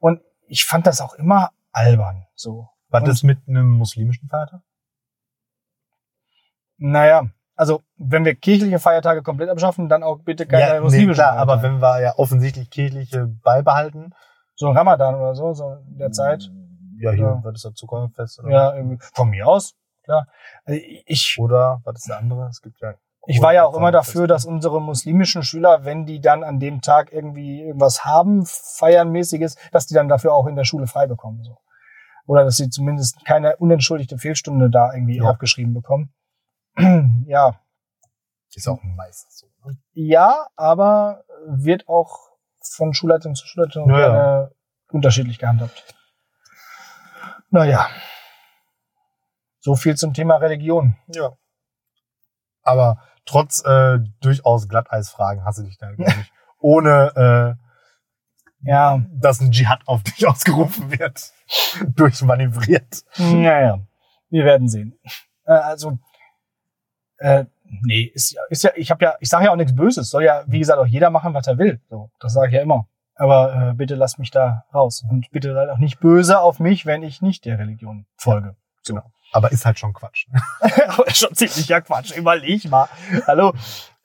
und 0.00 0.20
ich 0.46 0.64
fand 0.64 0.86
das 0.86 1.00
auch 1.00 1.14
immer 1.14 1.50
albern. 1.72 2.26
So. 2.34 2.68
Und- 2.90 3.08
ist 3.08 3.22
mit 3.22 3.38
einem 3.46 3.68
muslimischen 3.68 4.28
Feiertag? 4.28 4.60
Naja, 6.78 7.28
also 7.56 7.82
wenn 7.96 8.24
wir 8.24 8.34
kirchliche 8.34 8.78
Feiertage 8.78 9.22
komplett 9.22 9.48
abschaffen, 9.50 9.88
dann 9.88 10.02
auch 10.02 10.20
bitte 10.20 10.46
keine 10.46 10.74
nee, 10.74 10.80
muslimischen 10.80 11.14
klar, 11.14 11.36
aber 11.36 11.62
wenn 11.62 11.80
wir 11.80 12.00
ja 12.00 12.14
offensichtlich 12.16 12.70
kirchliche 12.70 13.26
beibehalten. 13.26 14.14
So 14.54 14.68
ein 14.68 14.76
Ramadan 14.76 15.14
oder 15.16 15.34
so, 15.34 15.52
so 15.54 15.76
in 15.88 15.98
der 15.98 16.10
Zeit. 16.12 16.50
Ja, 17.00 17.12
hier, 17.12 17.22
Ja. 17.24 17.40
was 17.44 17.54
ist 17.56 17.64
das 17.64 17.74
Zuckerfest? 17.74 18.40
Oder, 18.40 18.50
Ja, 18.50 18.74
irgendwie. 18.74 18.98
Von 19.14 19.30
mir 19.30 19.46
aus, 19.46 19.74
klar. 20.02 20.26
Also 20.64 20.80
ich, 21.06 21.36
oder 21.38 21.80
was 21.84 21.96
ist 22.00 22.08
der 22.08 22.18
andere? 22.18 22.48
Es 22.48 22.60
gibt 22.60 22.80
ja. 22.80 22.94
Ich 23.30 23.42
war 23.42 23.52
ja 23.52 23.64
auch 23.64 23.74
immer 23.74 23.92
dafür, 23.92 24.26
dass 24.26 24.46
unsere 24.46 24.80
muslimischen 24.80 25.42
Schüler, 25.42 25.84
wenn 25.84 26.06
die 26.06 26.18
dann 26.20 26.42
an 26.42 26.58
dem 26.58 26.80
Tag 26.80 27.12
irgendwie 27.12 27.60
irgendwas 27.62 28.04
haben, 28.06 28.46
feiernmäßiges, 28.46 29.56
dass 29.70 29.86
die 29.86 29.92
dann 29.94 30.08
dafür 30.08 30.32
auch 30.32 30.46
in 30.46 30.56
der 30.56 30.64
Schule 30.64 30.86
frei 30.86 31.06
bekommen. 31.06 31.42
So. 31.44 31.58
Oder 32.26 32.44
dass 32.44 32.56
sie 32.56 32.70
zumindest 32.70 33.22
keine 33.26 33.56
unentschuldigte 33.58 34.16
Fehlstunde 34.16 34.70
da 34.70 34.94
irgendwie 34.94 35.18
Ja. 35.18 35.24
aufgeschrieben 35.30 35.74
bekommen. 35.74 36.12
ja. 37.26 37.60
Ist 38.54 38.66
auch 38.66 38.82
meistens 38.82 39.38
so. 39.38 39.46
Ne? 39.64 39.76
Ja, 39.92 40.46
aber 40.56 41.24
wird 41.46 41.86
auch 41.86 42.30
von 42.62 42.94
Schulleitung 42.94 43.34
zu 43.34 43.46
Schulleitung 43.46 43.90
Ja, 43.90 43.98
ja. 44.44 44.50
unterschiedlich 44.90 45.38
gehandhabt. 45.38 45.94
Naja. 47.50 47.88
So 49.60 49.74
viel 49.74 49.96
zum 49.96 50.14
Thema 50.14 50.36
Religion. 50.36 50.96
Ja. 51.08 51.32
Aber 52.62 53.02
trotz 53.28 53.64
äh, 53.64 53.98
durchaus 54.20 54.68
Glatteisfragen 54.68 55.44
hast 55.44 55.58
du 55.58 55.62
dich 55.62 55.78
da, 55.78 55.92
glaube 55.92 56.14
ich, 56.20 56.32
ohne 56.58 57.56
Ja, 58.62 58.96
äh, 58.96 59.00
dass 59.12 59.40
ein 59.40 59.50
Dschihad 59.52 59.82
auf 59.86 60.02
dich 60.02 60.26
ausgerufen 60.26 60.90
wird, 60.98 61.32
durchmanövriert. 61.96 63.02
naja. 63.18 63.80
Wir 64.30 64.44
werden 64.44 64.68
sehen. 64.68 64.98
Äh, 65.46 65.52
also, 65.52 65.98
äh, 67.18 67.44
nee, 67.82 68.10
ist 68.14 68.32
ja, 68.32 68.42
ist 68.50 68.62
ja, 68.62 68.70
ich 68.76 68.90
habe 68.90 69.04
ja, 69.04 69.14
ich 69.20 69.28
sage 69.28 69.46
ja 69.46 69.52
auch 69.52 69.56
nichts 69.56 69.74
Böses. 69.74 70.10
Soll 70.10 70.24
ja, 70.24 70.44
wie 70.46 70.58
gesagt, 70.58 70.78
auch 70.78 70.86
jeder 70.86 71.10
machen, 71.10 71.34
was 71.34 71.46
er 71.46 71.58
will. 71.58 71.80
So, 71.88 72.10
das 72.20 72.32
sage 72.34 72.48
ich 72.48 72.54
ja 72.54 72.62
immer. 72.62 72.88
Aber 73.14 73.70
äh, 73.70 73.74
bitte 73.74 73.94
lasst 73.94 74.18
mich 74.18 74.30
da 74.30 74.64
raus. 74.72 75.04
Und 75.08 75.30
bitte 75.30 75.52
seid 75.52 75.70
auch 75.70 75.78
nicht 75.78 75.98
böse 75.98 76.40
auf 76.40 76.60
mich, 76.60 76.86
wenn 76.86 77.02
ich 77.02 77.20
nicht 77.22 77.44
der 77.46 77.58
Religion 77.58 78.06
folge. 78.16 78.54
Genau. 78.86 79.02
Aber 79.32 79.52
ist 79.52 79.64
halt 79.66 79.78
schon 79.78 79.92
Quatsch. 79.92 80.26
Aber 80.88 81.10
schon 81.10 81.34
ziemlicher 81.34 81.80
Quatsch. 81.82 82.16
Überleg 82.16 82.68
mal. 82.70 82.88
Hallo. 83.26 83.52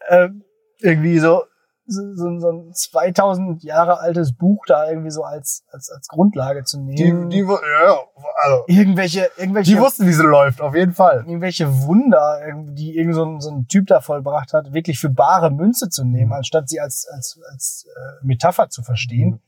Ähm, 0.10 0.44
irgendwie 0.80 1.18
so, 1.20 1.44
so, 1.86 2.02
so 2.16 2.40
so 2.40 2.50
ein 2.52 2.74
2000 2.74 3.64
Jahre 3.64 4.00
altes 4.00 4.36
Buch 4.36 4.66
da 4.68 4.90
irgendwie 4.90 5.12
so 5.12 5.24
als, 5.24 5.64
als, 5.72 5.90
als 5.90 6.08
Grundlage 6.08 6.64
zu 6.66 6.80
nehmen. 6.82 7.30
Die, 7.30 7.38
die, 7.42 7.48
ja, 7.48 7.98
also, 8.44 8.64
irgendwelche, 8.68 9.30
irgendwelche, 9.38 9.72
die 9.76 9.80
wussten, 9.80 10.06
wie 10.08 10.14
sie 10.14 10.24
läuft, 10.24 10.60
auf 10.62 10.76
jeden 10.76 10.94
Fall. 10.94 11.20
irgendwelche 11.26 11.72
Wunder, 11.84 12.42
die 12.72 12.96
irgend 12.98 13.16
so 13.16 13.26
ein, 13.26 13.40
so 13.42 13.50
ein 13.50 13.68
Typ 13.68 13.88
da 13.88 14.02
vollbracht 14.02 14.54
hat, 14.54 14.74
wirklich 14.74 15.00
für 15.00 15.10
bare 15.10 15.52
Münze 15.52 15.90
zu 15.90 16.04
nehmen, 16.04 16.28
Mhm. 16.28 16.34
anstatt 16.34 16.68
sie 16.70 16.80
als, 16.82 17.08
als, 17.08 17.40
als 17.52 17.86
äh, 17.96 18.26
Metapher 18.26 18.70
zu 18.70 18.84
verstehen. 18.84 19.30
Mhm. 19.30 19.42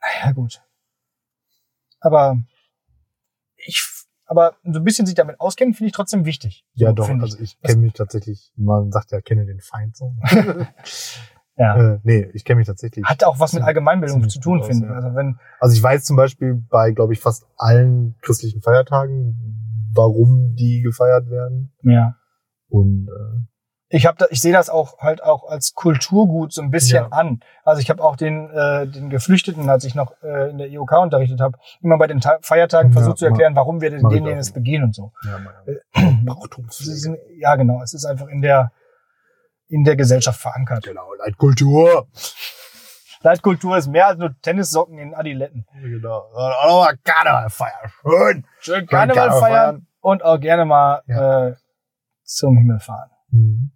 Naja, 0.00 0.32
gut. 0.32 0.62
Aber 2.00 2.38
ich, 3.56 3.84
aber 4.26 4.54
so 4.64 4.78
ein 4.80 4.84
bisschen 4.84 5.06
sich 5.06 5.14
damit 5.14 5.40
auskennen, 5.40 5.74
finde 5.74 5.88
ich 5.88 5.92
trotzdem 5.92 6.24
wichtig. 6.24 6.64
Ja, 6.74 6.88
So, 6.90 6.94
doch. 6.94 7.08
Also 7.08 7.38
ich 7.40 7.60
kenne 7.62 7.80
mich 7.80 7.92
tatsächlich, 7.94 8.52
man 8.56 8.92
sagt 8.92 9.12
ja, 9.12 9.20
kenne 9.20 9.46
den 9.46 9.60
Feind 9.60 9.96
so. 9.96 10.14
Ja. 11.58 11.94
Äh, 11.94 12.00
nee, 12.02 12.28
ich 12.34 12.44
kenne 12.44 12.58
mich 12.58 12.66
tatsächlich. 12.66 13.04
Hat 13.06 13.24
auch 13.24 13.40
was 13.40 13.54
mit 13.54 13.62
Allgemeinbildung 13.62 14.28
zu 14.28 14.40
tun, 14.40 14.60
aus, 14.60 14.66
finde 14.66 14.86
ich. 14.86 14.90
ja. 14.90 14.96
Also 14.96 15.14
wenn, 15.14 15.38
Also 15.58 15.74
ich 15.74 15.82
weiß 15.82 16.04
zum 16.04 16.16
Beispiel 16.16 16.54
bei, 16.68 16.92
glaube 16.92 17.14
ich, 17.14 17.20
fast 17.20 17.46
allen 17.56 18.14
christlichen 18.20 18.60
Feiertagen, 18.60 19.90
warum 19.94 20.54
die 20.54 20.82
gefeiert 20.82 21.30
werden. 21.30 21.72
ja. 21.82 22.16
Und 22.68 23.08
äh, 23.08 23.40
Ich 23.88 24.04
habe 24.04 24.16
da, 24.18 24.26
ich 24.30 24.40
sehe 24.40 24.52
das 24.52 24.68
auch 24.68 24.98
halt 24.98 25.22
auch 25.22 25.48
als 25.48 25.74
Kulturgut 25.74 26.52
so 26.52 26.60
ein 26.60 26.70
bisschen 26.72 27.04
Ja. 27.04 27.08
an. 27.10 27.40
Also 27.64 27.80
ich 27.80 27.88
habe 27.88 28.02
auch 28.02 28.16
den 28.16 28.50
äh, 28.50 28.86
den 28.88 29.10
Geflüchteten, 29.10 29.70
als 29.70 29.84
ich 29.84 29.94
noch 29.94 30.12
äh, 30.22 30.50
in 30.50 30.58
der 30.58 30.68
IOK 30.68 30.90
unterrichtet 31.00 31.40
habe, 31.40 31.56
immer 31.82 31.96
bei 31.96 32.08
den 32.08 32.20
Ta 32.20 32.38
Feiertagen 32.42 32.90
Ja, 32.90 32.94
versucht 32.94 33.18
zu 33.18 33.26
erklären, 33.26 33.54
warum 33.54 33.80
wir 33.80 33.90
den, 33.90 34.08
denen 34.08 34.38
es 34.38 34.50
begehen 34.52 34.82
und 34.82 34.94
so. 34.94 35.12
ja, 35.24 35.38
mal, 35.38 35.54
Äh, 35.66 37.38
ja, 37.38 37.54
genau. 37.54 37.80
Es 37.82 37.94
ist 37.94 38.04
einfach 38.04 38.26
in 38.26 38.42
der 38.42 38.72
in 39.68 39.84
der 39.84 39.94
Gesellschaft 39.96 40.40
verankert. 40.40 40.82
Genau, 40.84 41.12
Leitkultur. 41.24 42.08
Leitkultur 43.22 43.76
ist 43.76 43.86
mehr 43.88 44.08
als 44.08 44.18
nur 44.18 44.34
Tennissocken 44.42 44.98
in 44.98 45.14
Adiletten. 45.14 45.66
Genau. 45.80 46.24
Auch 46.34 46.84
mal 46.86 46.96
Karneval 47.02 47.50
feiern. 47.50 47.90
Schön. 48.02 48.46
Schön 48.60 48.86
Karneval 48.86 49.28
Karneval 49.28 49.40
feiern 49.40 49.86
und 50.00 50.24
auch 50.24 50.38
gerne 50.40 50.64
mal 50.64 51.02
Ja. 51.06 51.48
äh, 51.48 51.54
zum 52.24 52.56
Himmel 52.56 52.78
fahren. 52.80 53.10
Mhm. 53.30 53.72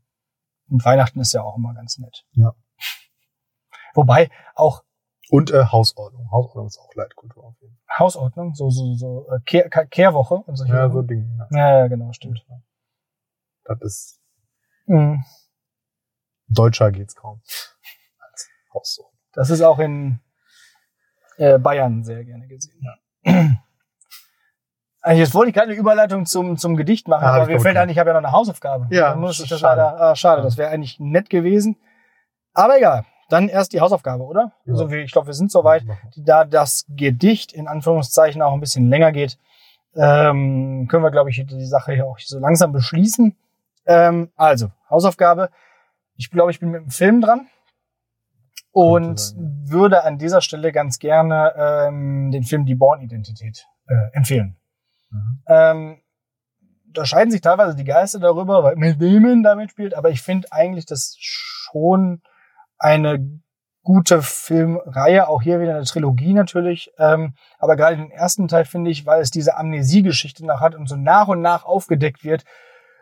Und 0.70 0.84
Weihnachten 0.84 1.20
ist 1.20 1.32
ja 1.34 1.42
auch 1.42 1.56
immer 1.56 1.74
ganz 1.74 1.98
nett. 1.98 2.24
Ja. 2.32 2.54
Wobei 3.94 4.30
auch 4.54 4.84
Und 5.30 5.50
äh, 5.50 5.64
Hausordnung. 5.64 6.30
Hausordnung 6.30 6.66
ist 6.68 6.78
auch 6.78 6.94
Leitkultur 6.94 7.44
auf 7.44 7.54
jeden 7.60 7.78
Hausordnung, 7.98 8.54
so 8.54 8.70
so 8.70 8.94
so 8.94 9.28
äh, 9.30 9.40
Kehr, 9.44 9.68
Ke- 9.68 9.86
Kehrwoche 9.88 10.36
und 10.36 10.56
solche 10.56 10.72
Fall. 10.72 10.82
Ja, 10.86 10.90
so. 10.90 11.02
Dinge. 11.02 11.48
Ja. 11.50 11.58
ja, 11.58 11.78
ja, 11.80 11.86
genau, 11.88 12.12
stimmt. 12.12 12.44
Das 13.64 13.80
ist 13.82 14.20
Mhm. 14.86 15.24
deutscher 16.48 16.90
geht's 16.92 17.14
kaum. 17.14 17.40
Als 18.30 18.48
Hausordnung. 18.72 19.18
Das 19.32 19.50
ist 19.50 19.60
auch 19.62 19.78
in 19.78 20.20
äh, 21.36 21.58
Bayern 21.58 22.02
sehr 22.04 22.24
gerne 22.24 22.46
gesehen. 22.48 22.80
Ja. 23.24 23.56
Jetzt 25.06 25.34
wollte 25.34 25.48
ich 25.48 25.54
gerade 25.54 25.68
eine 25.70 25.78
Überleitung 25.78 26.26
zum, 26.26 26.58
zum 26.58 26.76
Gedicht 26.76 27.08
machen, 27.08 27.24
Ah, 27.24 27.32
hab 27.32 27.42
aber 27.42 27.52
mir 27.52 27.60
fällt 27.60 27.76
ein, 27.78 27.88
ich 27.88 27.98
habe 27.98 28.10
ja 28.10 28.14
noch 28.14 28.26
eine 28.26 28.32
Hausaufgabe. 28.32 28.86
Ja, 28.90 29.14
muss 29.14 29.38
das 29.38 29.48
schade. 29.48 29.80
leider, 29.80 30.00
ah, 30.00 30.14
schade, 30.14 30.42
das 30.42 30.58
wäre 30.58 30.70
eigentlich 30.70 31.00
nett 31.00 31.30
gewesen. 31.30 31.76
Aber 32.52 32.76
egal, 32.76 33.04
dann 33.30 33.48
erst 33.48 33.72
die 33.72 33.80
Hausaufgabe, 33.80 34.24
oder? 34.24 34.52
Ja. 34.66 34.72
Also 34.74 34.88
ich 34.90 35.12
glaube, 35.12 35.28
wir 35.28 35.34
sind 35.34 35.50
soweit. 35.50 35.84
Da 36.16 36.44
das 36.44 36.84
Gedicht 36.88 37.52
in 37.52 37.66
Anführungszeichen 37.66 38.42
auch 38.42 38.52
ein 38.52 38.60
bisschen 38.60 38.90
länger 38.90 39.12
geht, 39.12 39.38
ähm, 39.94 40.86
können 40.88 41.02
wir, 41.02 41.10
glaube 41.10 41.30
ich, 41.30 41.44
die 41.46 41.64
Sache 41.66 41.92
hier 41.92 42.06
auch 42.06 42.18
so 42.18 42.38
langsam 42.38 42.72
beschließen. 42.72 43.36
Ähm, 43.86 44.30
also, 44.36 44.70
Hausaufgabe. 44.90 45.50
Ich 46.16 46.30
glaube, 46.30 46.50
ich 46.50 46.60
bin 46.60 46.70
mit 46.70 46.82
dem 46.82 46.90
Film 46.90 47.20
dran 47.22 47.46
und 48.72 49.34
würde 49.36 50.04
an 50.04 50.18
dieser 50.18 50.42
Stelle 50.42 50.70
ganz 50.72 50.98
gerne 50.98 51.54
ähm, 51.56 52.30
den 52.30 52.42
Film 52.42 52.66
Die 52.66 52.74
Born-Identität 52.74 53.66
äh, 53.88 53.94
empfehlen. 54.12 54.56
Mhm. 55.10 55.42
Ähm, 55.46 56.02
da 56.92 57.04
scheiden 57.04 57.30
sich 57.30 57.40
teilweise 57.40 57.76
die 57.76 57.84
Geister 57.84 58.18
darüber, 58.18 58.64
weil 58.64 58.76
Matt 58.76 59.00
Damon 59.00 59.42
damit 59.42 59.70
spielt, 59.70 59.94
aber 59.94 60.10
ich 60.10 60.22
finde 60.22 60.48
eigentlich 60.50 60.86
das 60.86 61.16
schon 61.18 62.22
eine 62.78 63.40
gute 63.82 64.22
Filmreihe, 64.22 65.28
auch 65.28 65.42
hier 65.42 65.60
wieder 65.60 65.76
eine 65.76 65.84
Trilogie 65.84 66.32
natürlich, 66.32 66.90
ähm, 66.98 67.34
aber 67.58 67.76
gerade 67.76 67.96
den 67.96 68.10
ersten 68.10 68.48
Teil 68.48 68.64
finde 68.64 68.90
ich, 68.90 69.06
weil 69.06 69.20
es 69.20 69.30
diese 69.30 69.56
Amnesie-Geschichte 69.56 70.44
noch 70.44 70.60
hat 70.60 70.74
und 70.74 70.88
so 70.88 70.96
nach 70.96 71.28
und 71.28 71.40
nach 71.40 71.64
aufgedeckt 71.64 72.24
wird, 72.24 72.44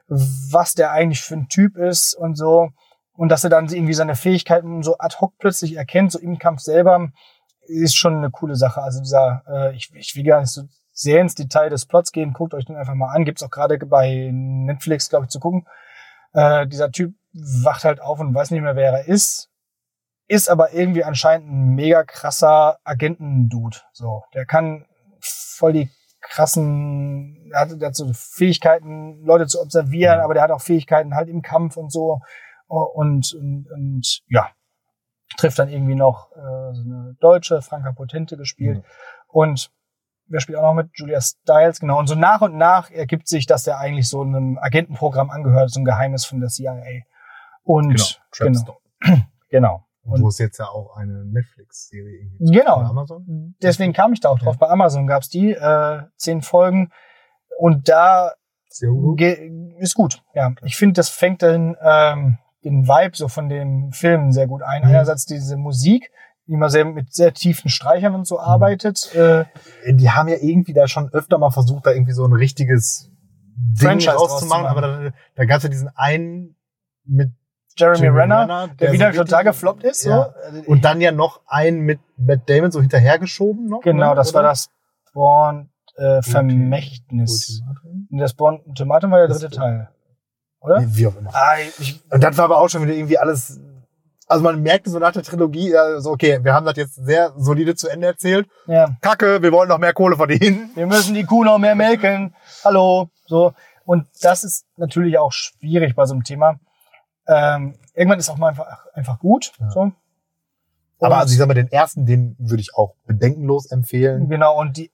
was 0.06 0.74
der 0.74 0.92
eigentlich 0.92 1.22
für 1.22 1.34
ein 1.34 1.48
Typ 1.48 1.76
ist 1.76 2.14
und 2.14 2.36
so 2.36 2.70
und 3.12 3.30
dass 3.30 3.44
er 3.44 3.50
dann 3.50 3.68
irgendwie 3.68 3.94
seine 3.94 4.14
Fähigkeiten 4.14 4.82
so 4.82 4.96
ad 4.98 5.16
hoc 5.20 5.34
plötzlich 5.38 5.76
erkennt, 5.76 6.12
so 6.12 6.18
im 6.18 6.38
Kampf 6.38 6.60
selber, 6.60 7.10
ist 7.66 7.96
schon 7.96 8.16
eine 8.16 8.30
coole 8.30 8.54
Sache. 8.54 8.80
Also 8.80 9.00
dieser, 9.00 9.42
äh, 9.48 9.76
ich, 9.76 9.92
ich 9.94 10.14
will 10.14 10.24
gar 10.24 10.40
nicht 10.40 10.52
so 10.52 10.62
sehr 10.98 11.20
ins 11.20 11.36
Detail 11.36 11.70
des 11.70 11.86
Plots 11.86 12.10
gehen, 12.10 12.32
guckt 12.32 12.54
euch 12.54 12.64
den 12.64 12.74
einfach 12.74 12.94
mal 12.94 13.14
an. 13.14 13.24
Gibt's 13.24 13.44
auch 13.44 13.50
gerade 13.50 13.78
bei 13.78 14.30
Netflix, 14.32 15.08
glaube 15.08 15.26
ich, 15.26 15.30
zu 15.30 15.38
gucken. 15.38 15.64
Äh, 16.32 16.66
dieser 16.66 16.90
Typ 16.90 17.14
wacht 17.32 17.84
halt 17.84 18.00
auf 18.00 18.18
und 18.18 18.34
weiß 18.34 18.50
nicht 18.50 18.62
mehr, 18.62 18.74
wer 18.74 18.92
er 18.92 19.06
ist. 19.06 19.48
Ist 20.26 20.50
aber 20.50 20.72
irgendwie 20.72 21.04
anscheinend 21.04 21.48
ein 21.48 21.74
mega 21.76 22.02
krasser 22.02 22.78
Agentendude. 22.82 23.76
So, 23.92 24.24
der 24.34 24.44
kann 24.44 24.86
voll 25.20 25.72
die 25.72 25.90
krassen, 26.20 27.48
er 27.52 27.60
hat, 27.60 27.80
der 27.80 27.88
hat 27.88 27.94
so 27.94 28.12
Fähigkeiten, 28.12 29.24
Leute 29.24 29.46
zu 29.46 29.60
observieren, 29.60 30.18
aber 30.18 30.34
der 30.34 30.42
hat 30.42 30.50
auch 30.50 30.60
Fähigkeiten 30.60 31.14
halt 31.14 31.28
im 31.28 31.42
Kampf 31.42 31.76
und 31.76 31.92
so. 31.92 32.20
Und, 32.66 33.32
und, 33.34 33.70
und 33.70 34.20
ja, 34.26 34.50
trifft 35.36 35.60
dann 35.60 35.68
irgendwie 35.68 35.94
noch 35.94 36.32
äh, 36.32 36.74
so 36.74 36.82
eine 36.82 37.16
Deutsche, 37.20 37.62
Franka 37.62 37.92
Potente 37.92 38.36
gespielt. 38.36 38.78
Mhm. 38.78 38.84
Und 39.28 39.70
wer 40.28 40.40
spielt 40.40 40.58
auch 40.58 40.62
noch 40.62 40.74
mit? 40.74 40.90
Julia 40.94 41.20
Stiles, 41.20 41.80
genau. 41.80 41.98
Und 41.98 42.06
so 42.06 42.14
nach 42.14 42.40
und 42.40 42.56
nach 42.56 42.90
ergibt 42.90 43.28
sich, 43.28 43.46
dass 43.46 43.66
er 43.66 43.78
eigentlich 43.78 44.08
so 44.08 44.22
einem 44.22 44.58
Agentenprogramm 44.58 45.30
angehört, 45.30 45.70
so 45.70 45.80
ein 45.80 45.84
Geheimnis 45.84 46.24
von 46.24 46.40
der 46.40 46.48
CIA. 46.48 47.02
Und 47.62 48.18
Genau, 48.36 48.52
genau, 48.52 48.78
Trapstone. 49.00 49.26
genau. 49.50 49.84
Und 50.04 50.22
wo 50.22 50.28
es 50.28 50.38
jetzt 50.38 50.58
ja 50.58 50.66
auch 50.66 50.96
eine 50.96 51.24
Netflix-Serie 51.24 52.24
gibt. 52.24 52.52
Genau. 52.52 52.78
Amazon. 52.78 53.54
deswegen 53.62 53.92
kam 53.92 54.12
ich 54.12 54.20
da 54.20 54.30
auch 54.30 54.38
drauf. 54.38 54.54
Ja. 54.54 54.66
Bei 54.66 54.68
Amazon 54.70 55.06
gab's 55.06 55.28
die, 55.28 55.52
äh, 55.52 56.02
zehn 56.16 56.40
Folgen. 56.40 56.90
Und 57.58 57.88
da 57.88 58.32
gut. 58.80 59.20
ist 59.20 59.94
gut. 59.94 60.22
Ja, 60.34 60.52
ich 60.64 60.76
finde, 60.76 60.94
das 60.94 61.08
fängt 61.08 61.42
den, 61.42 61.76
ähm, 61.82 62.38
den 62.64 62.86
Vibe 62.86 63.16
so 63.16 63.28
von 63.28 63.48
dem 63.48 63.92
Film 63.92 64.32
sehr 64.32 64.46
gut 64.46 64.62
ein. 64.62 64.82
Mhm. 64.82 64.88
Einerseits 64.88 65.26
diese 65.26 65.56
Musik, 65.56 66.10
immer 66.48 66.70
sehr 66.70 66.84
mit 66.84 67.12
sehr 67.12 67.32
tiefen 67.34 67.68
Streichern 67.68 68.14
und 68.14 68.26
so 68.26 68.38
arbeitet. 68.40 69.14
Äh, 69.14 69.44
Die 69.92 70.10
haben 70.10 70.28
ja 70.28 70.36
irgendwie 70.40 70.72
da 70.72 70.88
schon 70.88 71.08
öfter 71.12 71.38
mal 71.38 71.50
versucht, 71.50 71.86
da 71.86 71.92
irgendwie 71.92 72.12
so 72.12 72.24
ein 72.24 72.32
richtiges 72.32 73.10
Ding 73.56 73.88
Franchise 73.88 74.12
rauszumachen, 74.16 74.66
aber 74.66 74.80
da, 74.80 75.10
da 75.34 75.44
gab 75.44 75.58
es 75.58 75.64
ja 75.64 75.68
diesen 75.68 75.88
einen 75.94 76.56
mit 77.04 77.32
Jeremy, 77.76 77.98
Jeremy 78.00 78.20
Renner, 78.20 78.40
Renner, 78.42 78.68
der, 78.68 78.76
der 78.76 78.92
wieder 78.92 79.12
so 79.12 79.24
total 79.24 79.44
gefloppt 79.44 79.84
ist. 79.84 80.04
Ja. 80.04 80.34
So. 80.52 80.62
und 80.70 80.84
dann 80.84 81.00
ja 81.00 81.12
noch 81.12 81.40
einen 81.46 81.80
mit 81.80 82.00
Matt 82.16 82.48
Damon 82.48 82.70
so 82.70 82.80
hinterhergeschoben 82.80 83.68
noch. 83.68 83.80
genau, 83.82 84.10
ne, 84.10 84.14
das 84.16 84.34
war 84.34 84.40
oder? 84.40 84.50
das 84.50 84.70
Born 85.12 85.70
äh, 85.96 86.22
Vermächtnis. 86.22 87.62
Ultimatum? 87.66 88.08
Das 88.10 88.34
Born 88.34 88.60
Ultimatum 88.64 89.10
war 89.10 89.26
der 89.26 89.28
dritte 89.28 89.50
Teil. 89.50 89.88
Oder? 90.60 90.82
Wie 90.86 91.06
auch 91.06 91.16
immer. 91.16 91.30
Ah, 91.32 91.56
ich, 91.78 92.00
Und 92.10 92.22
das 92.22 92.36
war 92.36 92.46
aber 92.46 92.58
auch 92.58 92.68
schon 92.68 92.82
wieder 92.82 92.94
irgendwie 92.94 93.18
alles. 93.18 93.60
Also 94.30 94.44
man 94.44 94.62
merkte 94.62 94.90
so 94.90 94.98
nach 94.98 95.12
der 95.12 95.22
Trilogie, 95.22 95.70
ja, 95.70 96.00
so 96.00 96.10
okay, 96.10 96.38
wir 96.42 96.52
haben 96.52 96.66
das 96.66 96.76
jetzt 96.76 96.94
sehr 96.96 97.32
solide 97.36 97.74
zu 97.74 97.88
Ende 97.88 98.06
erzählt. 98.08 98.46
ja. 98.66 98.90
Kacke, 99.00 99.40
wir 99.42 99.50
wollen 99.52 99.68
noch 99.68 99.78
mehr 99.78 99.94
Kohle 99.94 100.16
verdienen. 100.16 100.70
wir 100.74 100.86
müssen 100.86 101.14
die 101.14 101.24
Kuh 101.24 101.44
noch 101.44 101.58
mehr 101.58 101.74
melken. 101.74 102.34
Hallo. 102.64 103.08
So. 103.26 103.54
Und 103.86 104.06
das 104.20 104.44
ist 104.44 104.66
natürlich 104.76 105.18
auch 105.18 105.32
schwierig 105.32 105.94
bei 105.96 106.04
so 106.04 106.12
einem 106.12 106.24
Thema. 106.24 106.60
Ähm, 107.26 107.74
irgendwann 107.94 108.18
ist 108.18 108.28
auch 108.28 108.36
mal 108.36 108.48
einfach, 108.48 108.66
einfach 108.94 109.18
gut. 109.18 109.52
Ja. 109.60 109.70
So. 109.70 109.80
Aber 111.00 111.14
Und- 111.14 111.20
also 111.20 111.32
ich 111.32 111.38
sag 111.38 111.48
mal, 111.48 111.54
den 111.54 111.70
ersten, 111.72 112.04
den 112.04 112.36
würde 112.38 112.60
ich 112.60 112.74
auch 112.74 112.94
bedenkenlos 113.06 113.70
empfehlen. 113.70 114.28
Genau, 114.28 114.58
und 114.60 114.76
die 114.76 114.90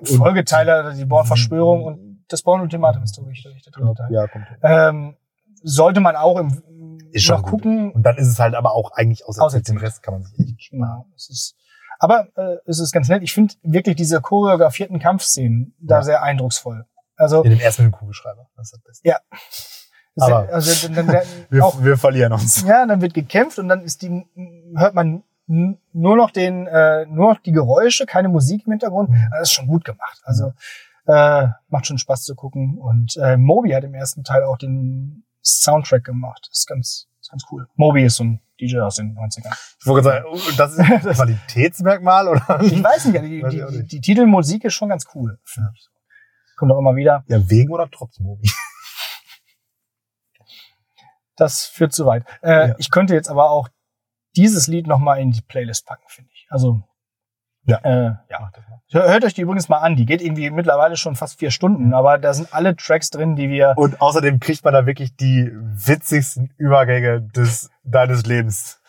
äh, 0.00 0.06
Folgeteile, 0.16 0.94
die 0.96 1.04
Born-Verschwörung 1.06 1.84
und 1.84 2.24
das 2.28 2.42
Born-Ultimatum 2.42 3.02
ist, 3.02 3.16
glaube 3.16 3.32
ich, 3.32 3.42
der 3.42 3.72
dritte 3.72 3.94
Teil. 3.94 4.12
Ja, 4.12 4.26
kommt. 4.28 4.46
Ähm, 4.62 5.16
sollte 5.62 6.00
man 6.00 6.14
auch 6.16 6.38
im, 6.38 6.62
Ist 7.16 7.24
schon 7.24 7.40
noch 7.40 7.48
gucken. 7.48 7.92
Und 7.92 8.02
dann 8.04 8.16
ist 8.16 8.28
es 8.28 8.38
halt 8.38 8.54
aber 8.54 8.72
auch 8.74 8.92
eigentlich 8.92 9.24
auserzählt. 9.26 9.44
Auserzählt. 9.46 9.68
Den 9.68 9.78
Rest 9.84 10.02
kann 10.02 10.14
man 10.14 10.22
sich 10.24 10.38
echt 10.38 10.70
Genau, 10.70 11.06
es 11.16 11.28
ist, 11.30 11.54
aber 11.98 12.28
äh, 12.36 12.56
es 12.66 12.78
ist 12.78 12.92
ganz 12.92 13.08
nett. 13.08 13.22
Ich 13.22 13.32
finde 13.32 13.54
wirklich 13.62 13.96
diese 13.96 14.20
choreografierten 14.20 14.98
Kampfszenen 14.98 15.74
da 15.80 15.96
Ja. 15.96 16.02
sehr 16.02 16.22
eindrucksvoll. 16.22 16.86
Also, 17.16 17.42
in 17.42 17.50
dem 17.50 17.60
ersten 17.60 17.84
mit 17.84 17.92
dem 17.92 17.98
Kugelschreiber. 17.98 18.48
Das 18.56 18.66
ist 18.66 18.72
das 18.74 18.80
Beste. 18.82 19.08
Ja. 19.08 19.18
Aber- 20.18 20.48
also 20.52 20.88
dann, 20.88 21.06
dann, 21.06 21.22
Wir, 21.50 21.64
auch, 21.64 21.82
wir 21.82 21.96
verlieren 21.98 22.32
uns. 22.32 22.62
ja, 22.66 22.86
dann 22.86 23.00
wird 23.02 23.12
gekämpft 23.14 23.58
und 23.58 23.68
dann 23.68 23.82
ist 23.82 24.00
die, 24.02 24.24
hört 24.76 24.94
man 24.94 25.22
nur 25.46 26.16
noch 26.16 26.30
den, 26.30 26.66
äh, 26.66 27.04
nur 27.06 27.34
noch 27.34 27.40
die 27.40 27.52
Geräusche, 27.52 28.04
keine 28.06 28.28
Musik 28.28 28.62
im 28.66 28.72
Hintergrund. 28.72 29.10
Mhm. 29.10 29.28
Das 29.30 29.42
ist 29.42 29.52
schon 29.52 29.66
gut 29.68 29.84
gemacht. 29.84 30.20
Also 30.24 30.52
äh, 31.06 31.48
macht 31.68 31.86
schon 31.86 31.98
Spaß 31.98 32.22
zu 32.24 32.34
gucken. 32.34 32.78
Und 32.78 33.16
äh, 33.18 33.36
Moby 33.36 33.70
hat 33.70 33.84
im 33.84 33.94
ersten 33.94 34.24
Teil 34.24 34.42
auch 34.42 34.58
den 34.58 35.22
Soundtrack 35.46 36.04
gemacht. 36.04 36.46
Das 36.50 36.60
ist 36.60 36.66
ganz, 36.66 37.06
ist 37.20 37.30
ganz 37.30 37.44
cool. 37.50 37.66
Moby 37.74 38.04
ist 38.04 38.16
so 38.16 38.24
ein 38.24 38.40
DJ 38.60 38.78
aus 38.78 38.96
den 38.96 39.16
90ern. 39.16 39.54
Ich 39.80 39.86
wollte 39.86 40.08
gerade 40.08 40.24
sagen, 40.24 40.26
oh, 40.30 40.50
das 40.56 40.72
ist 40.72 40.78
ein 40.80 41.00
Qualitätsmerkmal, 41.14 42.28
oder? 42.28 42.60
Ich 42.62 42.82
weiß 42.82 43.06
nicht, 43.06 43.22
die, 43.22 43.42
Weiß 43.42 43.50
die, 43.52 43.58
die, 43.58 43.76
nicht. 43.78 43.92
die 43.92 44.00
Titelmusik 44.00 44.64
ist 44.64 44.74
schon 44.74 44.88
ganz 44.88 45.06
cool. 45.14 45.38
Kommt 46.56 46.72
auch 46.72 46.78
immer 46.78 46.96
wieder. 46.96 47.24
Ja, 47.28 47.48
wegen 47.50 47.70
oder 47.72 47.88
trotz 47.90 48.18
Mobi. 48.18 48.50
Das 51.38 51.66
führt 51.66 51.92
zu 51.92 52.06
weit. 52.06 52.24
Äh, 52.40 52.68
Ja. 52.68 52.74
Ich 52.78 52.90
könnte 52.90 53.12
jetzt 53.14 53.28
aber 53.28 53.50
auch 53.50 53.68
dieses 54.36 54.66
Lied 54.68 54.86
noch 54.86 54.98
mal 54.98 55.16
in 55.20 55.32
die 55.32 55.42
Playlist 55.42 55.84
packen, 55.86 56.04
finde 56.08 56.30
ich. 56.32 56.46
Also 56.48 56.82
Ja. 57.66 57.78
Äh, 57.82 58.04
ja. 58.30 58.50
Hör- 58.92 59.08
Hört 59.10 59.24
euch 59.24 59.34
die 59.34 59.40
übrigens 59.42 59.68
mal 59.68 59.78
an. 59.78 59.96
Die 59.96 60.06
geht 60.06 60.22
irgendwie 60.22 60.50
mittlerweile 60.50 60.96
schon 60.96 61.16
fast 61.16 61.38
vier 61.38 61.50
Stunden, 61.50 61.92
aber 61.92 62.18
da 62.18 62.32
sind 62.32 62.54
alle 62.54 62.76
Tracks 62.76 63.10
drin, 63.10 63.34
die 63.36 63.48
wir. 63.50 63.74
Und 63.76 64.00
außerdem 64.00 64.38
kriegt 64.40 64.64
man 64.64 64.72
da 64.74 64.86
wirklich 64.86 65.16
die 65.16 65.50
witzigsten 65.52 66.54
Übergänge 66.56 67.20
des, 67.22 67.70
deines 67.84 68.24
Lebens. 68.26 68.80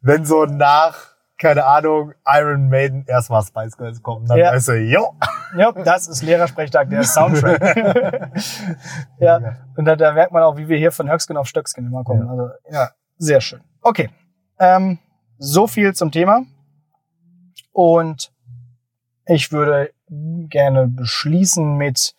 wenn 0.00 0.24
so 0.24 0.44
nach, 0.44 0.96
keine 1.38 1.64
Ahnung, 1.66 2.12
Iron 2.24 2.68
Maiden 2.68 3.04
erstmal 3.08 3.42
Spice 3.42 3.76
Girls 3.76 4.00
kommen, 4.02 4.26
dann 4.26 4.38
Ja. 4.38 4.52
weißt 4.52 4.68
du, 4.68 4.72
jo. 4.78 5.14
Ja, 5.56 5.72
das 5.72 6.06
ist 6.06 6.22
Lehrersprechtag, 6.22 6.90
der 6.90 7.02
Soundtrack. 7.02 7.60
ja, 9.18 9.40
und 9.76 9.84
da, 9.84 9.96
da 9.96 10.12
merkt 10.12 10.32
man 10.32 10.42
auch, 10.44 10.56
wie 10.56 10.68
wir 10.68 10.78
hier 10.78 10.92
von 10.92 11.10
Höcksken 11.10 11.36
auf 11.36 11.46
Stöcksken 11.48 11.86
immer 11.86 12.04
kommen. 12.04 12.22
Ja. 12.24 12.30
Also, 12.30 12.48
ja, 12.70 12.88
sehr 13.18 13.40
schön. 13.40 13.60
Okay, 13.82 14.10
ähm, 14.58 14.98
so 15.38 15.66
viel 15.66 15.92
zum 15.94 16.10
Thema. 16.12 16.42
Und 17.74 18.32
ich 19.26 19.50
würde 19.52 19.92
gerne 20.48 20.86
beschließen 20.86 21.76
mit 21.76 22.14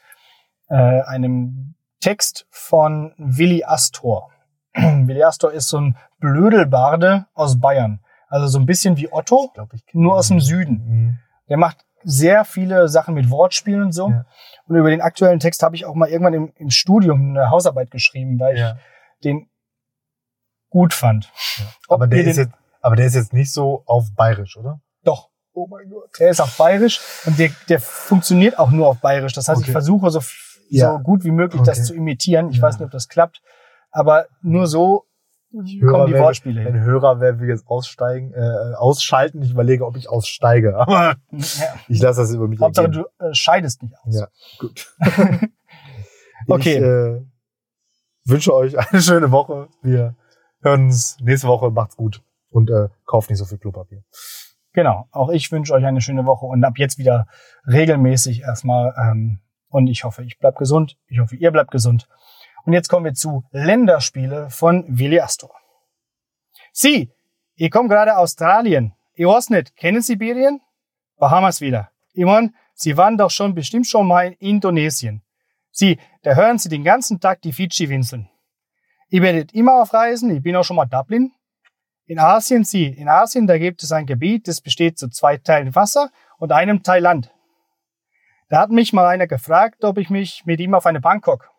äh, 0.69 1.01
einem 1.01 1.75
Text 2.01 2.45
von 2.49 3.13
Willi 3.17 3.63
Astor. 3.63 4.31
Willi 4.75 5.23
Astor 5.23 5.51
ist 5.53 5.69
so 5.69 5.79
ein 5.79 5.97
Blödelbarde 6.19 7.25
aus 7.33 7.59
Bayern. 7.59 8.01
Also 8.27 8.47
so 8.47 8.59
ein 8.59 8.65
bisschen 8.65 8.97
wie 8.97 9.11
Otto, 9.11 9.45
Ich 9.47 9.53
glaube, 9.53 9.75
ich 9.77 9.83
nur 9.93 10.17
aus 10.17 10.27
dem 10.27 10.41
Süden. 10.41 10.73
Mhm. 10.87 11.19
Der 11.47 11.57
macht 11.57 11.85
sehr 12.03 12.43
viele 12.43 12.89
Sachen 12.89 13.13
mit 13.13 13.29
Wortspielen 13.29 13.81
und 13.83 13.91
so. 13.93 14.09
Ja. 14.09 14.25
Und 14.67 14.75
über 14.75 14.89
den 14.89 15.01
aktuellen 15.01 15.39
Text 15.39 15.63
habe 15.63 15.75
ich 15.75 15.85
auch 15.85 15.95
mal 15.95 16.09
irgendwann 16.09 16.33
im, 16.33 16.53
im 16.57 16.69
Studium 16.69 17.29
eine 17.29 17.49
Hausarbeit 17.49 17.91
geschrieben, 17.91 18.39
weil 18.39 18.57
Ja. 18.57 18.71
ich 18.73 19.21
den 19.23 19.49
gut 20.69 20.93
fand. 20.93 21.31
Ob 21.87 22.01
Aber 22.01 22.07
der 22.07 22.25
ist 22.25 22.35
jetzt, 22.37 22.51
aber 22.81 22.97
der 22.97 23.05
ist 23.05 23.15
jetzt 23.15 23.31
nicht 23.31 23.53
so 23.53 23.83
auf 23.85 24.13
bayerisch, 24.15 24.57
oder? 24.57 24.81
doch. 25.03 25.29
Oh 25.55 25.67
mein 25.67 25.89
Gott. 25.89 26.09
Der 26.19 26.29
ist 26.29 26.41
auf 26.41 26.55
Bayerisch 26.57 26.99
und 27.25 27.39
der, 27.39 27.49
der 27.69 27.79
funktioniert 27.79 28.59
auch 28.59 28.71
nur 28.71 28.87
auf 28.87 28.97
Bayerisch. 28.99 29.33
Das 29.33 29.47
heißt, 29.47 29.61
ich 29.61 29.65
Okay. 29.67 29.71
versuche 29.71 30.09
so, 30.11 30.19
Ja. 30.69 30.91
so 30.97 30.99
gut 30.99 31.23
wie 31.23 31.31
möglich 31.31 31.61
Okay. 31.61 31.69
das 31.71 31.85
zu 31.85 31.93
imitieren. 31.95 32.49
Ich 32.49 32.57
Ja. 32.57 32.63
weiß 32.63 32.77
nicht, 32.79 32.85
ob 32.85 32.91
das 32.91 33.07
klappt, 33.07 33.41
aber 33.91 34.25
nur 34.41 34.67
so 34.67 35.05
kommen 35.51 35.65
die 35.65 35.81
wer- 36.13 36.21
Wortspiele 36.23 36.59
hin. 36.61 36.73
Wenn 36.73 36.81
Hörer, 36.81 37.21
wer 37.21 37.39
will 37.39 37.47
jetzt 37.47 37.65
aussteigen, 37.67 38.33
äh, 38.33 38.73
ausschalten, 38.75 39.41
ich 39.41 39.51
überlege, 39.51 39.85
ob 39.85 39.95
ich 39.95 40.09
aussteige. 40.09 40.75
Aber 40.77 41.15
Ja. 41.31 41.75
ich 41.87 42.01
lasse 42.01 42.19
das 42.21 42.31
über 42.33 42.47
mich 42.49 42.59
Hauptsache, 42.59 42.87
ergehen. 42.87 43.05
du 43.19 43.25
äh, 43.25 43.33
scheidest 43.33 43.81
nicht 43.81 43.95
aus. 44.03 44.13
Ja, 44.19 44.27
gut. 44.59 44.93
Okay. 46.47 46.75
Ich 46.77 46.81
äh, 46.83 47.25
wünsche 48.25 48.53
euch 48.53 48.77
eine 48.91 49.01
schöne 49.01 49.31
Woche. 49.31 49.67
Wir 49.81 50.15
hören 50.61 50.85
uns 50.85 51.17
nächste 51.21 51.47
Woche. 51.47 51.71
Macht's 51.71 51.95
gut. 51.95 52.21
Und 52.51 52.69
äh, 52.69 52.89
kauft 53.05 53.29
nicht 53.29 53.39
so 53.39 53.45
viel 53.45 53.57
Klopapier. 53.57 54.03
Genau. 54.75 55.07
Auch 55.11 55.29
ich 55.29 55.53
wünsche 55.53 55.73
euch 55.73 55.85
eine 55.85 56.01
schöne 56.01 56.25
Woche 56.25 56.45
und 56.45 56.61
ab 56.65 56.77
jetzt 56.77 56.97
wieder 56.97 57.27
regelmäßig 57.65 58.41
erstmal. 58.41 58.93
Ähm, 59.01 59.39
und 59.69 59.87
ich 59.87 60.03
hoffe, 60.03 60.23
ich 60.23 60.37
bleib 60.37 60.57
gesund. 60.57 60.97
Ich 61.07 61.19
hoffe, 61.19 61.37
ihr 61.37 61.51
bleibt 61.51 61.71
gesund. 61.71 62.09
Und 62.65 62.73
jetzt 62.73 62.89
kommen 62.89 63.05
wir 63.05 63.13
zu 63.13 63.45
Länderspiele 63.51 64.49
von 64.49 64.83
Willi 64.87 65.21
Astor. 65.21 65.55
Sie, 66.73 67.09
ich 67.55 67.71
komme 67.71 67.87
gerade 67.87 68.17
aus 68.17 68.31
Australien. 68.31 68.93
Ich 69.13 69.25
weiß 69.25 69.49
nicht, 69.49 69.77
kennen 69.77 70.01
Sie 70.01 70.13
Sibirien? 70.13 70.59
Bahamas 71.17 71.61
wieder. 71.61 71.91
Mein, 72.13 72.53
Sie 72.73 72.97
waren 72.97 73.17
doch 73.17 73.31
schon 73.31 73.55
bestimmt 73.55 73.87
schon 73.87 74.07
mal 74.07 74.27
in 74.27 74.55
Indonesien. 74.55 75.23
Sie, 75.71 75.99
da 76.23 76.33
hören 76.33 76.57
Sie 76.57 76.67
den 76.67 76.83
ganzen 76.83 77.21
Tag 77.21 77.41
die 77.43 77.53
Fidschi-Winseln. 77.53 78.29
Ich 79.07 79.21
werde 79.21 79.47
immer 79.53 79.81
auf 79.81 79.93
Reisen. 79.93 80.35
Ich 80.35 80.43
bin 80.43 80.55
auch 80.57 80.65
schon 80.65 80.75
mal 80.75 80.85
Dublin. 80.85 81.31
In 82.07 82.19
Asien, 82.19 82.63
Sie, 82.63 82.85
in 82.85 83.09
Asien, 83.09 83.47
da 83.47 83.57
gibt 83.57 83.81
es 83.81 83.91
ein 83.91 84.05
Gebiet, 84.05 84.47
das 84.47 84.61
besteht 84.61 84.99
zu 84.99 85.09
zwei 85.09 85.37
Teilen 85.37 85.73
Wasser 85.73 86.11
und 86.37 86.51
einem 86.51 86.83
Teil 86.83 87.01
Land. 87.01 87.31
Da 88.49 88.59
hat 88.59 88.69
mich 88.69 88.93
mal 88.93 89.07
einer 89.07 89.25
gefragt, 89.25 89.83
ob 89.83 89.97
ich 89.97 90.11
mich 90.11 90.45
mit 90.45 90.59
ihm 90.59 90.75
auf 90.75 90.85
eine 90.85 91.01
Bank 91.01 91.25
hock. 91.25 91.49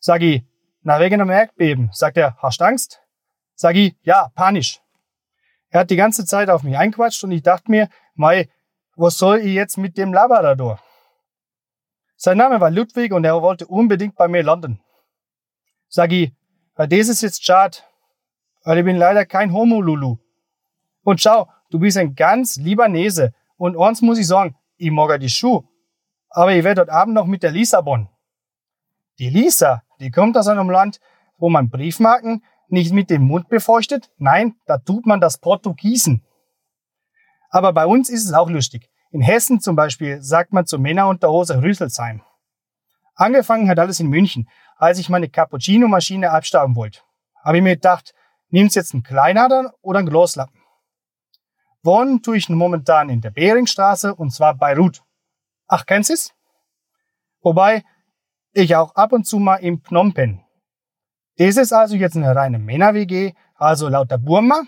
Sag 0.00 0.20
ich, 0.20 0.44
na 0.82 1.00
wegen 1.00 1.18
einem 1.18 1.30
Erdbeben. 1.30 1.88
Sagt 1.92 2.18
er, 2.18 2.36
hast 2.42 2.60
Angst? 2.60 3.00
Sag 3.54 3.74
ich, 3.76 3.96
ja, 4.02 4.30
panisch. 4.34 4.82
Er 5.70 5.80
hat 5.80 5.90
die 5.90 5.96
ganze 5.96 6.26
Zeit 6.26 6.50
auf 6.50 6.62
mich 6.62 6.76
einquatscht 6.76 7.24
und 7.24 7.32
ich 7.32 7.42
dachte 7.42 7.70
mir, 7.70 7.88
mei, 8.14 8.50
was 8.96 9.16
soll 9.16 9.38
ich 9.38 9.54
jetzt 9.54 9.78
mit 9.78 9.96
dem 9.96 10.12
Labrador? 10.12 10.78
Sein 12.16 12.36
Name 12.36 12.60
war 12.60 12.70
Ludwig 12.70 13.12
und 13.12 13.24
er 13.24 13.40
wollte 13.40 13.66
unbedingt 13.66 14.14
bei 14.14 14.28
mir 14.28 14.42
landen. 14.42 14.80
Sag 15.88 16.12
ich, 16.12 16.32
"Ja, 16.76 16.86
das 16.86 17.08
ist 17.08 17.22
jetzt 17.22 17.44
schade, 17.44 17.78
weil 18.64 18.78
ich 18.78 18.84
bin 18.84 18.96
leider 18.96 19.24
kein 19.26 19.52
Homo-Lulu. 19.52 20.16
Und 21.04 21.20
schau, 21.20 21.48
du 21.70 21.78
bist 21.78 21.96
ein 21.96 22.14
ganz 22.14 22.56
lieber 22.56 22.88
Nese. 22.88 23.32
Und 23.56 23.78
eins 23.78 24.02
muss 24.02 24.18
ich 24.18 24.26
sagen, 24.26 24.56
ich 24.76 24.90
mag 24.90 25.20
die 25.20 25.28
Schuhe. 25.28 25.64
Aber 26.30 26.52
ich 26.52 26.64
werde 26.64 26.80
heute 26.80 26.92
Abend 26.92 27.14
noch 27.14 27.26
mit 27.26 27.42
der 27.42 27.52
Lissabon. 27.52 28.08
Die 29.18 29.30
Lisa, 29.30 29.82
die 30.00 30.10
kommt 30.10 30.36
aus 30.36 30.48
einem 30.48 30.70
Land, 30.70 30.98
wo 31.38 31.48
man 31.48 31.68
Briefmarken 31.70 32.42
nicht 32.68 32.92
mit 32.92 33.10
dem 33.10 33.22
Mund 33.22 33.48
befeuchtet. 33.48 34.10
Nein, 34.18 34.56
da 34.66 34.78
tut 34.78 35.06
man 35.06 35.20
das 35.20 35.38
Portugiesen. 35.38 36.24
Aber 37.50 37.72
bei 37.72 37.86
uns 37.86 38.10
ist 38.10 38.24
es 38.24 38.32
auch 38.32 38.50
lustig. 38.50 38.90
In 39.12 39.20
Hessen 39.20 39.60
zum 39.60 39.76
Beispiel 39.76 40.20
sagt 40.20 40.52
man 40.52 40.66
zu 40.66 40.78
Männerunterhose 40.78 41.62
Rüsselsheim. 41.62 42.22
Angefangen 43.14 43.68
hat 43.68 43.78
alles 43.78 44.00
in 44.00 44.08
München, 44.08 44.48
als 44.76 44.98
ich 44.98 45.08
meine 45.08 45.28
Cappuccino-Maschine 45.28 46.30
abstauben 46.30 46.74
wollte. 46.74 47.00
Habe 47.44 47.58
ich 47.58 47.62
mir 47.62 47.76
gedacht, 47.76 48.12
nimm's 48.54 48.76
jetzt 48.76 48.94
einen 48.94 49.02
Kleinadern 49.02 49.70
oder 49.82 49.98
einen 49.98 50.08
Gloslappen. 50.08 50.60
Wohnen 51.82 52.22
tue 52.22 52.36
ich 52.36 52.48
momentan 52.48 53.10
in 53.10 53.20
der 53.20 53.30
Beringstraße 53.30 54.14
und 54.14 54.30
zwar 54.30 54.54
bei 54.54 54.74
Ruth. 54.74 55.02
Ach, 55.66 55.84
kennst 55.84 56.10
du's? 56.10 56.32
Wobei 57.42 57.84
ich 58.52 58.76
auch 58.76 58.94
ab 58.94 59.12
und 59.12 59.24
zu 59.26 59.40
mal 59.40 59.56
in 59.56 59.82
Phnom 59.82 60.14
Penh. 60.14 60.40
Das 61.36 61.56
ist 61.56 61.72
also 61.72 61.96
jetzt 61.96 62.16
eine 62.16 62.34
reine 62.34 62.60
Männer-WG, 62.60 63.34
also 63.56 63.88
lauter 63.88 64.18
Burma. 64.18 64.62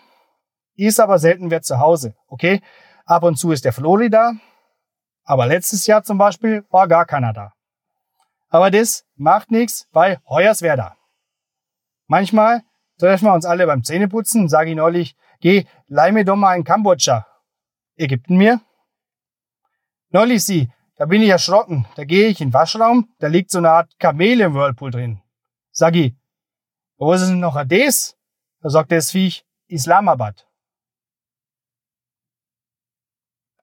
Ist 0.75 0.99
aber 0.99 1.21
selten 1.21 1.51
wer 1.51 1.63
zu 1.63 1.79
Hause, 1.79 2.17
okay? 2.27 2.61
Ab 3.05 3.23
und 3.23 3.37
zu 3.37 3.53
ist 3.53 3.65
der 3.65 3.73
Flori 3.73 4.11
da. 4.11 4.33
Aber 5.23 5.47
letztes 5.47 5.87
Jahr 5.87 6.03
zum 6.03 6.19
Beispiel 6.19 6.67
war 6.71 6.89
gar 6.89 7.07
keiner 7.07 7.33
da. 7.33 7.53
Aber 8.49 8.73
das 8.73 9.07
macht 9.15 9.53
nichts, 9.53 9.87
weil 9.93 10.19
heuer 10.29 10.51
ist 10.51 10.63
wer 10.63 10.77
da. 10.77 10.97
Manchmal 12.09 12.63
treffen 12.99 13.27
wir 13.27 13.35
uns 13.35 13.45
alle 13.45 13.67
beim 13.67 13.85
Zähneputzen 13.85 14.49
sage 14.49 14.71
ich 14.71 14.77
neulich, 14.77 15.17
geh, 15.41 15.65
leih 15.87 16.13
mir 16.13 16.25
doch 16.25 16.37
mal 16.37 16.51
einen 16.51 16.65
Kambodscha. 16.65 17.27
Ägypten 17.97 18.37
mir? 18.37 18.61
Neulich 20.11 20.45
sie, 20.45 20.71
da 20.97 21.07
bin 21.07 21.23
ich 21.23 21.29
erschrocken. 21.29 21.87
Da 21.97 22.05
gehe 22.05 22.29
ich 22.29 22.41
in 22.41 22.49
den 22.49 22.55
Waschraum, 22.55 23.09
da 23.19 23.27
liegt 23.27 23.51
so 23.51 23.59
eine 23.59 23.71
Art 23.71 23.99
Kamel 23.99 24.41
im 24.41 24.55
Whirlpool 24.55 24.91
drin. 24.91 25.21
Sag 25.71 25.95
ich, 25.97 26.15
wo 26.97 27.13
ist 27.13 27.27
denn 27.27 27.41
noch 27.41 27.63
das? 27.67 28.17
Da 28.61 28.71
sagt 28.71 28.93
das 28.93 29.11
Viech, 29.11 29.45
Islamabad. 29.69 30.46